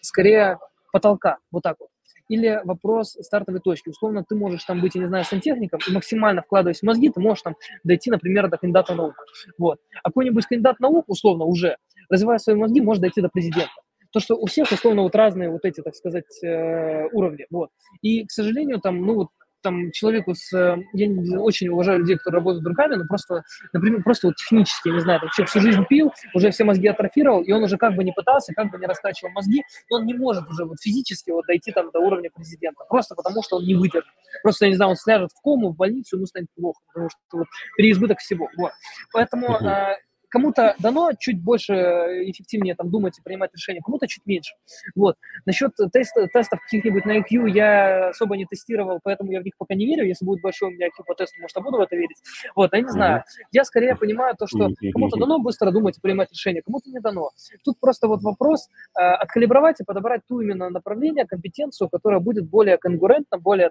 скорее 0.00 0.58
потолка, 0.90 1.36
вот 1.52 1.62
так 1.62 1.76
вот. 1.78 1.90
Или 2.28 2.60
вопрос 2.64 3.16
стартовой 3.20 3.60
точки. 3.60 3.88
Условно, 3.88 4.24
ты 4.26 4.34
можешь 4.34 4.64
там 4.64 4.80
быть, 4.80 4.94
я 4.94 5.02
не 5.02 5.06
знаю, 5.06 5.24
сантехником, 5.24 5.80
и 5.86 5.92
максимально 5.92 6.42
вкладываясь 6.42 6.80
в 6.80 6.82
мозги, 6.82 7.10
ты 7.10 7.20
можешь 7.20 7.42
там 7.42 7.56
дойти, 7.84 8.10
например, 8.10 8.48
до 8.48 8.58
кандидата 8.58 8.94
наук. 8.94 9.14
Вот. 9.58 9.78
А 10.02 10.08
какой-нибудь 10.08 10.46
кандидат 10.46 10.80
наук, 10.80 11.04
условно, 11.08 11.44
уже, 11.44 11.76
развивая 12.10 12.38
свои 12.38 12.56
мозги, 12.56 12.80
может 12.80 13.02
дойти 13.02 13.20
до 13.20 13.28
президента. 13.28 13.72
То, 14.12 14.20
что 14.20 14.36
у 14.36 14.46
всех, 14.46 14.70
условно, 14.72 15.02
вот 15.02 15.14
разные 15.14 15.50
вот 15.50 15.64
эти, 15.64 15.82
так 15.82 15.94
сказать, 15.94 16.42
э, 16.42 17.06
уровни. 17.12 17.46
Вот. 17.50 17.70
И, 18.02 18.24
к 18.26 18.30
сожалению, 18.30 18.80
там, 18.80 19.02
ну, 19.02 19.14
вот 19.14 19.28
там 19.62 19.90
человеку 19.92 20.34
с... 20.34 20.52
Э, 20.52 20.76
я 20.92 21.08
очень 21.40 21.68
уважаю 21.68 22.00
людей, 22.00 22.16
которые 22.16 22.40
работают 22.40 22.66
руками, 22.66 22.94
но 22.94 23.04
просто, 23.06 23.42
например, 23.72 24.02
просто 24.02 24.28
вот 24.28 24.36
технически, 24.36 24.88
не 24.88 25.00
знаю, 25.00 25.20
там 25.20 25.30
человек 25.30 25.50
всю 25.50 25.60
жизнь 25.60 25.84
пил, 25.88 26.12
уже 26.34 26.50
все 26.50 26.64
мозги 26.64 26.88
атрофировал, 26.88 27.42
и 27.42 27.52
он 27.52 27.62
уже 27.62 27.76
как 27.76 27.94
бы 27.94 28.04
не 28.04 28.12
пытался, 28.12 28.54
как 28.54 28.70
бы 28.70 28.78
не 28.78 28.86
раскачивал 28.86 29.32
мозги, 29.32 29.62
но 29.90 29.98
он 29.98 30.06
не 30.06 30.14
может 30.14 30.48
уже 30.48 30.64
вот 30.64 30.80
физически 30.80 31.30
вот 31.30 31.46
дойти 31.46 31.72
там 31.72 31.90
до 31.90 32.00
уровня 32.00 32.30
президента, 32.34 32.84
просто 32.88 33.14
потому 33.14 33.42
что 33.42 33.56
он 33.56 33.64
не 33.64 33.74
выдержит. 33.74 34.12
Просто, 34.42 34.66
я 34.66 34.70
не 34.70 34.76
знаю, 34.76 34.90
он 34.90 34.96
сляжет 34.96 35.30
в 35.32 35.42
кому, 35.42 35.72
в 35.72 35.76
больницу, 35.76 36.16
ему 36.16 36.26
станет 36.26 36.48
плохо, 36.54 36.80
потому 36.88 37.10
что 37.10 37.38
вот 37.38 37.46
переизбыток 37.76 38.18
всего. 38.18 38.48
Вот. 38.56 38.72
Поэтому 39.12 39.48
uh 39.48 39.94
кому-то 40.28 40.74
дано 40.78 41.10
чуть 41.18 41.42
больше 41.42 41.74
э, 41.74 42.30
эффективнее 42.30 42.74
там 42.74 42.90
думать 42.90 43.18
и 43.18 43.22
принимать 43.22 43.52
решения, 43.54 43.80
кому-то 43.80 44.06
чуть 44.06 44.24
меньше. 44.26 44.54
Вот. 44.94 45.16
Насчет 45.46 45.72
тест, 45.92 46.14
тестов 46.32 46.60
каких-нибудь 46.62 47.04
на 47.04 47.18
IQ 47.18 47.50
я 47.50 48.08
особо 48.08 48.36
не 48.36 48.46
тестировал, 48.46 49.00
поэтому 49.02 49.32
я 49.32 49.40
в 49.40 49.44
них 49.44 49.54
пока 49.58 49.74
не 49.74 49.86
верю. 49.86 50.06
Если 50.06 50.24
будет 50.24 50.42
большой 50.42 50.68
у 50.68 50.72
меня 50.72 50.86
IQ 50.86 51.04
по 51.06 51.14
тесту, 51.14 51.40
может, 51.40 51.56
я 51.56 51.62
буду 51.62 51.78
в 51.78 51.80
это 51.80 51.96
верить. 51.96 52.18
Вот, 52.54 52.72
я 52.72 52.80
не 52.80 52.88
знаю. 52.88 53.24
Я 53.52 53.64
скорее 53.64 53.96
понимаю 53.96 54.34
то, 54.38 54.46
что 54.46 54.68
кому-то 54.92 55.18
дано 55.18 55.38
быстро 55.38 55.70
думать 55.70 55.98
и 55.98 56.00
принимать 56.00 56.30
решения, 56.30 56.62
кому-то 56.62 56.90
не 56.90 57.00
дано. 57.00 57.30
Тут 57.64 57.78
просто 57.80 58.08
вот 58.08 58.22
вопрос 58.22 58.68
э, 58.98 59.02
откалибровать 59.02 59.80
и 59.80 59.84
подобрать 59.84 60.22
ту 60.26 60.40
именно 60.40 60.70
направление, 60.70 61.26
компетенцию, 61.26 61.88
которая 61.88 62.20
будет 62.20 62.48
более 62.48 62.78
конкурентна, 62.78 63.38
более 63.38 63.70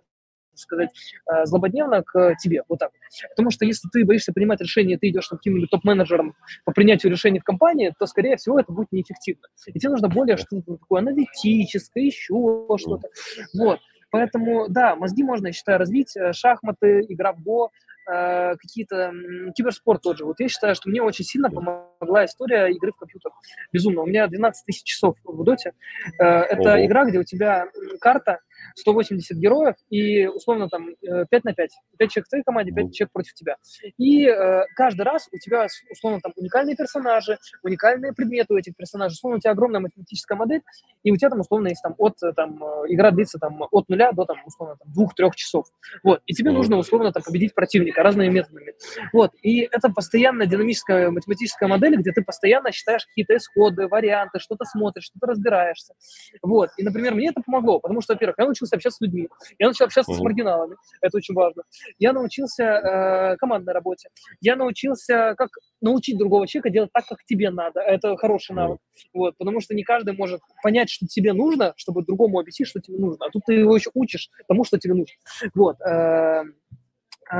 сказать, 0.60 0.89
э, 1.32 1.46
злободневно 1.46 2.04
к 2.04 2.36
тебе, 2.41 2.63
вот 2.67 2.80
так. 2.80 2.91
Потому 3.30 3.52
что 3.52 3.65
если 3.65 3.88
ты 3.89 4.06
боишься 4.06 4.34
принимать 4.34 4.62
решения, 4.62 4.98
ты 4.98 5.10
идешь 5.10 5.28
каким-нибудь 5.28 5.70
топ-менеджером 5.70 6.36
по 6.65 6.72
принятию 6.72 7.12
решений 7.12 7.39
в 7.39 7.43
компании, 7.43 7.93
то, 7.98 8.06
скорее 8.06 8.38
всего, 8.38 8.60
это 8.60 8.72
будет 8.72 8.91
неэффективно. 8.91 9.48
И 9.67 9.80
тебе 9.80 9.91
нужно 9.91 10.10
более 10.10 10.38
что-то 10.38 10.78
такое 10.78 11.02
аналитическое, 11.02 12.04
еще 12.04 12.65
что-то. 12.78 13.10
Вот. 13.58 13.80
Поэтому, 14.10 14.67
да, 14.70 14.96
мозги 14.96 15.24
можно, 15.24 15.48
я 15.48 15.54
считаю, 15.54 15.80
развить. 15.80 16.15
Э, 16.15 16.34
шахматы, 16.34 17.06
игра 17.10 17.34
в 17.34 17.41
го, 17.41 17.72
э, 18.10 18.56
какие-то 18.56 19.12
киберспорт 19.56 20.02
тот 20.02 20.17
же. 20.17 20.26
Вот 20.26 20.39
я 20.39 20.48
считаю, 20.48 20.76
что 20.76 20.89
мне 20.89 21.02
очень 21.02 21.26
сильно 21.26 21.50
помогла 21.50 22.26
история 22.26 22.67
игры 22.67 22.91
в 22.93 22.98
компьютер. 22.98 23.32
Безумно. 23.74 24.02
У 24.02 24.06
меня 24.06 24.28
12 24.28 24.65
тысяч 24.65 24.84
часов 24.84 25.17
в 25.24 25.43
доте. 25.43 25.74
Э, 26.20 26.24
это 26.24 26.76
Ого. 26.76 26.86
игра, 26.86 27.06
где 27.06 27.20
у 27.20 27.24
тебя 27.24 27.65
карта, 28.00 28.39
180 28.77 29.37
героев, 29.37 29.75
и 29.89 30.27
условно 30.27 30.69
там 30.69 30.95
5 31.01 31.27
э, 31.31 31.39
на 31.43 31.53
5. 31.53 31.71
5 31.97 32.11
человек 32.11 32.25
в 32.27 32.29
твоей 32.29 32.43
команде, 32.43 32.71
5 32.71 32.93
человек 32.93 33.11
против 33.11 33.33
тебя. 33.33 33.55
И 33.97 34.25
э, 34.27 34.65
каждый 34.75 35.01
раз 35.01 35.27
у 35.31 35.37
тебя 35.37 35.67
условно 35.91 36.19
там 36.21 36.31
уникальные 36.35 36.75
персонажи, 36.75 37.37
уникальные 37.63 38.13
предметы 38.13 38.53
у 38.53 38.57
этих 38.57 38.75
персонажей, 38.75 39.13
условно 39.13 39.37
у 39.37 39.39
тебя 39.39 39.51
огромная 39.51 39.79
математическая 39.79 40.37
модель, 40.37 40.61
и 41.03 41.11
у 41.11 41.17
тебя 41.17 41.29
там 41.29 41.39
условно 41.39 41.69
есть 41.69 41.81
там 41.81 41.95
от, 41.97 42.21
э, 42.23 42.33
там, 42.33 42.63
э, 42.63 42.67
игра 42.89 43.11
длится 43.11 43.39
там 43.39 43.63
от 43.71 43.89
нуля 43.89 44.11
до 44.11 44.25
там 44.25 44.37
условно 44.45 44.75
там, 44.77 44.91
двух-трех 44.93 45.35
часов. 45.35 45.65
Вот. 46.03 46.21
И 46.25 46.33
тебе 46.33 46.51
нужно 46.51 46.77
условно 46.77 47.11
там 47.11 47.23
победить 47.23 47.55
противника 47.55 48.03
разными 48.03 48.29
методами. 48.29 48.73
Вот. 49.11 49.31
И 49.41 49.61
это 49.71 49.89
постоянно 49.89 50.45
динамическая 50.45 51.09
математическая 51.09 51.67
модель, 51.67 51.97
где 51.97 52.11
ты 52.11 52.21
постоянно 52.23 52.71
считаешь 52.71 53.05
какие-то 53.05 53.35
исходы, 53.35 53.87
варианты, 53.87 54.39
что-то 54.39 54.65
смотришь, 54.65 55.05
что-то 55.05 55.27
разбираешься. 55.27 55.93
Вот. 56.41 56.69
И, 56.77 56.83
например, 56.83 57.15
мне 57.15 57.29
это 57.29 57.41
помогло, 57.41 57.79
потому 57.79 58.01
что, 58.01 58.13
во-первых, 58.13 58.35
я 58.37 58.45
научился 58.45 58.66
общаться 58.73 58.97
с 58.97 59.01
людьми, 59.01 59.27
я 59.60 59.67
начал 59.67 59.86
общаться 59.86 60.12
uh-huh. 60.12 60.17
с 60.17 60.19
маргиналами, 60.19 60.75
это 61.01 61.17
очень 61.17 61.34
важно. 61.34 61.63
Я 61.99 62.13
научился 62.13 62.63
э, 62.63 63.38
командной 63.38 63.73
работе, 63.73 64.10
я 64.41 64.56
научился, 64.56 65.36
как 65.38 65.49
научить 65.82 66.17
другого 66.17 66.47
человека 66.47 66.69
делать 66.69 66.91
так, 66.93 67.06
как 67.08 67.24
тебе 67.26 67.49
надо. 67.49 67.80
Это 67.80 68.15
хороший 68.18 68.55
навык. 68.55 68.80
Вот, 69.13 69.38
потому 69.38 69.61
что 69.61 69.76
не 69.76 69.84
каждый 69.84 70.15
может 70.15 70.41
понять, 70.63 70.89
что 70.89 71.05
тебе 71.05 71.34
нужно, 71.34 71.74
чтобы 71.76 72.03
другому 72.03 72.39
объяснить, 72.39 72.68
что 72.68 72.80
тебе 72.80 72.97
нужно. 72.97 73.26
А 73.28 73.30
тут 73.30 73.43
ты 73.45 73.53
его 73.53 73.76
еще 73.76 73.91
учишь 73.93 74.30
тому, 74.47 74.63
что 74.63 74.78
тебе 74.78 74.93
нужно. 74.93 75.15
Вот. 75.53 75.80
Э, 75.82 76.43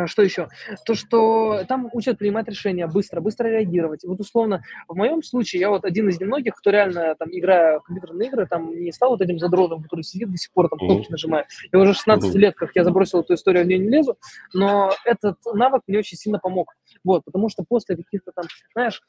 что 0.06 0.22
еще? 0.22 0.48
То, 0.86 0.96
что 0.96 1.64
там 1.68 1.90
учат 1.94 2.18
принимать 2.18 2.48
решения 2.48 2.88
быстро, 2.88 3.22
быстро 3.22 3.48
реагировать. 3.48 4.04
Вот 4.04 4.20
условно, 4.20 4.64
в 4.88 4.96
моем 4.96 5.24
случае, 5.24 5.62
я 5.62 5.70
вот 5.70 5.86
один 5.86 6.10
из 6.10 6.20
немногих, 6.20 6.56
кто 6.56 6.70
реально, 6.70 7.16
там, 7.16 7.30
играя 7.32 7.80
в 7.80 7.84
компьютерные 7.84 8.30
игры, 8.30 8.48
там, 8.48 8.76
не 8.76 8.92
стал 8.92 9.12
вот 9.12 9.22
этим 9.22 9.40
задротом, 9.40 9.84
который 9.84 10.02
сидит 10.02 10.32
до 10.32 10.38
сих 10.38 10.52
пор, 10.52 10.70
там, 10.70 10.80
кнопки 10.80 11.12
нажимает. 11.12 11.48
Я 11.72 11.80
уже 11.80 11.94
16 11.94 12.36
лет, 12.36 12.56
как 12.56 12.72
я 12.76 12.84
забросил 12.84 13.22
эту 13.22 13.34
историю, 13.34 13.64
в 13.64 13.68
нее 13.68 13.80
не 13.80 13.90
лезу, 13.90 14.18
но 14.54 14.92
этот 15.06 15.38
навык 15.54 15.84
мне 15.88 16.00
очень 16.00 16.18
сильно 16.18 16.40
помог. 16.40 16.74
Вот, 17.04 17.24
потому 17.26 17.50
что 17.50 17.64
после 17.68 17.96
каких-то 17.96 18.32
там, 18.32 18.46
знаешь, 18.74 19.02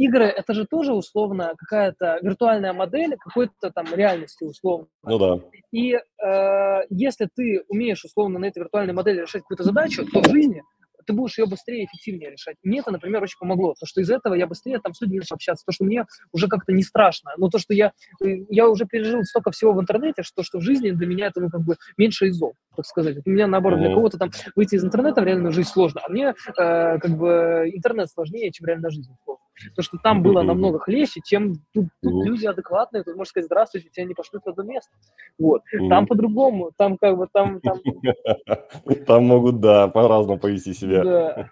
игры 0.00 0.24
это 0.24 0.54
же 0.54 0.66
тоже 0.66 0.94
условно 0.94 1.54
какая-то 1.58 2.18
виртуальная 2.22 2.72
модель 2.72 3.16
какой-то 3.18 3.70
там 3.70 3.86
реальности 3.94 4.44
условно. 4.44 4.86
Ну 5.04 5.18
да. 5.18 5.40
И 5.72 5.92
э, 5.94 6.80
если 6.88 7.28
ты 7.34 7.62
умеешь 7.68 8.04
условно 8.04 8.38
на 8.38 8.46
этой 8.46 8.60
виртуальной 8.60 8.94
модели 8.94 9.20
решать 9.20 9.42
какую-то 9.42 9.64
задачу, 9.64 10.06
то 10.06 10.22
в 10.22 10.30
жизни 10.30 10.62
ты 11.06 11.12
будешь 11.12 11.38
ее 11.38 11.46
быстрее 11.46 11.82
и 11.82 11.86
эффективнее 11.86 12.30
решать. 12.30 12.56
Мне 12.62 12.80
это, 12.80 12.90
например, 12.90 13.22
очень 13.22 13.38
помогло, 13.38 13.74
то 13.78 13.86
что 13.86 14.00
из 14.00 14.10
этого 14.10 14.34
я 14.34 14.46
быстрее 14.46 14.78
там 14.78 14.94
с 14.94 15.00
людьми 15.00 15.18
начал 15.18 15.34
общаться, 15.34 15.64
то, 15.66 15.72
что 15.72 15.84
мне 15.84 16.04
уже 16.32 16.46
как-то 16.46 16.72
не 16.72 16.82
страшно, 16.82 17.32
но 17.36 17.48
то, 17.48 17.58
что 17.58 17.74
я, 17.74 17.92
я 18.20 18.68
уже 18.68 18.86
пережил 18.86 19.24
столько 19.24 19.50
всего 19.50 19.72
в 19.72 19.80
интернете, 19.80 20.22
что, 20.22 20.42
что 20.42 20.58
в 20.58 20.62
жизни 20.62 20.90
для 20.90 21.06
меня 21.06 21.26
это, 21.26 21.40
ну, 21.40 21.50
как 21.50 21.62
бы 21.62 21.76
меньше 21.96 22.28
из 22.28 22.36
зол, 22.36 22.54
так 22.76 22.86
сказать. 22.86 23.18
У 23.24 23.30
меня, 23.30 23.46
наоборот, 23.46 23.80
для 23.80 23.92
кого-то 23.92 24.18
там 24.18 24.30
выйти 24.54 24.76
из 24.76 24.84
интернета 24.84 25.20
в 25.20 25.24
реальную 25.24 25.52
жизнь 25.52 25.68
сложно, 25.68 26.00
а 26.04 26.10
мне, 26.10 26.28
э, 26.28 26.98
как 26.98 27.10
бы, 27.10 27.70
интернет 27.72 28.08
сложнее, 28.10 28.50
чем 28.52 28.66
реальная 28.66 28.90
жизнь 28.90 29.10
сложно. 29.24 29.44
То, 29.74 29.82
что 29.82 29.98
там 29.98 30.22
было 30.22 30.42
намного 30.42 30.78
хлеще, 30.78 31.20
чем 31.24 31.54
тут, 31.72 31.86
тут 32.02 32.24
люди 32.24 32.46
адекватные, 32.46 33.02
тут 33.02 33.16
можно 33.16 33.30
сказать, 33.30 33.46
здравствуйте, 33.46 33.88
тебя 33.90 34.06
не 34.06 34.14
пошлют 34.14 34.44
в 34.44 34.48
одно 34.48 34.62
место. 34.62 34.90
Вот. 35.38 35.62
Там 35.88 36.06
по-другому, 36.06 36.70
там 36.76 36.96
как 36.96 37.16
бы, 37.16 37.28
там... 37.32 37.60
Там, 37.60 37.78
там 39.06 39.24
могут, 39.24 39.60
да, 39.60 39.88
по-разному 39.88 40.38
повести 40.38 40.72
себя. 40.72 41.04
Да. 41.04 41.50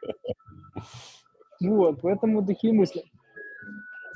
Вот, 1.60 2.00
поэтому 2.02 2.44
такие 2.44 2.72
мысли. 2.72 3.04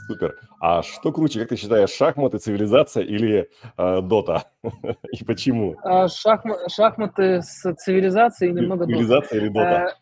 Супер. 0.07 0.38
А 0.61 0.82
что 0.82 1.12
круче, 1.12 1.40
как 1.40 1.51
ты 1.51 1.57
считаешь, 1.57 1.90
шахматы, 1.90 2.38
цивилизация 2.38 3.05
или 3.05 3.49
э, 3.76 4.01
дота? 4.03 4.45
И 5.12 5.24
почему? 5.24 5.76
А, 5.82 6.09
шахма, 6.09 6.68
шахматы 6.68 7.40
с 7.43 7.72
цивилизацией 7.74 8.53
немного 8.53 8.84
Цивилизация 8.84 9.40
дота. 9.40 9.45
или 9.45 9.49
дота? 9.49 9.97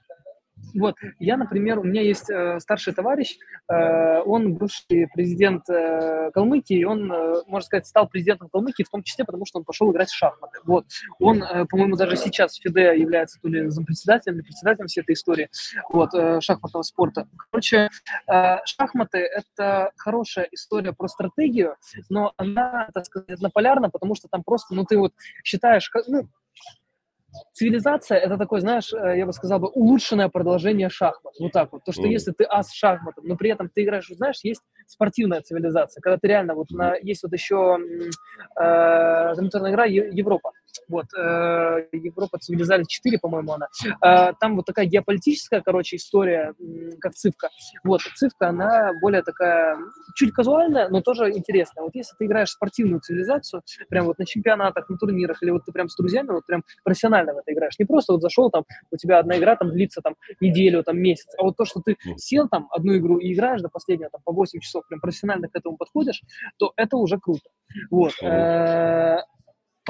Вот, 0.74 0.96
я, 1.18 1.36
например, 1.36 1.78
у 1.78 1.82
меня 1.82 2.02
есть 2.02 2.30
э, 2.30 2.60
старший 2.60 2.92
товарищ, 2.92 3.38
э, 3.68 4.20
он 4.20 4.54
бывший 4.54 5.08
президент 5.12 5.68
э, 5.68 6.30
Калмыкии, 6.32 6.84
он, 6.84 7.10
э, 7.12 7.42
можно 7.46 7.66
сказать, 7.66 7.86
стал 7.86 8.08
президентом 8.08 8.48
Калмыкии, 8.48 8.84
в 8.84 8.88
том 8.88 9.02
числе 9.02 9.24
потому, 9.24 9.44
что 9.46 9.58
он 9.58 9.64
пошел 9.64 9.90
играть 9.90 10.10
в 10.10 10.16
шахматы. 10.16 10.58
Вот, 10.64 10.86
он, 11.18 11.42
э, 11.42 11.64
по-моему, 11.66 11.96
даже 11.96 12.16
сейчас 12.16 12.56
в 12.56 12.62
ФИДЕ 12.62 12.98
является 12.98 13.40
то 13.40 13.48
ли 13.48 13.68
зампредседателем, 13.68 14.36
или 14.36 14.42
председателем 14.42 14.86
всей 14.86 15.00
этой 15.00 15.14
истории, 15.14 15.48
вот, 15.90 16.14
э, 16.14 16.40
шахматного 16.40 16.82
спорта. 16.82 17.26
Короче, 17.50 17.90
э, 18.28 18.56
шахматы– 18.64 19.18
это 19.58 19.90
хорошая 19.96 20.46
история 20.52 20.92
про 20.92 21.08
стратегию, 21.08 21.76
но 22.08 22.32
она, 22.36 22.88
так 22.94 23.06
сказать, 23.06 23.30
однополярна, 23.30 23.90
потому 23.90 24.14
что 24.14 24.28
там 24.28 24.42
просто, 24.44 24.74
ну, 24.74 24.84
ты 24.84 24.98
вот 24.98 25.12
считаешь, 25.42 25.90
ну, 26.06 26.28
цивилизация 27.52 28.18
это 28.18 28.36
такой, 28.36 28.60
знаешь, 28.60 28.92
э, 28.92 29.18
я 29.18 29.26
бы 29.26 29.32
сказал 29.32 29.58
бы, 29.60 29.68
улучшенное 29.68 30.28
продолжение 30.28 30.88
шахмат. 30.88 31.34
Вот 31.38 31.52
так 31.52 31.72
вот. 31.72 31.84
То, 31.84 31.92
что 31.92 32.02
mm. 32.02 32.10
если 32.10 32.32
ты 32.32 32.44
ас 32.48 32.72
шахматом, 32.72 33.24
но 33.26 33.36
при 33.36 33.50
этом 33.50 33.68
ты 33.68 33.82
играешь, 33.82 34.08
знаешь, 34.08 34.40
есть 34.42 34.62
спортивная 34.90 35.40
цивилизация, 35.40 36.00
когда 36.00 36.18
ты 36.18 36.28
реально 36.28 36.54
вот 36.54 36.70
на, 36.70 36.96
есть 36.96 37.22
вот 37.22 37.32
еще 37.32 37.78
э, 38.60 39.34
компьютерная 39.34 39.70
игра 39.70 39.84
Европа. 39.84 40.52
Вот, 40.88 41.06
э, 41.16 41.86
Европа 41.92 42.38
цивилизация 42.38 42.84
4, 42.84 43.18
по-моему, 43.18 43.52
она. 43.52 43.68
Э, 44.04 44.32
там 44.40 44.56
вот 44.56 44.66
такая 44.66 44.86
геополитическая, 44.86 45.60
короче, 45.60 45.96
история, 45.96 46.54
как 47.00 47.14
цивка. 47.14 47.50
Вот, 47.84 48.00
цивка, 48.16 48.48
она 48.48 48.92
более 49.00 49.22
такая, 49.22 49.78
чуть 50.16 50.32
казуальная, 50.32 50.88
но 50.88 51.00
тоже 51.00 51.30
интересная. 51.30 51.84
Вот 51.84 51.94
если 51.94 52.16
ты 52.16 52.26
играешь 52.26 52.48
в 52.48 52.52
спортивную 52.52 53.00
цивилизацию, 53.00 53.62
прям 53.88 54.06
вот 54.06 54.18
на 54.18 54.26
чемпионатах, 54.26 54.88
на 54.88 54.96
турнирах, 54.96 55.42
или 55.42 55.50
вот 55.50 55.64
ты 55.64 55.72
прям 55.72 55.88
с 55.88 55.96
друзьями, 55.96 56.30
вот 56.30 56.46
прям 56.46 56.64
профессионально 56.84 57.34
в 57.34 57.38
это 57.38 57.52
играешь. 57.52 57.78
Не 57.78 57.84
просто 57.84 58.12
вот 58.12 58.22
зашел 58.22 58.50
там, 58.50 58.64
у 58.90 58.96
тебя 58.96 59.20
одна 59.20 59.38
игра 59.38 59.56
там 59.56 59.70
длится 59.70 60.00
там 60.00 60.16
неделю, 60.40 60.82
там 60.82 60.98
месяц, 60.98 61.28
а 61.38 61.44
вот 61.44 61.56
то, 61.56 61.64
что 61.64 61.80
ты 61.80 61.96
сел 62.16 62.48
там 62.48 62.68
одну 62.70 62.96
игру 62.96 63.18
и 63.18 63.32
играешь 63.32 63.60
до 63.60 63.68
последнего 63.68 64.10
там 64.10 64.20
по 64.24 64.32
8 64.32 64.60
часов, 64.60 64.79
прям 64.88 65.00
профессионально 65.00 65.48
к 65.48 65.56
этому 65.56 65.76
подходишь, 65.76 66.22
то 66.58 66.72
это 66.76 66.96
уже 66.96 67.18
круто. 67.18 67.48
Вот. 67.90 68.12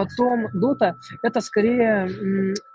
Э, 0.01 0.05
Потом 0.11 0.46
Dota— 0.57 0.94
это 1.22 1.40
скорее... 1.40 2.09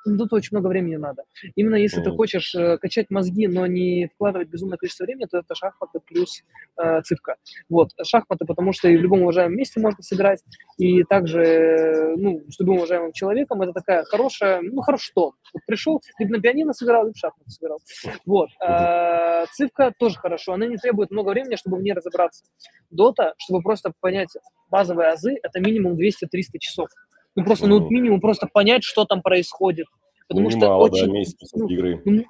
Dota 0.08 0.28
очень 0.32 0.50
много 0.52 0.68
времени 0.68 0.96
надо. 0.96 1.24
Именно 1.56 1.76
если 1.76 2.02
mm. 2.02 2.04
ты 2.04 2.12
хочешь 2.12 2.54
э, 2.56 2.78
качать 2.78 3.10
мозги, 3.10 3.48
но 3.48 3.66
не 3.66 4.10
вкладывать 4.14 4.50
безумное 4.50 4.78
количество 4.78 5.06
времени, 5.06 5.26
то 5.26 5.40
это 5.40 5.56
шахматы 5.56 6.00
плюс 6.00 6.44
э, 6.78 7.02
цифка. 7.02 7.36
Вот. 7.70 7.90
Шахматы, 8.04 8.46
потому 8.46 8.72
что 8.74 8.88
и 8.88 8.98
в 8.98 9.02
любом 9.02 9.24
уважаемом 9.24 9.58
месте 9.58 9.80
можно 9.80 10.04
сыграть, 10.04 10.44
и 10.78 11.04
также, 11.04 12.16
ну, 12.18 12.44
с 12.50 12.60
любым 12.60 12.78
уважаемым 12.78 13.14
человеком 13.14 13.62
это 13.62 13.74
такая 13.74 14.04
хорошая, 14.04 14.62
ну, 14.62 14.82
хорошо, 14.82 15.06
что. 15.06 15.34
Вот 15.54 15.62
пришел, 15.66 16.02
либо 16.20 16.36
на 16.36 16.42
пианино 16.42 16.74
сыграл, 16.74 17.04
либо 17.04 17.14
в 17.14 17.18
шахматы 17.18 17.50
сыграл. 17.50 17.80
Вот. 18.26 18.50
А, 18.60 19.46
цифка 19.54 19.94
тоже 19.98 20.18
хорошо. 20.18 20.54
Она 20.54 20.68
не 20.68 20.78
требует 20.78 21.12
много 21.12 21.30
времени, 21.30 21.56
чтобы 21.56 21.78
в 21.78 21.82
ней 21.82 21.94
разобраться. 21.94 22.44
Дота, 22.90 23.34
чтобы 23.38 23.62
просто 23.62 23.92
понять 24.00 24.30
базовые 24.70 25.10
азы, 25.10 25.36
это 25.42 25.60
минимум 25.60 25.94
200-300 25.94 26.60
часов. 26.60 26.90
Ну, 27.36 27.44
просто, 27.44 27.68
ну, 27.68 27.90
минимум 27.90 28.22
просто 28.22 28.48
понять, 28.52 28.84
что 28.84 29.06
там 29.06 29.22
происходит. 29.22 29.88
Потому 30.28 30.50
ну, 30.50 30.58
что 30.58 30.68
мало, 30.68 30.86
очень... 30.86 31.08
Да, 31.08 31.12
месяц 31.12 31.52
ну, 31.54 31.68
игры. 31.68 32.02
Ну, 32.06 32.24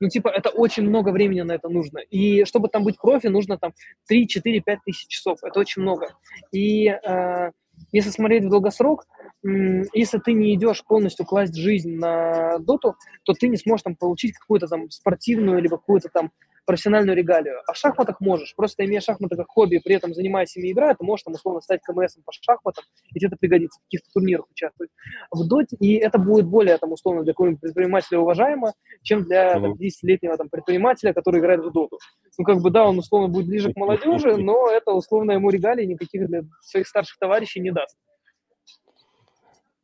ну, 0.00 0.08
типа, 0.08 0.28
это 0.28 0.50
очень 0.50 0.84
много 0.84 1.10
времени 1.10 1.40
на 1.40 1.52
это 1.52 1.68
нужно. 1.68 1.98
И 1.98 2.44
чтобы 2.44 2.68
там 2.68 2.84
быть 2.84 2.98
профи, 2.98 3.26
нужно 3.26 3.58
там 3.58 3.72
3, 4.08 4.28
4, 4.28 4.60
5 4.60 4.78
тысяч 4.84 5.08
часов. 5.08 5.38
Это 5.42 5.58
очень 5.58 5.82
много. 5.82 6.14
И 6.52 6.86
э, 6.86 7.50
если 7.92 8.10
смотреть 8.10 8.44
в 8.44 8.50
долгосрок, 8.50 9.06
если 9.42 10.18
ты 10.18 10.32
не 10.32 10.54
идешь 10.54 10.84
полностью 10.84 11.24
класть 11.24 11.54
жизнь 11.54 11.96
на 11.96 12.58
доту, 12.58 12.94
то 13.24 13.32
ты 13.32 13.48
не 13.48 13.56
сможешь 13.56 13.84
там 13.84 13.96
получить 13.96 14.34
какую-то 14.36 14.66
там 14.66 14.90
спортивную 14.90 15.62
либо 15.62 15.78
какую-то 15.78 16.08
там 16.12 16.32
профессиональную 16.68 17.16
регалию. 17.16 17.62
А 17.66 17.72
в 17.72 17.76
шахматах 17.78 18.20
можешь. 18.20 18.54
Просто 18.54 18.84
имея 18.84 19.00
шахматы 19.00 19.36
как 19.36 19.48
хобби, 19.48 19.80
при 19.82 19.94
этом 19.94 20.12
занимаясь 20.12 20.54
ими 20.54 20.70
игрой, 20.70 20.94
ты 20.94 21.02
можешь 21.02 21.24
там 21.24 21.32
условно 21.32 21.62
стать 21.62 21.80
КМС 21.80 22.16
по 22.26 22.30
шахматам, 22.30 22.84
и 23.10 23.18
тебе 23.18 23.28
это 23.28 23.36
пригодится, 23.36 23.80
в 23.80 23.84
каких-то 23.84 24.10
турнирах 24.12 24.50
участвовать. 24.50 24.90
В 25.30 25.48
доте, 25.48 25.76
и 25.80 25.94
это 25.94 26.18
будет 26.18 26.46
более 26.46 26.76
там 26.76 26.92
условно 26.92 27.24
для 27.24 27.32
какого-нибудь 27.32 27.62
предпринимателя 27.62 28.18
уважаемо, 28.18 28.74
чем 29.02 29.24
для 29.24 29.54
там, 29.54 29.72
10-летнего 29.72 30.36
там, 30.36 30.50
предпринимателя, 30.50 31.14
который 31.14 31.40
играет 31.40 31.60
в 31.60 31.72
доту. 31.72 31.98
Ну, 32.36 32.44
как 32.44 32.58
бы, 32.58 32.70
да, 32.70 32.86
он 32.86 32.98
условно 32.98 33.28
будет 33.28 33.46
ближе 33.46 33.72
к 33.72 33.76
молодежи, 33.76 34.36
но 34.36 34.70
это 34.70 34.92
условно 34.92 35.32
ему 35.32 35.48
регалии 35.48 35.86
никаких 35.86 36.26
для 36.28 36.42
своих 36.60 36.86
старших 36.86 37.18
товарищей 37.18 37.60
не 37.60 37.70
даст. 37.70 37.96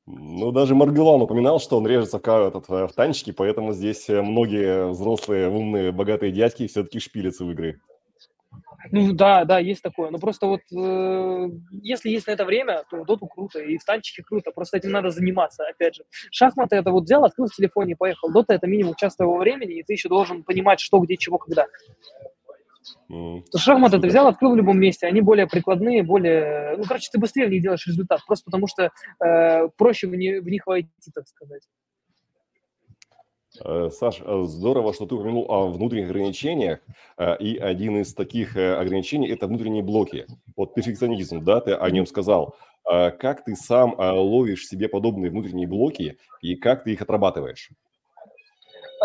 Ну, 0.06 0.52
даже 0.52 0.74
Маргелан 0.74 1.22
упоминал, 1.22 1.58
что 1.58 1.78
он 1.78 1.86
режется 1.86 2.18
в, 2.18 2.28
этот, 2.28 2.68
в 2.68 2.92
танчики, 2.94 3.32
поэтому 3.32 3.72
здесь 3.72 4.08
э, 4.10 4.20
многие 4.20 4.90
взрослые, 4.90 5.48
умные, 5.48 5.92
богатые 5.92 6.30
дядьки 6.30 6.66
все-таки 6.66 7.00
шпилятся 7.00 7.44
в 7.46 7.50
игры. 7.50 7.80
Ну 8.92 9.14
да, 9.14 9.46
да, 9.46 9.58
есть 9.58 9.82
такое. 9.82 10.10
Но 10.10 10.18
просто 10.18 10.46
вот 10.46 10.60
э, 10.76 11.48
если 11.70 12.10
есть 12.10 12.26
на 12.26 12.32
это 12.32 12.44
время, 12.44 12.84
то 12.90 13.02
доту 13.04 13.26
круто, 13.26 13.60
и 13.60 13.78
в 13.78 13.84
танчике 13.84 14.22
круто. 14.22 14.50
Просто 14.50 14.76
этим 14.76 14.90
надо 14.90 15.08
заниматься, 15.08 15.64
опять 15.66 15.94
же. 15.94 16.04
Шахматы 16.30 16.76
это 16.76 16.90
вот 16.90 17.04
взял, 17.04 17.24
открыл 17.24 17.48
в 17.48 17.54
телефоне 17.54 17.92
и 17.92 17.96
поехал. 17.96 18.30
Дота 18.30 18.52
это 18.52 18.66
минимум 18.66 18.94
час 18.96 19.16
твоего 19.16 19.38
времени, 19.38 19.78
и 19.78 19.82
ты 19.82 19.94
еще 19.94 20.10
должен 20.10 20.42
понимать, 20.42 20.80
что, 20.80 20.98
где, 20.98 21.16
чего, 21.16 21.38
когда. 21.38 21.66
Mm. 23.10 23.42
Шахматы 23.56 23.98
ты 23.98 24.08
взял, 24.08 24.26
открыл 24.26 24.52
в 24.52 24.56
любом 24.56 24.78
месте, 24.78 25.06
они 25.06 25.20
более 25.20 25.46
прикладные, 25.46 26.02
более... 26.02 26.76
Ну, 26.76 26.84
короче, 26.84 27.08
ты 27.12 27.18
быстрее 27.18 27.46
в 27.46 27.50
них 27.50 27.62
делаешь 27.62 27.86
результат, 27.86 28.20
просто 28.26 28.44
потому 28.44 28.66
что 28.66 28.90
э, 29.24 29.68
проще 29.76 30.06
в, 30.06 30.14
не, 30.14 30.40
в 30.40 30.48
них 30.48 30.66
войти, 30.66 30.90
так 31.14 31.26
сказать. 31.28 31.62
Э, 33.62 33.88
Саш, 33.90 34.20
э, 34.20 34.42
здорово, 34.46 34.92
что 34.92 35.06
ты 35.06 35.14
упомянул 35.14 35.46
о 35.48 35.68
внутренних 35.68 36.10
ограничениях, 36.10 36.80
э, 37.18 37.36
и 37.38 37.56
один 37.56 38.00
из 38.00 38.14
таких 38.14 38.56
ограничений– 38.56 39.28
это 39.30 39.46
внутренние 39.46 39.82
блоки. 39.82 40.26
Вот 40.56 40.74
перфекционизм, 40.74 41.44
да, 41.44 41.60
ты 41.60 41.72
о 41.72 41.90
нем 41.90 42.06
сказал. 42.06 42.56
Как 42.86 43.44
ты 43.44 43.56
сам 43.56 43.94
ловишь 43.96 44.66
себе 44.66 44.90
подобные 44.90 45.30
внутренние 45.30 45.66
блоки 45.66 46.18
и 46.42 46.54
как 46.54 46.84
ты 46.84 46.92
их 46.92 47.00
отрабатываешь? 47.00 47.70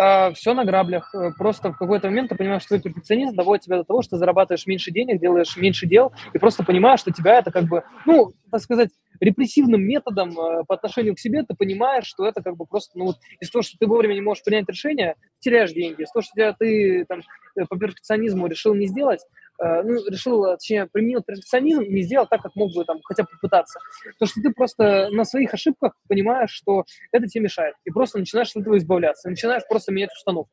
А, 0.02 0.32
все 0.32 0.54
на 0.54 0.64
граблях. 0.64 1.14
Просто 1.38 1.74
в 1.74 1.78
какой-то 1.78 2.08
момент 2.08 2.30
ты 2.30 2.36
понимаешь, 2.36 2.62
что 2.62 2.70
твой 2.70 2.82
перфекционизм 2.82 3.36
доводит 3.36 3.66
тебя 3.66 3.80
до 3.80 3.84
того, 3.84 4.02
что 4.02 4.12
ты 4.12 4.18
зарабатываешь 4.20 4.66
меньше 4.66 4.92
денег, 4.92 5.20
делаешь 5.20 5.58
меньше 5.58 5.88
дел, 5.88 6.14
и 6.34 6.38
просто 6.38 6.64
понимаешь, 6.64 7.02
что 7.02 7.12
тебя 7.12 7.38
это 7.38 7.52
как 7.52 7.66
бы, 7.66 7.84
ну, 8.06 8.32
так 8.50 8.62
сказать, 8.62 8.92
репрессивным 9.20 9.82
методом 9.82 10.40
э, 10.40 10.64
по 10.66 10.76
отношению 10.76 11.16
к 11.16 11.20
себе, 11.20 11.44
ты 11.44 11.54
понимаешь, 11.54 12.06
что 12.06 12.26
это 12.26 12.42
как 12.42 12.56
бы 12.56 12.66
просто, 12.66 12.98
ну 12.98 13.08
вот, 13.08 13.18
из 13.42 13.50
того, 13.52 13.62
что 13.62 13.78
ты 13.78 13.88
вовремя 13.88 14.14
не 14.14 14.22
можешь 14.22 14.42
принять 14.42 14.70
решение, 14.70 15.16
теряешь 15.40 15.74
деньги. 15.74 16.04
Из 16.04 16.12
того, 16.12 16.24
что 16.24 16.32
тебя, 16.34 16.54
ты 16.58 17.04
там 17.04 17.20
э, 17.58 17.66
по 17.68 17.78
перфекционизму 17.78 18.48
решил 18.48 18.74
не 18.76 18.88
сделать, 18.88 19.20
э, 19.20 19.26
ну, 19.60 20.08
решил, 20.10 20.44
точнее, 20.44 20.88
применил 20.88 21.22
перфекционизм 21.22 21.84
не 21.84 22.02
сделал 22.04 22.28
так, 22.28 22.42
как 22.42 22.56
мог 22.56 22.74
бы 22.74 22.86
там 22.86 23.00
хотя 23.04 23.24
бы 23.24 23.30
попытаться. 23.30 23.80
То, 24.18 24.26
что 24.26 24.42
ты 24.42 24.52
просто 24.52 25.10
на 25.12 25.26
своих 25.26 25.54
ошибках 25.54 25.94
понимаешь, 26.08 26.52
что 26.52 26.86
это 27.12 27.28
тебе 27.28 27.44
мешает, 27.44 27.76
и 27.86 27.92
просто 27.92 28.20
начинаешь 28.20 28.52
от 28.56 28.62
этого 28.62 28.78
избавляться, 28.78 29.30
начинаешь 29.30 29.64
просто 29.68 29.92
менять 29.92 30.12
установку 30.12 30.52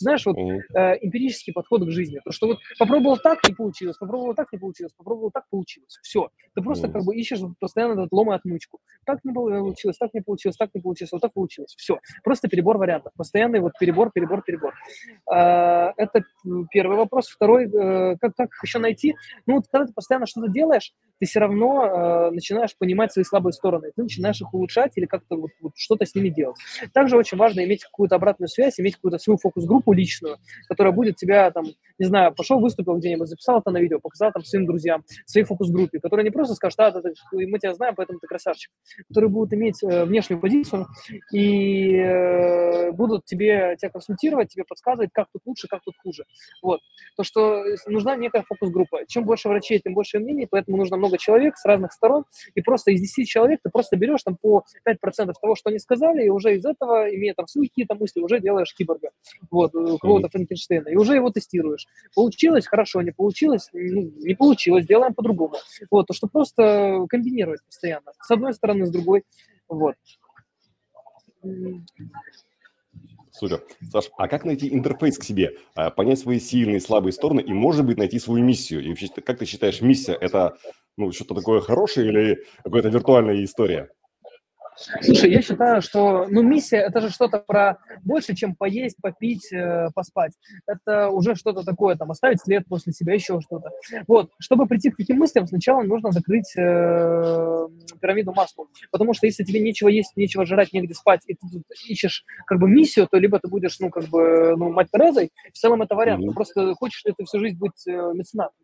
знаешь, 0.00 0.24
вот 0.24 0.36
э, 0.38 0.98
эмпирический 1.02 1.52
подход 1.52 1.84
к 1.84 1.90
жизни. 1.90 2.20
То, 2.24 2.32
что 2.32 2.48
вот 2.48 2.58
попробовал 2.78 3.18
так, 3.18 3.38
не 3.46 3.54
получилось, 3.54 3.96
попробовал 3.98 4.34
так, 4.34 4.50
не 4.52 4.58
получилось, 4.58 4.92
попробовал 4.96 5.30
так, 5.30 5.44
получилось. 5.50 5.98
Все. 6.02 6.30
Ты 6.54 6.62
просто 6.62 6.88
как 6.88 7.04
бы 7.04 7.14
ищешь 7.14 7.40
постоянно 7.60 7.92
этот 7.92 8.12
лом 8.12 8.32
и 8.32 8.34
отмычку. 8.34 8.80
Так 9.04 9.24
не 9.24 9.32
получилось, 9.32 9.98
так 9.98 10.14
не 10.14 10.20
получилось, 10.20 10.56
так 10.56 10.70
не 10.74 10.80
получилось, 10.80 11.12
вот 11.12 11.20
так 11.20 11.32
получилось. 11.32 11.74
Все. 11.76 11.98
Просто 12.24 12.48
перебор 12.48 12.78
вариантов. 12.78 13.12
Постоянный 13.16 13.60
вот 13.60 13.72
перебор, 13.78 14.10
перебор, 14.10 14.42
перебор. 14.42 14.74
Э, 15.30 15.92
это 15.96 16.24
первый 16.70 16.96
вопрос. 16.96 17.28
Второй, 17.28 17.66
э, 17.66 18.16
как, 18.20 18.34
как 18.34 18.50
еще 18.62 18.78
найти? 18.78 19.14
Ну, 19.46 19.56
вот 19.56 19.66
когда 19.70 19.86
ты 19.86 19.92
постоянно 19.92 20.26
что-то 20.26 20.48
делаешь, 20.48 20.92
ты 21.20 21.26
все 21.26 21.38
равно 21.38 21.84
э, 21.84 22.30
начинаешь 22.30 22.76
понимать 22.76 23.12
свои 23.12 23.24
слабые 23.24 23.52
стороны, 23.52 23.92
ты 23.94 24.02
начинаешь 24.02 24.40
их 24.40 24.52
улучшать 24.54 24.92
или 24.96 25.04
как-то 25.04 25.36
вот, 25.36 25.50
вот 25.60 25.72
что-то 25.76 26.06
с 26.06 26.14
ними 26.14 26.30
делать. 26.30 26.56
Также 26.94 27.16
очень 27.16 27.36
важно 27.36 27.62
иметь 27.64 27.84
какую-то 27.84 28.16
обратную 28.16 28.48
связь, 28.48 28.80
иметь 28.80 28.96
какую-то 28.96 29.18
свою 29.18 29.36
фокус-группу 29.36 29.92
личную, 29.92 30.38
которая 30.66 30.92
будет 30.92 31.16
тебя 31.16 31.50
там, 31.50 31.64
не 31.98 32.06
знаю, 32.06 32.34
пошел, 32.34 32.58
выступил 32.58 32.96
где-нибудь, 32.96 33.28
записал 33.28 33.60
это 33.60 33.70
на 33.70 33.78
видео, 33.78 34.00
показал 34.00 34.32
там 34.32 34.42
своим 34.42 34.66
друзьям, 34.66 35.04
своей 35.26 35.44
фокус-группе, 35.44 36.00
которая 36.00 36.24
не 36.24 36.30
просто 36.30 36.54
скажет, 36.54 36.80
а, 36.80 36.90
ты, 36.90 37.12
мы 37.32 37.58
тебя 37.58 37.74
знаем, 37.74 37.94
поэтому 37.94 38.18
ты 38.18 38.26
красавчик, 38.26 38.72
которые 39.08 39.30
будут 39.30 39.52
иметь 39.52 39.82
э, 39.82 40.04
внешнюю 40.06 40.40
позицию 40.40 40.86
и 41.32 41.96
э, 41.96 42.92
будут 42.92 43.26
тебе, 43.26 43.76
тебя 43.78 43.90
консультировать, 43.90 44.48
тебе 44.48 44.64
подсказывать, 44.64 45.10
как 45.12 45.28
тут 45.32 45.42
лучше, 45.44 45.68
как 45.68 45.82
тут 45.84 45.94
хуже. 46.02 46.24
Вот. 46.62 46.80
То, 47.16 47.24
что 47.24 47.62
нужна 47.86 48.16
некая 48.16 48.42
фокус-группа. 48.42 49.00
Чем 49.06 49.24
больше 49.24 49.48
врачей, 49.48 49.80
тем 49.80 49.92
больше 49.92 50.18
мнений, 50.18 50.46
поэтому 50.50 50.78
нужно 50.78 50.96
много 50.96 51.09
много 51.10 51.18
человек 51.18 51.56
с 51.56 51.64
разных 51.64 51.92
сторон, 51.92 52.24
и 52.54 52.62
просто 52.62 52.92
из 52.92 53.00
10 53.00 53.28
человек 53.28 53.60
ты 53.62 53.70
просто 53.70 53.96
берешь 53.96 54.22
там 54.22 54.36
по 54.40 54.64
5% 54.88 55.32
того, 55.40 55.54
что 55.54 55.70
они 55.70 55.78
сказали, 55.78 56.24
и 56.24 56.28
уже 56.28 56.56
из 56.56 56.64
этого, 56.64 57.08
имея 57.14 57.34
там 57.34 57.46
свои 57.46 57.68
какие-то 57.68 57.94
мысли, 57.94 58.20
уже 58.20 58.40
делаешь 58.40 58.74
киборга, 58.74 59.10
вот, 59.50 59.74
э, 59.74 59.92
какого-то 59.92 60.28
Франкенштейна, 60.28 60.88
и 60.88 60.96
уже 60.96 61.14
его 61.14 61.30
тестируешь. 61.30 61.86
Получилось? 62.14 62.66
Хорошо, 62.66 63.02
не 63.02 63.12
получилось? 63.12 63.68
Ну, 63.72 64.12
не 64.18 64.34
получилось, 64.34 64.86
делаем 64.86 65.14
по-другому. 65.14 65.56
Вот, 65.90 66.06
то, 66.06 66.14
что 66.14 66.28
просто 66.28 67.06
комбинировать 67.08 67.64
постоянно. 67.64 68.12
С 68.22 68.30
одной 68.30 68.54
стороны, 68.54 68.86
с 68.86 68.90
другой. 68.90 69.24
Вот. 69.68 69.94
Супер. 73.32 73.62
Саш, 73.90 74.10
а 74.18 74.28
как 74.28 74.44
найти 74.44 74.72
интерфейс 74.72 75.18
к 75.18 75.24
себе? 75.24 75.56
А, 75.74 75.90
понять 75.90 76.18
свои 76.18 76.40
сильные 76.40 76.78
и 76.78 76.80
слабые 76.80 77.12
стороны 77.12 77.40
и, 77.40 77.52
может 77.52 77.86
быть, 77.86 77.96
найти 77.96 78.18
свою 78.18 78.44
миссию? 78.44 78.82
И 78.82 78.88
вообще, 78.88 79.08
как 79.08 79.38
ты 79.38 79.46
считаешь, 79.46 79.80
миссия– 79.80 80.12
это 80.20 80.56
ну, 80.96 81.12
что-то 81.12 81.34
такое 81.34 81.60
хорошее 81.60 82.08
или 82.08 82.44
какая-то 82.64 82.88
виртуальная 82.88 83.44
история? 83.44 83.90
Слушай, 85.02 85.30
я 85.32 85.42
считаю, 85.42 85.82
что 85.82 86.26
ну, 86.28 86.42
миссия 86.42 86.78
это 86.78 87.00
же 87.00 87.10
что-то 87.10 87.38
про 87.38 87.78
больше, 88.02 88.34
чем 88.34 88.54
поесть, 88.54 88.96
попить, 89.00 89.52
э, 89.52 89.88
поспать. 89.94 90.32
Это 90.66 91.10
уже 91.10 91.34
что-то 91.34 91.62
такое, 91.62 91.96
там, 91.96 92.10
оставить 92.10 92.40
след 92.40 92.66
после 92.66 92.92
себя, 92.92 93.14
еще 93.14 93.40
что-то. 93.40 93.70
Вот, 94.06 94.30
чтобы 94.38 94.66
прийти 94.66 94.90
к 94.90 94.96
таким 94.96 95.18
мыслям, 95.18 95.46
сначала 95.46 95.82
нужно 95.82 96.12
закрыть 96.12 96.56
э, 96.56 97.68
пирамиду 98.00 98.32
масла. 98.32 98.66
Потому 98.90 99.12
что 99.12 99.26
если 99.26 99.44
тебе 99.44 99.60
нечего 99.60 99.88
есть, 99.88 100.16
нечего 100.16 100.46
жрать, 100.46 100.72
негде 100.72 100.94
спать, 100.94 101.22
и 101.26 101.34
ты 101.34 101.40
тут 101.52 101.62
ищешь 101.86 102.24
как 102.46 102.58
бы 102.58 102.68
миссию, 102.68 103.06
то 103.10 103.18
либо 103.18 103.38
ты 103.38 103.48
будешь, 103.48 103.78
ну, 103.80 103.90
как 103.90 104.04
бы, 104.04 104.54
ну, 104.56 104.72
мать 104.72 104.88
Терезой, 104.92 105.30
в 105.52 105.58
целом 105.58 105.82
это 105.82 105.94
вариант. 105.94 106.24
Mm-hmm. 106.24 106.34
просто 106.34 106.74
хочешь 106.74 107.04
ли 107.04 107.12
ты 107.16 107.24
всю 107.24 107.38
жизнь 107.40 107.58
быть 107.58 107.86
э, 107.86 107.92
меценатом. 108.14 108.56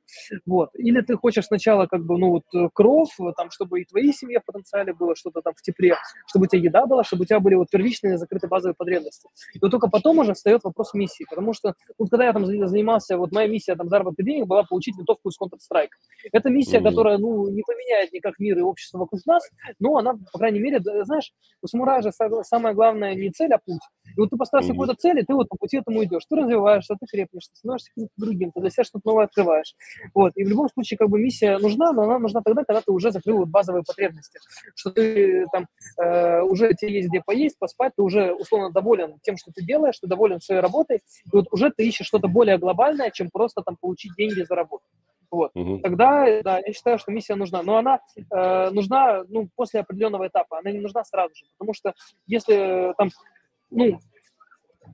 Вот. 0.47 0.71
Или 0.75 1.01
ты 1.01 1.17
хочешь 1.17 1.47
сначала, 1.47 1.87
как 1.87 2.05
бы, 2.05 2.19
ну, 2.19 2.31
вот, 2.31 2.73
кров, 2.73 3.11
там, 3.37 3.51
чтобы 3.51 3.83
и 3.83 3.85
твоей 3.85 4.13
семье 4.13 4.41
в 4.41 4.45
потенциале 4.45 4.95
было 4.95 5.15
что-то 5.17 5.43
там 5.43 5.55
в 5.55 5.63
тепле, 5.63 5.95
чтобы 6.27 6.45
у 6.45 6.49
тебя 6.49 6.63
еда 6.63 6.87
была, 6.87 7.05
чтобы 7.05 7.23
у 7.23 7.25
тебя 7.27 7.41
были 7.41 7.55
вот 7.55 7.69
первичные 7.71 8.19
закрытые 8.19 8.49
базовые 8.49 8.75
потребности. 8.75 9.29
И 9.55 9.59
вот 9.61 9.71
только 9.71 9.89
потом 9.89 10.19
уже 10.19 10.35
встает 10.35 10.65
вопрос 10.65 10.95
миссии, 10.95 11.27
потому 11.29 11.53
что 11.53 11.75
вот 11.99 12.11
когда 12.11 12.27
я 12.27 12.33
там 12.33 12.47
занимался, 12.47 13.17
вот 13.17 13.33
моя 13.33 13.49
миссия 13.49 13.75
там 13.77 13.89
заработка 13.89 14.23
денег 14.23 14.47
была 14.47 14.65
получить 14.65 14.97
винтовку 14.97 15.29
из 15.29 15.37
Counter-Strike. 15.41 15.91
Это 16.33 16.51
миссия, 16.51 16.79
mm-hmm. 16.79 16.85
которая, 16.85 17.19
ну, 17.19 17.49
не 17.49 17.63
поменяет 17.63 18.13
никак 18.13 18.39
мир 18.39 18.59
и 18.59 18.63
общество 18.63 18.99
вокруг 18.99 19.21
нас, 19.27 19.43
но 19.79 19.97
она, 19.97 20.15
по 20.33 20.39
крайней 20.39 20.61
мере, 20.61 20.81
знаешь, 21.05 21.33
у 21.63 21.67
самурая 21.67 22.03
же 22.03 22.11
самое 22.13 22.75
главное 22.75 23.15
не 23.15 23.31
цель, 23.31 23.53
а 23.53 23.59
путь. 23.59 23.81
И 24.17 24.21
вот 24.21 24.31
ты 24.31 24.37
поставишь 24.37 24.67
mm-hmm. 24.67 24.71
какую-то 24.71 24.95
цель, 24.95 25.19
и 25.21 25.23
ты 25.23 25.35
вот 25.35 25.49
по 25.49 25.57
пути 25.57 25.79
этому 25.79 26.05
идешь. 26.05 26.23
Ты 26.29 26.37
развиваешься, 26.37 26.95
ты 26.99 27.07
крепнешь, 27.07 27.49
ты 27.49 27.57
становишься 27.57 27.91
другим, 28.17 28.53
ты 28.53 28.61
для 28.61 28.71
себя 28.71 28.85
что-то 28.85 29.09
новое 29.09 29.25
открываешь. 29.25 29.75
Вот. 30.15 30.33
И 30.37 30.45
в 30.45 30.49
любом 30.49 30.69
случае, 30.69 30.99
как 30.99 31.09
бы 31.09 31.19
миссия 31.19 31.59
нужна, 31.59 31.93
но 31.93 32.03
она 32.03 32.19
нужна 32.19 32.41
тогда, 32.43 32.65
когда 32.65 32.81
ты 32.81 32.93
уже 32.93 33.11
закрыл 33.11 33.39
вот 33.39 33.49
базовые 33.49 33.83
потребности. 33.85 34.39
Что 34.75 34.91
ты 34.91 35.47
там 35.53 35.67
э, 35.97 36.43
уже 36.43 36.73
тебе 36.75 36.95
есть 36.97 37.09
где 37.09 37.21
поесть, 37.21 37.59
поспать, 37.59 37.93
ты 37.97 38.03
уже 38.03 38.33
условно 38.33 38.71
доволен 38.71 39.19
тем, 39.23 39.37
что 39.37 39.53
ты 39.53 39.65
делаешь, 39.65 39.99
ты 39.99 40.07
доволен 40.07 40.41
своей 40.41 40.61
работой, 40.61 40.99
и 40.99 41.29
вот 41.33 41.47
уже 41.51 41.71
ты 41.71 41.87
ищешь 41.87 42.07
что-то 42.07 42.29
более 42.29 42.59
глобальное, 42.59 43.11
чем 43.11 43.31
просто 43.31 43.63
там 43.63 43.77
получить 43.81 44.13
деньги 44.17 44.43
за 44.43 44.55
работу. 44.55 44.85
Вот. 45.31 45.51
Угу. 45.55 45.81
Тогда, 45.81 46.43
да, 46.43 46.61
я 46.65 46.73
считаю, 46.73 46.99
что 46.99 47.13
миссия 47.13 47.35
нужна. 47.35 47.63
Но 47.63 47.77
она 47.77 48.01
э, 48.31 48.71
нужна, 48.71 49.25
ну, 49.29 49.49
после 49.55 49.81
определенного 49.81 50.29
этапа. 50.29 50.59
Она 50.59 50.71
не 50.71 50.81
нужна 50.81 51.05
сразу 51.05 51.35
же. 51.35 51.45
Потому 51.59 51.75
что 51.75 51.95
если 52.27 52.95
там, 52.97 53.11
ну, 53.71 53.99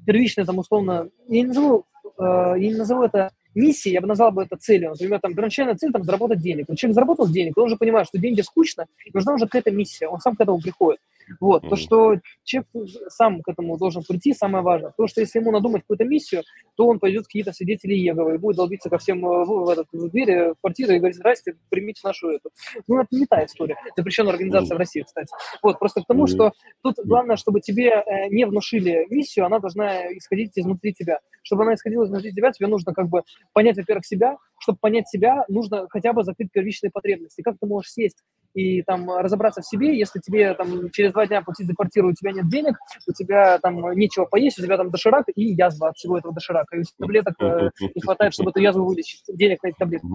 первичная 0.06 0.44
там 0.44 0.58
условно, 0.58 1.10
я 1.28 1.42
не 1.42 1.46
назову, 1.48 1.84
э, 2.18 2.22
я 2.24 2.54
не 2.56 2.74
назову 2.74 3.02
это 3.02 3.30
миссией, 3.54 3.94
я 3.94 4.00
бы 4.00 4.06
назвал 4.06 4.32
бы 4.32 4.42
это 4.42 4.56
целью. 4.56 4.90
Например, 4.90 5.20
там, 5.20 5.32
первоначальная 5.32 5.74
цель 5.74 5.92
там, 5.92 6.04
заработать 6.04 6.40
денег. 6.40 6.66
Вот 6.68 6.78
человек 6.78 6.94
заработал 6.94 7.28
денег, 7.28 7.56
он 7.56 7.64
уже 7.64 7.76
понимает, 7.76 8.08
что 8.08 8.18
деньги 8.18 8.40
скучно, 8.40 8.86
и 9.04 9.10
нужна 9.12 9.34
уже 9.34 9.46
какая-то 9.46 9.70
миссия, 9.70 10.08
он 10.08 10.20
сам 10.20 10.36
к 10.36 10.40
этому 10.40 10.60
приходит. 10.60 11.00
Вот, 11.40 11.64
mm-hmm. 11.64 11.68
то, 11.68 11.76
что 11.76 12.14
человек 12.44 12.68
сам 13.08 13.42
к 13.42 13.48
этому 13.48 13.78
должен 13.78 14.02
прийти, 14.02 14.32
самое 14.34 14.62
важное. 14.62 14.90
Потому 14.90 15.08
что 15.08 15.20
если 15.20 15.38
ему 15.38 15.50
надумать 15.50 15.82
какую-то 15.82 16.04
миссию, 16.04 16.42
то 16.76 16.86
он 16.86 16.98
пойдет 16.98 17.24
какие-то 17.24 17.52
свидетели 17.52 17.94
Еговы 17.94 18.34
и 18.34 18.38
будет 18.38 18.56
долбиться 18.56 18.90
ко 18.90 18.98
всем 18.98 19.24
э, 19.24 19.44
в, 19.44 19.68
этот, 19.68 19.86
в 19.92 20.10
двери, 20.10 20.52
в 20.52 20.60
квартиру 20.60 20.92
и 20.92 20.98
говорить, 20.98 21.16
здрасте, 21.16 21.56
примите 21.68 22.00
нашу 22.04 22.30
эту. 22.30 22.50
Ну, 22.86 23.00
это 23.00 23.08
не 23.12 23.26
та 23.26 23.44
история. 23.44 23.76
Запрещенная 23.96 24.32
организация 24.32 24.74
mm-hmm. 24.74 24.76
в 24.76 24.78
России, 24.78 25.02
кстати. 25.02 25.32
Вот, 25.62 25.78
просто 25.78 26.02
к 26.02 26.06
тому, 26.06 26.24
mm-hmm. 26.24 26.28
что 26.28 26.52
тут 26.82 26.96
главное, 27.04 27.36
чтобы 27.36 27.60
тебе 27.60 27.90
э, 27.90 28.28
не 28.28 28.46
внушили 28.46 29.06
миссию, 29.10 29.46
она 29.46 29.58
должна 29.58 30.12
исходить 30.16 30.52
изнутри 30.56 30.92
тебя. 30.92 31.20
Чтобы 31.42 31.62
она 31.62 31.74
исходила 31.74 32.04
изнутри 32.04 32.32
тебя, 32.32 32.52
тебе 32.52 32.68
нужно 32.68 32.94
как 32.94 33.08
бы 33.08 33.22
понять, 33.52 33.76
во-первых, 33.76 34.06
себя. 34.06 34.36
Чтобы 34.58 34.78
понять 34.80 35.08
себя, 35.08 35.44
нужно 35.48 35.86
хотя 35.90 36.12
бы 36.12 36.22
закрыть 36.22 36.52
первичные 36.52 36.90
потребности. 36.90 37.42
Как 37.42 37.56
ты 37.60 37.66
можешь 37.66 37.92
сесть 37.92 38.18
и 38.54 38.82
там 38.82 39.10
разобраться 39.10 39.62
в 39.62 39.66
себе, 39.66 39.98
если 39.98 40.20
тебе 40.20 40.54
там 40.54 40.90
через 40.90 41.12
два 41.12 41.26
дня 41.26 41.42
платить 41.42 41.66
за 41.66 41.74
квартиру, 41.74 42.10
у 42.10 42.12
тебя 42.12 42.32
нет 42.32 42.48
денег, 42.48 42.76
у 43.06 43.12
тебя 43.12 43.58
там 43.58 43.92
нечего 43.92 44.24
поесть, 44.24 44.58
у 44.58 44.62
тебя 44.62 44.76
там 44.76 44.90
доширак 44.90 45.26
и 45.34 45.44
язва 45.44 45.88
от 45.88 45.96
всего 45.96 46.18
этого 46.18 46.34
доширака, 46.34 46.76
и 46.76 46.80
у 46.80 46.82
тебя 46.82 46.96
таблеток 46.98 47.34
э, 47.40 47.70
не 47.94 48.00
хватает, 48.00 48.34
чтобы 48.34 48.50
эту 48.50 48.60
язву 48.60 48.84
вылечить, 48.84 49.22
денег 49.28 49.62
на 49.62 49.68
эти 49.68 49.76
таблетки. 49.78 50.06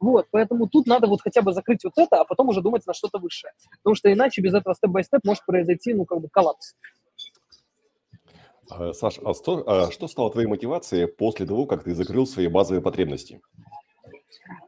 Вот, 0.00 0.26
поэтому 0.30 0.68
тут 0.68 0.86
надо 0.86 1.06
вот 1.06 1.20
хотя 1.22 1.42
бы 1.42 1.52
закрыть 1.52 1.84
вот 1.84 1.94
это, 1.96 2.20
а 2.20 2.24
потом 2.24 2.48
уже 2.48 2.60
думать 2.60 2.86
на 2.86 2.94
что-то 2.94 3.18
высшее, 3.18 3.52
потому 3.82 3.94
что 3.94 4.12
иначе 4.12 4.40
без 4.40 4.54
этого 4.54 4.74
степ-бай-степ 4.74 5.24
может 5.24 5.44
произойти, 5.46 5.94
ну, 5.94 6.04
как 6.04 6.20
бы 6.20 6.28
коллапс. 6.28 6.74
А, 8.68 8.92
Саш, 8.92 9.18
а 9.24 9.34
что, 9.34 9.62
а 9.66 9.92
что 9.92 10.08
стало 10.08 10.32
твоей 10.32 10.48
мотивацией 10.48 11.06
после 11.06 11.46
того, 11.46 11.66
как 11.66 11.84
ты 11.84 11.94
закрыл 11.94 12.26
свои 12.26 12.48
базовые 12.48 12.82
потребности? 12.82 13.40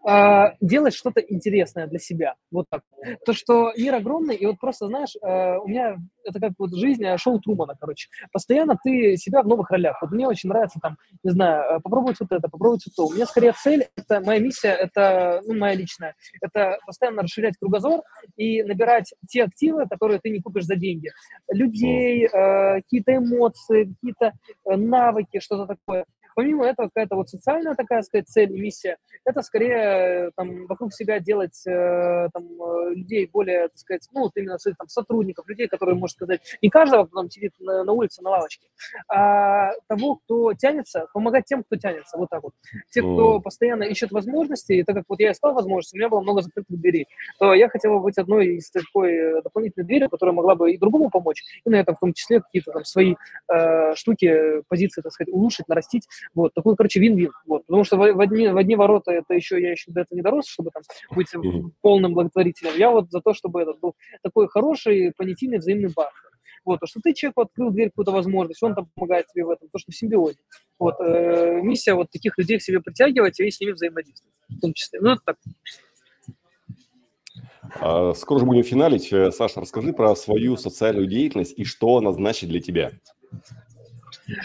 Э, 0.09 0.45
делать 0.61 0.95
что-то 0.95 1.21
интересное 1.21 1.87
для 1.87 1.99
себя. 1.99 2.35
Вот 2.51 2.67
так. 2.71 2.83
То, 3.25 3.33
что 3.33 3.73
мир 3.77 3.95
огромный, 3.95 4.37
и 4.37 4.47
вот 4.47 4.59
просто, 4.59 4.87
знаешь, 4.87 5.17
э, 5.23 5.59
у 5.59 5.69
меня 5.69 5.97
это 6.29 6.41
как 6.41 6.53
вот 6.59 6.75
жизнь 6.75 7.05
а, 7.07 7.19
шоу 7.19 7.41
Трумана, 7.41 7.75
короче. 7.79 8.09
Постоянно 8.33 8.79
ты 8.83 9.17
себя 9.17 9.43
в 9.43 9.47
новых 9.49 9.71
ролях. 9.71 9.99
Вот 10.03 10.11
мне 10.11 10.27
очень 10.27 10.49
нравится 10.49 10.79
там, 10.81 10.97
не 11.23 11.31
знаю, 11.31 11.79
э, 11.79 11.81
попробовать 11.81 12.19
вот 12.21 12.31
это, 12.33 12.49
попробовать 12.49 12.85
вот 12.87 12.95
то. 12.95 13.07
У 13.11 13.15
меня 13.15 13.27
скорее 13.27 13.53
цель, 13.53 13.89
это 13.97 14.21
моя 14.21 14.41
миссия, 14.41 14.71
это, 14.71 15.41
ну, 15.47 15.57
моя 15.57 15.75
личная, 15.75 16.15
это 16.41 16.79
постоянно 16.87 17.23
расширять 17.23 17.57
кругозор 17.59 18.03
и 18.37 18.63
набирать 18.63 19.15
те 19.29 19.45
активы, 19.45 19.87
которые 19.89 20.21
ты 20.21 20.31
не 20.31 20.41
купишь 20.41 20.65
за 20.65 20.77
деньги. 20.77 21.11
Людей, 21.51 22.27
э, 22.27 22.83
какие-то 22.83 23.17
эмоции, 23.17 23.85
какие-то 23.85 24.33
э, 24.65 24.77
навыки, 24.77 25.41
что-то 25.41 25.67
такое. 25.67 26.05
Помимо 26.39 26.67
этого, 26.67 26.87
какая-то 26.87 27.17
вот 27.17 27.29
социальная 27.29 27.75
такая, 27.75 28.01
сказать, 28.03 28.29
цель 28.29 28.53
миссия, 28.53 28.97
это 29.25 29.43
скорее 29.43 30.31
там 30.37 30.69
вокруг 30.69 30.95
себя 30.95 31.19
делать 31.19 31.67
э, 31.67 32.29
там, 32.33 32.45
э, 32.45 32.95
людей 32.95 33.29
более, 33.33 33.63
так 33.67 33.77
сказать, 33.79 34.09
ну, 34.13 34.21
вот 34.21 34.31
именно 34.37 34.57
своих 34.57 34.77
там 34.77 34.87
сотрудников, 34.87 35.49
людей, 35.49 35.67
которые, 35.67 35.97
можно 35.97 36.15
сказать, 36.15 36.41
не 36.63 36.71
каждого, 36.71 37.07
кто 37.07 37.23
там 37.23 37.29
сидит 37.29 37.55
на, 37.59 37.83
на 37.83 37.91
улице, 37.91 38.23
на 38.23 38.31
лавочке, 38.31 38.69
а 39.09 39.73
того, 39.89 40.15
кто 40.15 40.55
тянется, 40.55 41.09
помогать 41.13 41.45
тем, 41.47 41.65
кто 41.65 41.75
тянется, 41.75 42.17
вот 42.17 42.29
так 42.31 42.45
вот. 42.45 42.53
Те, 42.91 43.01
кто 43.01 43.41
постоянно 43.41 43.83
ищет 43.83 44.13
возможности, 44.13 44.75
и 44.75 44.85
так 44.85 44.95
как 44.95 45.07
вот 45.09 45.19
я 45.19 45.33
искал 45.33 45.55
возможности, 45.55 45.97
у 45.97 45.99
меня 45.99 46.09
было 46.09 46.21
много 46.21 46.43
закрытых 46.43 46.81
дверей, 46.81 47.09
то 47.41 47.53
я 47.53 47.69
хотел 47.69 47.95
бы 47.95 48.01
быть 48.01 48.17
одной 48.17 48.59
из 48.59 48.71
такой 48.71 49.13
э, 49.13 49.43
дополнительной 49.43 49.87
двери, 49.87 50.07
которая 50.07 50.37
могла 50.37 50.55
бы 50.55 50.71
и 50.71 50.79
другому 50.79 51.11
помочь, 51.11 51.43
и 51.65 51.69
на 51.69 51.81
этом 51.81 51.97
в 51.97 51.99
том 51.99 52.13
числе 52.13 52.41
какие-то 52.41 52.71
там 52.71 52.85
свои 52.85 53.17
э, 53.53 53.97
штуки, 53.97 54.63
позиции, 54.69 55.03
так 55.03 55.11
сказать, 55.11 55.35
улучшить, 55.35 55.67
нарастить, 55.67 56.07
вот, 56.35 56.55
такой, 56.55 56.77
короче, 56.77 57.01
вин-вин. 57.01 57.33
Вот, 57.47 57.67
потому 57.67 57.85
что 57.85 57.97
в, 57.97 58.13
в, 58.13 58.21
одни, 58.21 58.49
в 58.49 58.57
одни 58.57 58.77
ворота 58.77 59.13
это 59.13 59.35
еще, 59.35 59.61
я 59.61 59.73
еще 59.73 59.91
до 59.91 60.01
этого 60.03 60.17
не 60.17 60.23
дорос, 60.23 60.47
чтобы 60.47 60.71
там 60.71 60.83
быть 61.15 61.29
полным 61.81 62.15
благотворителем. 62.15 62.73
Я 62.77 62.91
вот 62.91 63.11
за 63.11 63.21
то, 63.21 63.35
чтобы 63.35 63.63
этот 63.63 63.81
был 63.81 63.95
такой 64.23 64.49
хороший, 64.49 65.13
понятийный 65.17 65.59
взаимный 65.59 65.91
бар. 65.95 66.11
Вот, 66.65 66.81
то, 66.81 66.87
что 66.87 67.01
ты 67.01 67.15
человеку 67.15 67.43
открыл 67.43 67.71
дверь, 67.71 67.89
какую-то 67.89 68.13
возможность, 68.13 68.63
он 68.63 68.75
там 68.75 68.91
помогает 68.95 69.27
тебе 69.29 69.45
в 69.45 69.51
этом, 69.51 69.69
то, 69.71 69.79
что 69.79 69.91
в 69.91 69.97
симбиозе. 69.97 70.39
Вот, 70.79 70.97
э, 71.01 71.61
миссия 71.63 71.95
вот 71.95 72.11
таких 72.11 72.37
людей 72.37 72.59
к 72.59 72.63
себе 72.63 72.81
притягивать 72.81 73.41
и 73.41 73.51
с 73.51 73.61
ними 73.61 73.73
взаимодействовать, 73.73 74.35
в 74.49 74.61
том 74.61 74.75
числе. 74.75 75.01
Ну, 75.01 75.13
это 75.13 75.23
так. 75.25 75.37
А, 77.81 78.13
скоро 78.15 78.41
же 78.41 78.47
будем 78.47 78.65
финалить. 78.65 79.13
Э, 79.13 79.31
Саша, 79.31 79.61
расскажи 79.61 79.93
про 79.93 80.15
свою 80.15 80.57
социальную 80.57 81.07
деятельность 81.07 81.55
и 81.57 81.65
что 81.65 81.97
она 81.97 82.13
значит 82.13 82.49
для 82.49 82.61
тебя. 82.61 82.93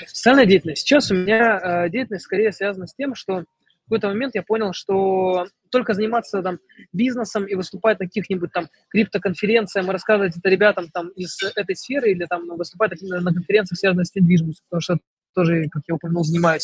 Социальная 0.08 0.46
деятельность. 0.46 0.82
Сейчас 0.82 1.12
у 1.12 1.16
меня 1.16 1.60
э, 1.86 1.90
деятельность 1.90 2.26
скорее 2.26 2.52
связана 2.52 2.88
с 2.88 2.96
тем, 2.96 3.16
что 3.16 3.44
в 3.86 3.90
какой-то 3.90 4.08
момент 4.08 4.34
я 4.34 4.44
понял, 4.44 4.72
что 4.74 5.48
только 5.70 5.94
заниматься 5.94 6.42
там 6.42 6.60
бизнесом 6.94 7.46
и 7.46 7.56
выступать 7.56 8.00
на 8.00 8.06
каких-нибудь 8.06 8.52
там 8.54 8.70
криптоконференциях, 8.90 9.88
рассказывать 9.88 10.38
это 10.38 10.50
ребятам 10.50 10.88
там 10.94 11.10
из 11.10 11.38
этой 11.56 11.76
сферы 11.76 12.12
или 12.12 12.26
там 12.26 12.48
выступать 12.56 12.92
на 13.02 13.34
конференциях, 13.34 13.78
связанных 13.78 14.08
с 14.08 14.16
недвижимостью, 14.16 14.64
потому 14.70 14.82
что 14.82 14.98
тоже, 15.34 15.68
как 15.70 15.84
я 15.88 15.96
упомянул, 15.96 16.24
занимаюсь. 16.24 16.64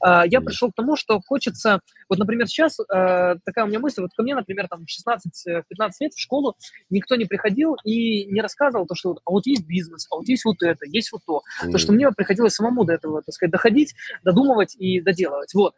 А, 0.00 0.24
я 0.26 0.40
пришел 0.40 0.70
к 0.70 0.74
тому, 0.74 0.96
что 0.96 1.20
хочется, 1.20 1.80
вот, 2.08 2.18
например, 2.18 2.46
сейчас 2.46 2.78
а, 2.80 3.36
такая 3.44 3.64
у 3.64 3.68
меня 3.68 3.78
мысль, 3.78 4.02
вот 4.02 4.10
ко 4.16 4.22
мне, 4.22 4.34
например, 4.34 4.68
там 4.68 4.84
16-15 4.84 5.90
лет 6.00 6.14
в 6.14 6.20
школу 6.20 6.56
никто 6.90 7.16
не 7.16 7.24
приходил 7.24 7.76
и 7.84 8.26
не 8.26 8.40
рассказывал 8.40 8.86
то, 8.86 8.94
что 8.94 9.18
а 9.24 9.30
вот 9.30 9.46
есть 9.46 9.66
бизнес, 9.66 10.06
а 10.10 10.16
вот 10.16 10.28
есть 10.28 10.44
вот 10.44 10.62
это, 10.62 10.86
есть 10.86 11.12
вот 11.12 11.22
то. 11.26 11.42
Mm. 11.64 11.72
То, 11.72 11.78
что 11.78 11.92
мне 11.92 12.10
приходилось 12.10 12.54
самому 12.54 12.84
до 12.84 12.94
этого, 12.94 13.22
так 13.22 13.34
сказать, 13.34 13.52
доходить, 13.52 13.94
додумывать 14.22 14.74
и 14.76 15.00
доделывать. 15.00 15.52
Вот. 15.54 15.74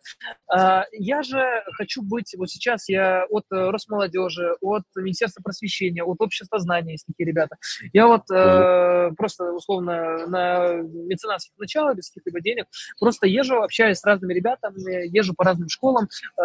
А, 0.52 0.84
я 0.92 1.22
же 1.22 1.42
хочу 1.72 2.02
быть, 2.02 2.34
вот 2.36 2.50
сейчас 2.50 2.88
я 2.88 3.24
от 3.30 3.44
Росмолодежи, 3.50 4.54
от 4.60 4.84
Министерства 4.96 5.42
просвещения, 5.42 6.04
от 6.04 6.20
Общества 6.20 6.58
знания, 6.58 6.92
есть 6.92 7.06
такие 7.06 7.26
ребята. 7.26 7.56
Я 7.92 8.06
вот 8.06 8.22
mm. 8.30 9.14
просто, 9.16 9.52
условно, 9.52 10.26
на 10.26 10.74
меценатских 10.74 11.56
началах, 11.58 11.96
без 11.96 12.10
каких 12.10 12.25
либо 12.26 12.40
денег. 12.40 12.66
Просто 12.98 13.26
езжу, 13.26 13.62
общаюсь 13.62 13.98
с 13.98 14.04
разными 14.04 14.34
ребятами, 14.34 15.06
езжу 15.08 15.34
по 15.34 15.44
разным 15.44 15.68
школам, 15.68 16.08
э, 16.38 16.42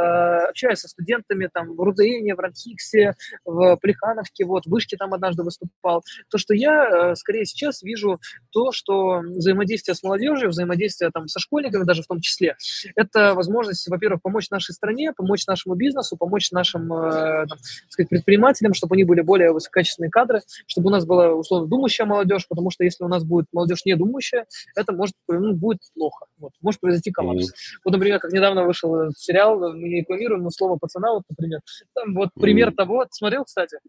общаюсь 0.49 0.79
со 0.79 0.87
студентами 0.87 1.49
там 1.51 1.75
в 1.75 1.79
Рудеине, 1.79 2.35
в 2.35 2.39
Ранхиксе, 2.39 3.15
в 3.45 3.77
Плехановке, 3.77 4.45
вот, 4.45 4.65
в 4.65 4.69
Вышке 4.69 4.97
там 4.97 5.13
однажды 5.13 5.43
выступал. 5.43 6.03
То, 6.29 6.37
что 6.37 6.53
я, 6.53 7.11
э, 7.11 7.15
скорее, 7.15 7.45
сейчас 7.45 7.81
вижу 7.81 8.19
то, 8.51 8.71
что 8.71 9.19
взаимодействие 9.19 9.95
с 9.95 10.03
молодежью, 10.03 10.49
взаимодействие 10.49 11.11
там 11.13 11.27
со 11.27 11.39
школьниками 11.39 11.83
даже 11.83 12.03
в 12.03 12.07
том 12.07 12.21
числе, 12.21 12.55
это 12.95 13.33
возможность, 13.33 13.87
во-первых, 13.87 14.21
помочь 14.21 14.49
нашей 14.49 14.73
стране, 14.73 15.13
помочь 15.13 15.45
нашему 15.47 15.75
бизнесу, 15.75 16.17
помочь 16.17 16.51
нашим 16.51 16.91
э, 16.93 17.47
там, 17.47 17.57
сказать, 17.89 18.09
предпринимателям, 18.09 18.73
чтобы 18.73 18.95
они 18.95 19.03
были 19.03 19.21
более 19.21 19.51
высококачественные 19.51 20.09
кадры, 20.09 20.41
чтобы 20.67 20.87
у 20.87 20.91
нас 20.91 21.05
была, 21.05 21.33
условно, 21.33 21.67
думающая 21.67 22.05
молодежь, 22.05 22.47
потому 22.47 22.69
что 22.71 22.83
если 22.83 23.03
у 23.03 23.07
нас 23.07 23.23
будет 23.23 23.47
молодежь 23.51 23.85
не 23.85 23.95
думающая, 23.95 24.45
это 24.75 24.93
может, 24.93 25.15
ну, 25.27 25.53
будет 25.53 25.70
будет 25.71 25.81
плохо. 25.93 26.25
Вот. 26.37 26.51
Может 26.61 26.81
произойти 26.81 27.11
коллапс. 27.11 27.49
Mm-hmm. 27.49 27.81
Вот, 27.85 27.91
например, 27.91 28.19
как 28.19 28.31
недавно 28.31 28.65
вышел 28.65 29.11
сериал, 29.15 29.59
мы 29.59 29.87
не 29.89 30.01
рекламируем, 30.01 30.43
но 30.43 30.49
слово 30.49 30.77
пацана, 30.77 31.13
вот, 31.13 31.23
например. 31.29 31.61
Там 31.93 32.13
вот 32.13 32.29
пример 32.33 32.69
mm-hmm. 32.69 32.75
того, 32.75 33.05
смотрел, 33.11 33.45
кстати? 33.45 33.79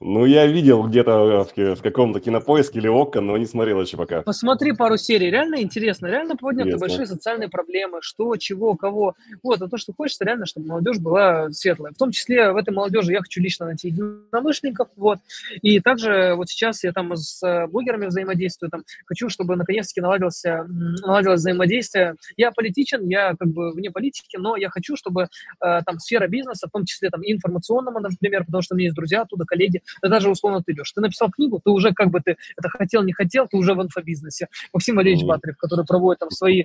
Ну, 0.00 0.24
я 0.24 0.46
видел 0.46 0.86
где-то 0.86 1.46
в, 1.56 1.76
в 1.76 1.82
каком-то 1.82 2.20
кинопоиске 2.20 2.78
или 2.78 2.88
ОККО, 2.88 3.20
но 3.20 3.36
не 3.36 3.46
смотрел 3.46 3.80
еще 3.80 3.96
пока. 3.96 4.22
Посмотри 4.22 4.72
пару 4.72 4.96
серий, 4.96 5.30
реально 5.30 5.62
интересно, 5.62 6.06
реально 6.06 6.36
подняты 6.36 6.70
интересно. 6.70 6.86
большие 6.86 7.06
социальные 7.06 7.48
проблемы, 7.48 7.98
что, 8.00 8.36
чего, 8.36 8.74
кого. 8.74 9.14
Вот, 9.42 9.62
а 9.62 9.68
то, 9.68 9.76
что 9.76 9.92
хочется, 9.92 10.24
реально, 10.24 10.46
чтобы 10.46 10.66
молодежь 10.66 10.98
была 10.98 11.50
светлая. 11.50 11.92
В 11.92 11.98
том 11.98 12.10
числе 12.10 12.52
в 12.52 12.56
этой 12.56 12.74
молодежи 12.74 13.12
я 13.12 13.20
хочу 13.20 13.40
лично 13.40 13.66
найти 13.66 13.88
единомышленников, 13.88 14.88
вот. 14.96 15.18
И 15.62 15.80
также 15.80 16.34
вот 16.36 16.48
сейчас 16.48 16.84
я 16.84 16.92
там 16.92 17.16
с 17.16 17.42
э, 17.42 17.66
блогерами 17.66 18.06
взаимодействую, 18.06 18.70
там, 18.70 18.82
хочу, 19.06 19.28
чтобы 19.28 19.56
наконец-таки 19.56 20.00
наладился, 20.00 20.66
наладилось 20.68 21.40
взаимодействие. 21.40 22.16
Я 22.36 22.50
политичен, 22.52 23.08
я 23.08 23.34
как 23.38 23.48
бы 23.48 23.72
вне 23.72 23.90
политики, 23.90 24.36
но 24.36 24.56
я 24.56 24.68
хочу, 24.70 24.96
чтобы 24.96 25.22
э, 25.22 25.26
там 25.60 25.98
сфера 25.98 26.26
бизнеса, 26.26 26.68
в 26.68 26.70
том 26.70 26.84
числе 26.84 27.10
там 27.10 27.20
информационного, 27.24 28.00
например, 28.00 28.44
потому 28.44 28.62
что 28.62 28.74
у 28.74 28.76
меня 28.76 28.86
есть 28.86 28.96
друзья 28.96 29.22
оттуда, 29.22 29.44
коллеги, 29.44 29.82
да 30.02 30.08
даже 30.08 30.30
условно 30.30 30.62
ты, 30.64 30.74
Леш, 30.76 30.92
ты 30.92 31.00
написал 31.00 31.30
книгу, 31.30 31.60
ты 31.62 31.70
уже 31.70 31.92
как 31.92 32.10
бы 32.10 32.20
ты 32.20 32.36
это 32.56 32.68
хотел, 32.68 33.02
не 33.02 33.12
хотел, 33.12 33.46
ты 33.48 33.56
уже 33.56 33.74
в 33.74 33.82
инфобизнесе. 33.82 34.48
Максим 34.72 34.96
Валерьевич 34.96 35.24
mm-hmm. 35.24 35.28
Батарев, 35.28 35.56
который 35.56 35.84
проводит 35.84 36.20
там 36.20 36.30
свои 36.30 36.62
э, 36.62 36.64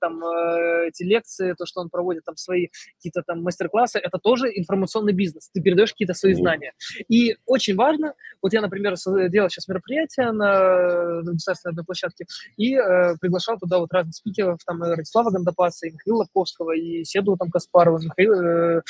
там 0.00 0.22
э, 0.24 0.88
эти 0.88 1.02
лекции, 1.02 1.54
то, 1.56 1.66
что 1.66 1.80
он 1.80 1.90
проводит 1.90 2.24
там 2.24 2.36
свои 2.36 2.68
какие-то 2.96 3.22
там 3.22 3.42
мастер-классы, 3.42 3.98
это 3.98 4.18
тоже 4.18 4.48
информационный 4.54 5.12
бизнес. 5.12 5.50
Ты 5.52 5.60
передаешь 5.60 5.92
какие-то 5.92 6.14
свои 6.14 6.32
mm-hmm. 6.32 6.36
знания. 6.36 6.72
И 7.08 7.36
очень 7.46 7.76
важно, 7.76 8.14
вот 8.42 8.52
я, 8.52 8.60
например, 8.60 8.94
делал 9.28 9.48
сейчас 9.48 9.68
мероприятие 9.68 10.32
на, 10.32 11.22
на 11.22 11.32
государственной 11.32 11.84
площадке 11.84 12.26
и 12.56 12.74
э, 12.74 13.16
приглашал 13.20 13.58
туда 13.58 13.78
вот 13.78 13.92
разных 13.92 14.14
спикеров, 14.14 14.58
там 14.66 14.82
Радислава 14.82 15.30
Гандапаса, 15.30 15.86
и 15.86 15.92
Михаила 15.92 16.18
Лобковского, 16.18 16.76
и 16.76 17.04
Седу 17.04 17.36
там 17.36 17.50
Каспарова, 17.50 17.98
Михаила, 17.98 18.78
э, 18.78 18.82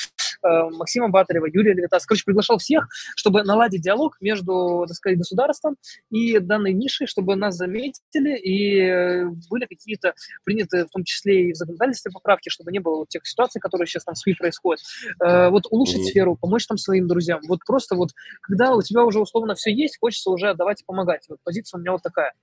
Максима 0.43 1.09
Батарева, 1.09 1.47
Юрия 1.51 1.73
Левитас. 1.73 2.05
Короче, 2.05 2.23
приглашал 2.25 2.57
всех, 2.57 2.87
чтобы 3.15 3.43
наладить 3.43 3.81
диалог 3.81 4.17
между, 4.21 4.85
так 4.87 4.95
сказать, 4.95 5.17
государством 5.17 5.77
и 6.09 6.39
данной 6.39 6.73
нишей, 6.73 7.07
чтобы 7.07 7.35
нас 7.35 7.55
заметили 7.55 8.37
и 8.37 8.79
э, 8.79 9.25
были 9.49 9.65
какие-то 9.65 10.13
приняты, 10.43 10.85
в 10.85 10.89
том 10.89 11.03
числе 11.03 11.49
и 11.49 11.53
в 11.53 11.55
законодательстве 11.55 12.11
поправки, 12.11 12.49
чтобы 12.49 12.71
не 12.71 12.79
было 12.79 12.99
вот 12.99 13.09
тех 13.09 13.25
ситуаций, 13.25 13.59
которые 13.59 13.87
сейчас 13.87 14.03
там 14.03 14.15
в 14.15 14.17
СМИ 14.17 14.35
происходят. 14.35 14.81
Э, 15.23 15.49
вот 15.49 15.63
улучшить 15.69 16.01
mm-hmm. 16.01 16.11
сферу, 16.11 16.35
помочь 16.35 16.67
там 16.67 16.77
своим 16.77 17.07
друзьям. 17.07 17.41
Вот 17.47 17.59
просто 17.65 17.95
вот, 17.95 18.09
когда 18.41 18.73
у 18.73 18.81
тебя 18.81 19.03
уже 19.03 19.19
условно 19.19 19.55
все 19.55 19.73
есть, 19.73 19.97
хочется 19.99 20.29
уже 20.29 20.53
давать 20.53 20.81
и 20.81 20.85
помогать. 20.85 21.25
Вот 21.29 21.39
позиция 21.43 21.77
у 21.77 21.81
меня 21.81 21.91
вот 21.91 22.01
такая. 22.01 22.33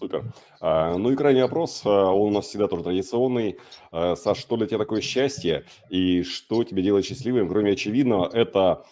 Супер. 0.00 0.24
А, 0.62 0.96
ну 0.96 1.10
и 1.10 1.16
крайний 1.16 1.42
вопрос, 1.42 1.82
а, 1.84 2.10
он 2.10 2.30
у 2.30 2.34
нас 2.36 2.46
всегда 2.46 2.68
тоже 2.68 2.84
традиционный. 2.84 3.58
А, 3.92 4.16
Саш, 4.16 4.38
что 4.38 4.56
для 4.56 4.66
тебя 4.66 4.78
такое 4.78 5.02
счастье 5.02 5.66
и 5.90 6.22
что 6.22 6.64
тебя 6.64 6.80
делает 6.80 7.04
счастливым, 7.04 7.50
кроме 7.50 7.72
очевидного, 7.72 8.30
это 8.32 8.86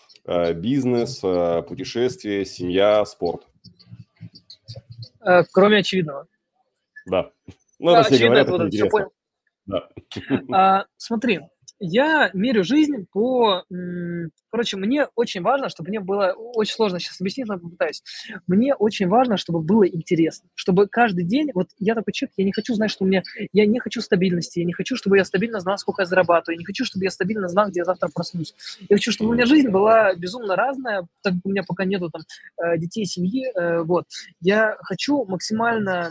бизнес, 0.56 1.20
путешествие, 1.66 2.44
семья, 2.44 3.06
спорт? 3.06 3.46
Кроме 5.52 5.78
очевидного. 5.78 6.26
Да. 7.06 7.30
Ну, 7.78 7.92
да, 7.92 8.00
очевидно, 8.00 8.26
говорят, 8.26 8.48
это, 8.48 8.62
это 8.64 8.70
все 8.70 8.88
понял. 8.90 9.12
Да. 9.64 9.88
А, 10.52 10.84
смотри, 10.98 11.40
я 11.80 12.30
мерю 12.34 12.62
жизнь 12.64 13.06
по 13.11 13.64
Короче, 14.51 14.76
мне 14.76 15.09
очень 15.14 15.42
важно, 15.42 15.68
чтобы 15.68 15.90
мне 15.90 16.01
было, 16.01 16.32
очень 16.32 16.74
сложно 16.74 16.99
сейчас 16.99 17.20
объяснить, 17.20 17.46
но 17.49 17.59
попытаюсь. 17.59 18.03
Мне 18.46 18.74
очень 18.74 19.07
важно, 19.09 19.36
чтобы 19.36 19.61
было 19.61 19.86
интересно, 19.86 20.49
чтобы 20.55 20.86
каждый 20.86 21.24
день, 21.24 21.51
вот 21.55 21.68
я 21.78 21.94
такой 21.94 22.12
человек, 22.12 22.32
я 22.36 22.44
не 22.44 22.53
хочу 22.53 22.74
знать, 22.74 22.90
что 22.90 23.05
у 23.05 23.07
меня, 23.07 23.22
я 23.53 23.66
не 23.66 23.78
хочу 23.78 24.01
стабильности, 24.01 24.61
я 24.61 24.64
не 24.64 24.72
хочу, 24.72 24.96
чтобы 24.96 25.18
я 25.18 25.24
стабильно 25.24 25.61
знал, 25.61 25.76
сколько 25.76 26.03
я 26.03 26.07
зарабатываю, 26.07 26.57
я 26.57 26.59
не 26.59 26.64
хочу, 26.64 26.84
чтобы 26.84 27.05
я 27.05 27.11
стабильно 27.11 27.49
знал, 27.49 27.68
где 27.68 27.80
я 27.80 27.84
завтра 27.84 28.09
проснусь. 28.14 28.55
Я 28.88 28.96
хочу, 28.96 29.12
чтобы 29.12 29.30
у 29.30 29.34
меня 29.34 29.44
жизнь 29.44 29.68
была 29.68 30.14
безумно 30.14 30.57
разная, 30.57 31.07
так 31.22 31.34
как 31.34 31.42
у 31.44 31.51
меня 31.51 31.62
пока 31.66 31.84
нету 31.84 32.11
там 32.11 32.22
э, 32.64 32.78
детей, 32.78 33.05
семьи, 33.05 33.46
э, 33.55 33.82
вот. 33.82 34.07
Я 34.40 34.76
хочу 34.80 35.24
максимально, 35.26 36.11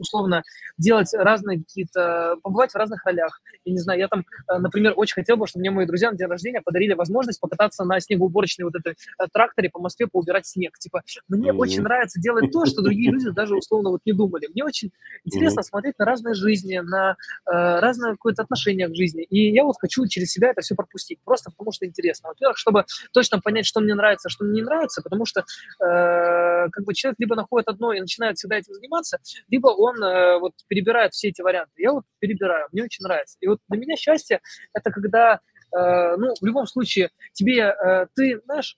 условно, 0.00 0.42
делать 0.78 1.12
разные 1.14 1.58
какие-то, 1.58 2.36
побывать 2.42 2.72
в 2.72 2.76
разных 2.76 3.04
ролях. 3.04 3.40
Я 3.64 3.72
не 3.72 3.78
знаю, 3.78 4.00
я 4.00 4.08
там, 4.08 4.24
э, 4.48 4.58
например, 4.58 4.94
очень 4.96 5.14
хотел 5.14 5.36
бы, 5.36 5.46
чтобы 5.46 5.60
мне 5.60 5.70
мои 5.70 5.86
друзья 5.86 6.10
на 6.10 6.16
день 6.16 6.26
рождения 6.28 6.60
подарили 6.60 6.94
возможность 6.94 7.40
покататься 7.52 7.84
на 7.84 8.00
снегоуборочной 8.00 8.64
вот 8.64 8.74
этой 8.74 8.92
э, 8.92 9.26
тракторе 9.32 9.70
по 9.70 9.80
Москве, 9.80 10.06
поубирать 10.06 10.46
снег. 10.46 10.78
Типа, 10.78 11.02
мне 11.28 11.50
mm-hmm. 11.50 11.56
очень 11.56 11.82
нравится 11.82 12.20
делать 12.20 12.50
то, 12.50 12.64
что 12.66 12.82
другие 12.82 13.10
люди 13.10 13.30
даже 13.30 13.56
условно 13.56 13.90
вот 13.90 14.00
не 14.04 14.12
думали. 14.12 14.48
Мне 14.52 14.64
очень 14.64 14.90
интересно 15.24 15.60
mm-hmm. 15.60 15.64
смотреть 15.64 15.98
на 15.98 16.04
разные 16.04 16.34
жизни, 16.34 16.78
на 16.78 17.16
э, 17.46 17.52
разное 17.80 18.12
какое-то 18.12 18.42
отношение 18.42 18.88
к 18.88 18.94
жизни. 18.94 19.24
И 19.24 19.52
я 19.52 19.64
вот 19.64 19.76
хочу 19.80 20.06
через 20.06 20.30
себя 20.30 20.50
это 20.50 20.62
все 20.62 20.74
пропустить, 20.74 21.18
просто 21.24 21.50
потому 21.50 21.72
что 21.72 21.86
интересно. 21.86 22.30
Во-первых, 22.30 22.56
чтобы 22.58 22.84
точно 23.12 23.40
понять, 23.40 23.66
что 23.66 23.80
мне 23.80 23.94
нравится, 23.94 24.28
что 24.28 24.44
мне 24.44 24.60
не 24.60 24.62
нравится, 24.62 25.02
потому 25.02 25.24
что 25.26 25.40
э, 25.40 26.68
как 26.70 26.84
бы 26.84 26.94
человек 26.94 27.16
либо 27.18 27.36
находит 27.36 27.68
одно 27.68 27.92
и 27.92 28.00
начинает 28.00 28.36
всегда 28.36 28.56
этим 28.56 28.74
заниматься, 28.74 29.18
либо 29.48 29.68
он 29.68 30.02
э, 30.02 30.38
вот 30.38 30.52
перебирает 30.68 31.12
все 31.12 31.28
эти 31.28 31.42
варианты. 31.42 31.72
Я 31.76 31.92
вот 31.92 32.04
перебираю, 32.18 32.68
мне 32.72 32.84
очень 32.84 33.04
нравится. 33.04 33.36
И 33.40 33.46
вот 33.46 33.58
для 33.68 33.78
меня 33.78 33.96
счастье– 33.96 34.40
это 34.74 34.90
когда 34.90 35.40
ну, 35.72 36.34
в 36.40 36.44
любом 36.44 36.66
случае, 36.66 37.10
тебе, 37.32 37.74
э, 37.74 38.06
ты, 38.14 38.40
знаешь, 38.44 38.76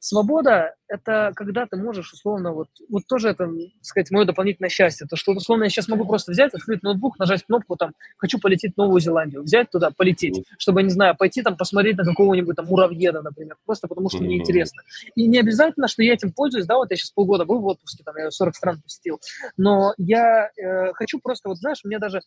свобода– 0.00 0.74
это 0.88 1.32
когда 1.36 1.66
ты 1.66 1.76
можешь 1.76 2.12
условно, 2.12 2.52
вот, 2.52 2.68
вот 2.88 3.06
тоже 3.06 3.28
это, 3.28 3.46
так 3.46 3.84
сказать, 3.84 4.10
мое 4.10 4.24
дополнительное 4.24 4.70
счастье, 4.70 5.06
то, 5.06 5.14
что 5.14 5.32
условно 5.32 5.64
я 5.64 5.70
сейчас 5.70 5.88
могу 5.88 6.06
просто 6.06 6.32
взять, 6.32 6.54
открыть 6.54 6.82
ноутбук, 6.82 7.18
нажать 7.18 7.44
кнопку, 7.44 7.76
там, 7.76 7.92
хочу 8.16 8.40
полететь 8.40 8.74
в 8.74 8.78
Новую 8.78 9.00
Зеландию, 9.00 9.42
взять 9.42 9.70
туда, 9.70 9.90
полететь, 9.90 10.42
чтобы, 10.58 10.82
не 10.82 10.90
знаю, 10.90 11.16
пойти 11.16 11.42
там 11.42 11.56
посмотреть 11.56 11.98
на 11.98 12.04
какого-нибудь 12.04 12.56
там 12.56 12.66
муравьеда, 12.66 13.22
например, 13.22 13.56
просто 13.66 13.86
потому 13.86 14.08
что 14.08 14.22
мне 14.22 14.38
интересно. 14.38 14.82
И 15.14 15.28
не 15.28 15.38
обязательно, 15.38 15.86
что 15.86 16.02
я 16.02 16.14
этим 16.14 16.32
пользуюсь, 16.32 16.66
да, 16.66 16.76
вот 16.76 16.90
я 16.90 16.96
сейчас 16.96 17.10
полгода 17.10 17.44
был 17.44 17.60
в 17.60 17.66
отпуске, 17.66 18.02
там, 18.02 18.16
я 18.16 18.30
40 18.30 18.56
стран 18.56 18.80
посетил, 18.82 19.20
но 19.56 19.92
я 19.98 20.50
э, 20.56 20.92
хочу 20.94 21.20
просто, 21.20 21.50
вот 21.50 21.58
знаешь, 21.58 21.80
мне 21.84 21.98
даже 21.98 22.22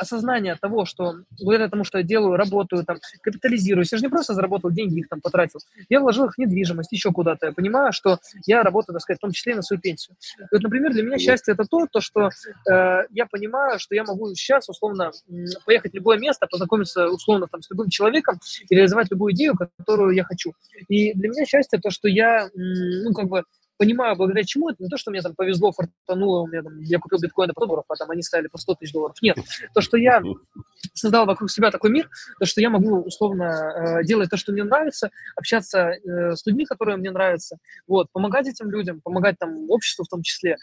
осознание 0.00 0.56
того, 0.56 0.86
что 0.86 1.16
благодаря 1.38 1.68
тому, 1.68 1.84
что 1.84 1.98
я 1.98 2.04
делаю, 2.04 2.36
работаю, 2.36 2.84
там, 2.84 2.98
капитализируюсь, 3.22 3.92
я 3.92 3.98
же 3.98 4.04
не 4.04 4.08
просто 4.08 4.34
заработал 4.34 4.70
деньги, 4.70 5.00
их 5.00 5.08
там 5.08 5.20
потратил, 5.20 5.60
я 5.88 6.00
вложил 6.00 6.24
их 6.26 6.34
в 6.34 6.38
недвижимость, 6.38 6.92
еще 6.92 7.12
куда-то. 7.12 7.46
Я 7.46 7.52
понимаю, 7.52 7.92
что 7.92 8.18
я 8.46 8.62
работаю, 8.62 8.94
так 8.94 9.02
сказать, 9.02 9.18
в 9.18 9.22
том 9.22 9.32
числе 9.32 9.52
и 9.52 9.56
на 9.56 9.62
свою 9.62 9.80
пенсию. 9.80 10.16
И 10.40 10.54
вот, 10.54 10.62
например, 10.62 10.92
для 10.92 11.02
меня 11.02 11.18
счастье 11.18 11.52
это 11.52 11.64
то, 11.64 11.86
то 11.86 12.00
что 12.00 12.30
э, 12.70 13.02
я 13.10 13.26
понимаю, 13.26 13.78
что 13.78 13.94
я 13.94 14.04
могу 14.04 14.34
сейчас, 14.34 14.68
условно, 14.68 15.10
поехать 15.66 15.92
в 15.92 15.96
любое 15.96 16.18
место, 16.18 16.46
познакомиться, 16.46 17.08
условно, 17.08 17.46
там, 17.50 17.62
с 17.62 17.70
любым 17.70 17.90
человеком 17.90 18.40
и 18.68 18.74
реализовать 18.74 19.10
любую 19.10 19.34
идею, 19.34 19.54
которую 19.78 20.14
я 20.14 20.24
хочу. 20.24 20.54
И 20.88 21.12
для 21.12 21.28
меня 21.28 21.44
счастье 21.44 21.78
то, 21.78 21.90
что 21.90 22.08
я, 22.08 22.48
ну, 22.54 23.12
как 23.12 23.28
бы, 23.28 23.44
понимаю, 23.80 24.14
благодаря 24.14 24.44
чему 24.44 24.68
это 24.68 24.82
не 24.82 24.90
то, 24.90 24.98
что 24.98 25.10
мне 25.10 25.22
там 25.22 25.34
повезло, 25.34 25.72
фартануло, 25.72 26.42
у 26.42 26.46
меня 26.46 26.62
там, 26.62 26.78
я 26.80 26.98
купил 26.98 27.18
биткоины 27.18 27.54
по 27.54 27.66
долларов, 27.66 27.86
а 27.88 27.94
там 27.94 28.10
они 28.10 28.22
стали 28.22 28.46
по 28.46 28.58
100 28.58 28.74
тысяч 28.74 28.92
долларов. 28.92 29.16
Нет, 29.22 29.38
то, 29.74 29.80
что 29.80 29.96
я 29.96 30.22
создал 30.92 31.24
вокруг 31.24 31.50
себя 31.50 31.70
такой 31.70 31.90
мир, 31.90 32.10
то, 32.38 32.44
что 32.44 32.60
я 32.60 32.68
могу 32.68 33.00
условно 33.00 33.44
э, 33.44 34.04
делать 34.04 34.28
то, 34.28 34.36
что 34.36 34.52
мне 34.52 34.64
нравится, 34.64 35.10
общаться 35.34 35.92
э, 35.92 36.36
с 36.36 36.44
людьми, 36.44 36.66
которые 36.66 36.98
мне 36.98 37.10
нравятся, 37.10 37.56
вот, 37.86 38.08
помогать 38.12 38.48
этим 38.48 38.70
людям, 38.70 39.00
помогать 39.00 39.36
там 39.38 39.70
обществу 39.70 40.04
в 40.04 40.08
том 40.08 40.22
числе. 40.22 40.56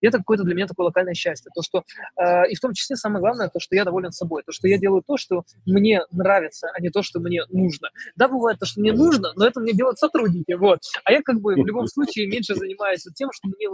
И 0.00 0.06
это 0.06 0.18
какое-то 0.18 0.44
для 0.44 0.54
меня 0.54 0.66
такое 0.66 0.86
локальное 0.86 1.14
счастье. 1.14 1.50
То, 1.54 1.62
что, 1.62 1.84
э, 2.16 2.48
и 2.50 2.54
в 2.54 2.60
том 2.60 2.72
числе 2.72 2.96
самое 2.96 3.20
главное, 3.20 3.48
то, 3.48 3.60
что 3.60 3.74
я 3.74 3.84
доволен 3.84 4.12
собой. 4.12 4.42
То, 4.44 4.52
что 4.52 4.68
я 4.68 4.78
делаю 4.78 5.02
то, 5.06 5.16
что 5.16 5.44
мне 5.66 6.02
нравится, 6.10 6.70
а 6.74 6.80
не 6.80 6.90
то, 6.90 7.02
что 7.02 7.20
мне 7.20 7.42
нужно. 7.48 7.88
Да, 8.16 8.28
бывает 8.28 8.58
то, 8.58 8.66
что 8.66 8.80
мне 8.80 8.92
нужно, 8.92 9.32
но 9.36 9.46
это 9.46 9.60
мне 9.60 9.72
делают 9.72 9.98
сотрудники. 9.98 10.52
Вот. 10.52 10.80
А 11.04 11.12
я 11.12 11.22
как 11.22 11.40
бы 11.40 11.54
в 11.54 11.66
любом 11.66 11.86
случае 11.86 12.26
меньше 12.26 12.54
занимаюсь 12.54 13.04
тем, 13.14 13.30
что 13.32 13.48
мне... 13.48 13.68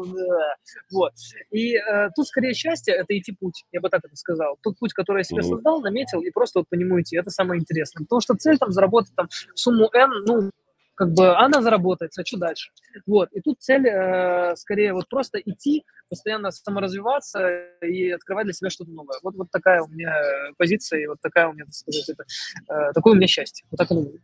Вот. 0.91 1.13
И 1.51 1.77
э, 1.77 2.11
тут 2.15 2.27
скорее 2.27 2.55
счастье– 2.55 2.95
это 2.97 3.17
идти 3.19 3.33
путь, 3.33 3.65
я 3.73 3.81
бы 3.81 3.89
так 3.89 4.01
это 4.05 4.17
сказал. 4.17 4.59
Тот 4.63 4.79
путь, 4.79 4.93
который 4.93 5.19
я 5.19 5.25
себе 5.25 5.43
создал, 5.43 5.81
наметил, 5.81 6.21
и 6.21 6.31
просто 6.31 6.61
вот 6.61 6.69
по 6.69 6.75
нему 6.75 7.01
идти. 7.01 7.17
Это 7.17 7.31
самое 7.31 7.61
интересное. 7.61 8.05
Потому 8.05 8.21
что 8.21 8.35
цель 8.35 8.59
там 8.59 8.73
заработать 8.73 9.15
там 9.15 9.29
сумму 9.55 9.89
N, 9.93 10.11
ну, 10.27 10.51
как 10.95 11.13
бы 11.13 11.37
она 11.37 11.63
заработается, 11.63 12.23
а 12.23 12.27
что 12.27 12.39
дальше? 12.39 12.71
Вот, 13.07 13.31
и 13.33 13.41
тут 13.41 13.61
цель 13.61 13.87
э, 13.87 14.55
скорее 14.57 14.93
вот 14.93 15.09
просто 15.09 15.39
идти, 15.39 15.85
постоянно 16.09 16.51
саморазвиваться 16.51 17.49
и 17.83 18.11
открывать 18.11 18.45
для 18.45 18.53
себя 18.53 18.71
что-то 18.71 18.91
новое. 18.91 19.19
Вот, 19.23 19.35
вот 19.37 19.51
такая 19.51 19.83
у 19.83 19.89
меня 19.89 20.13
позиция, 20.59 21.01
и 21.01 21.07
вот 21.07 21.19
такая 21.23 21.49
у 21.49 21.53
меня, 21.53 21.65
так 21.65 21.75
сказать, 21.75 22.09
это, 22.09 22.25
э, 22.69 22.93
такое 22.93 23.15
у 23.15 23.17
меня 23.17 23.27
счастье. 23.27 23.67
Вот 23.71 23.79
так 23.79 23.91
оно 23.91 24.03
будет. 24.03 24.21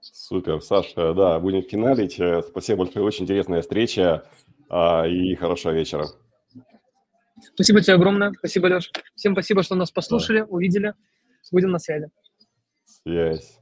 Супер, 0.00 0.60
Саша, 0.60 1.14
да, 1.14 1.38
будем 1.38 1.62
финалить. 1.62 2.18
Э, 2.20 2.42
спасибо 2.42 2.84
большое, 2.84 3.04
очень 3.04 3.24
интересная 3.24 3.62
встреча 3.62 4.24
э, 4.68 5.08
и 5.08 5.34
хорошего 5.36 5.72
вечера. 5.72 6.06
Спасибо 7.54 7.80
тебе 7.80 7.94
огромное, 7.94 8.32
спасибо, 8.38 8.66
Леш. 8.66 8.90
Всем 9.14 9.32
спасибо, 9.32 9.62
что 9.62 9.74
нас 9.74 9.90
послушали, 9.90 10.40
да. 10.40 10.46
увидели. 10.46 10.94
Будем 11.50 11.70
на 11.70 11.78
связи. 11.78 12.08
Связь. 12.84 13.61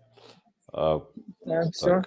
А, 0.72 1.02
да, 1.44 1.70
все. 1.72 2.02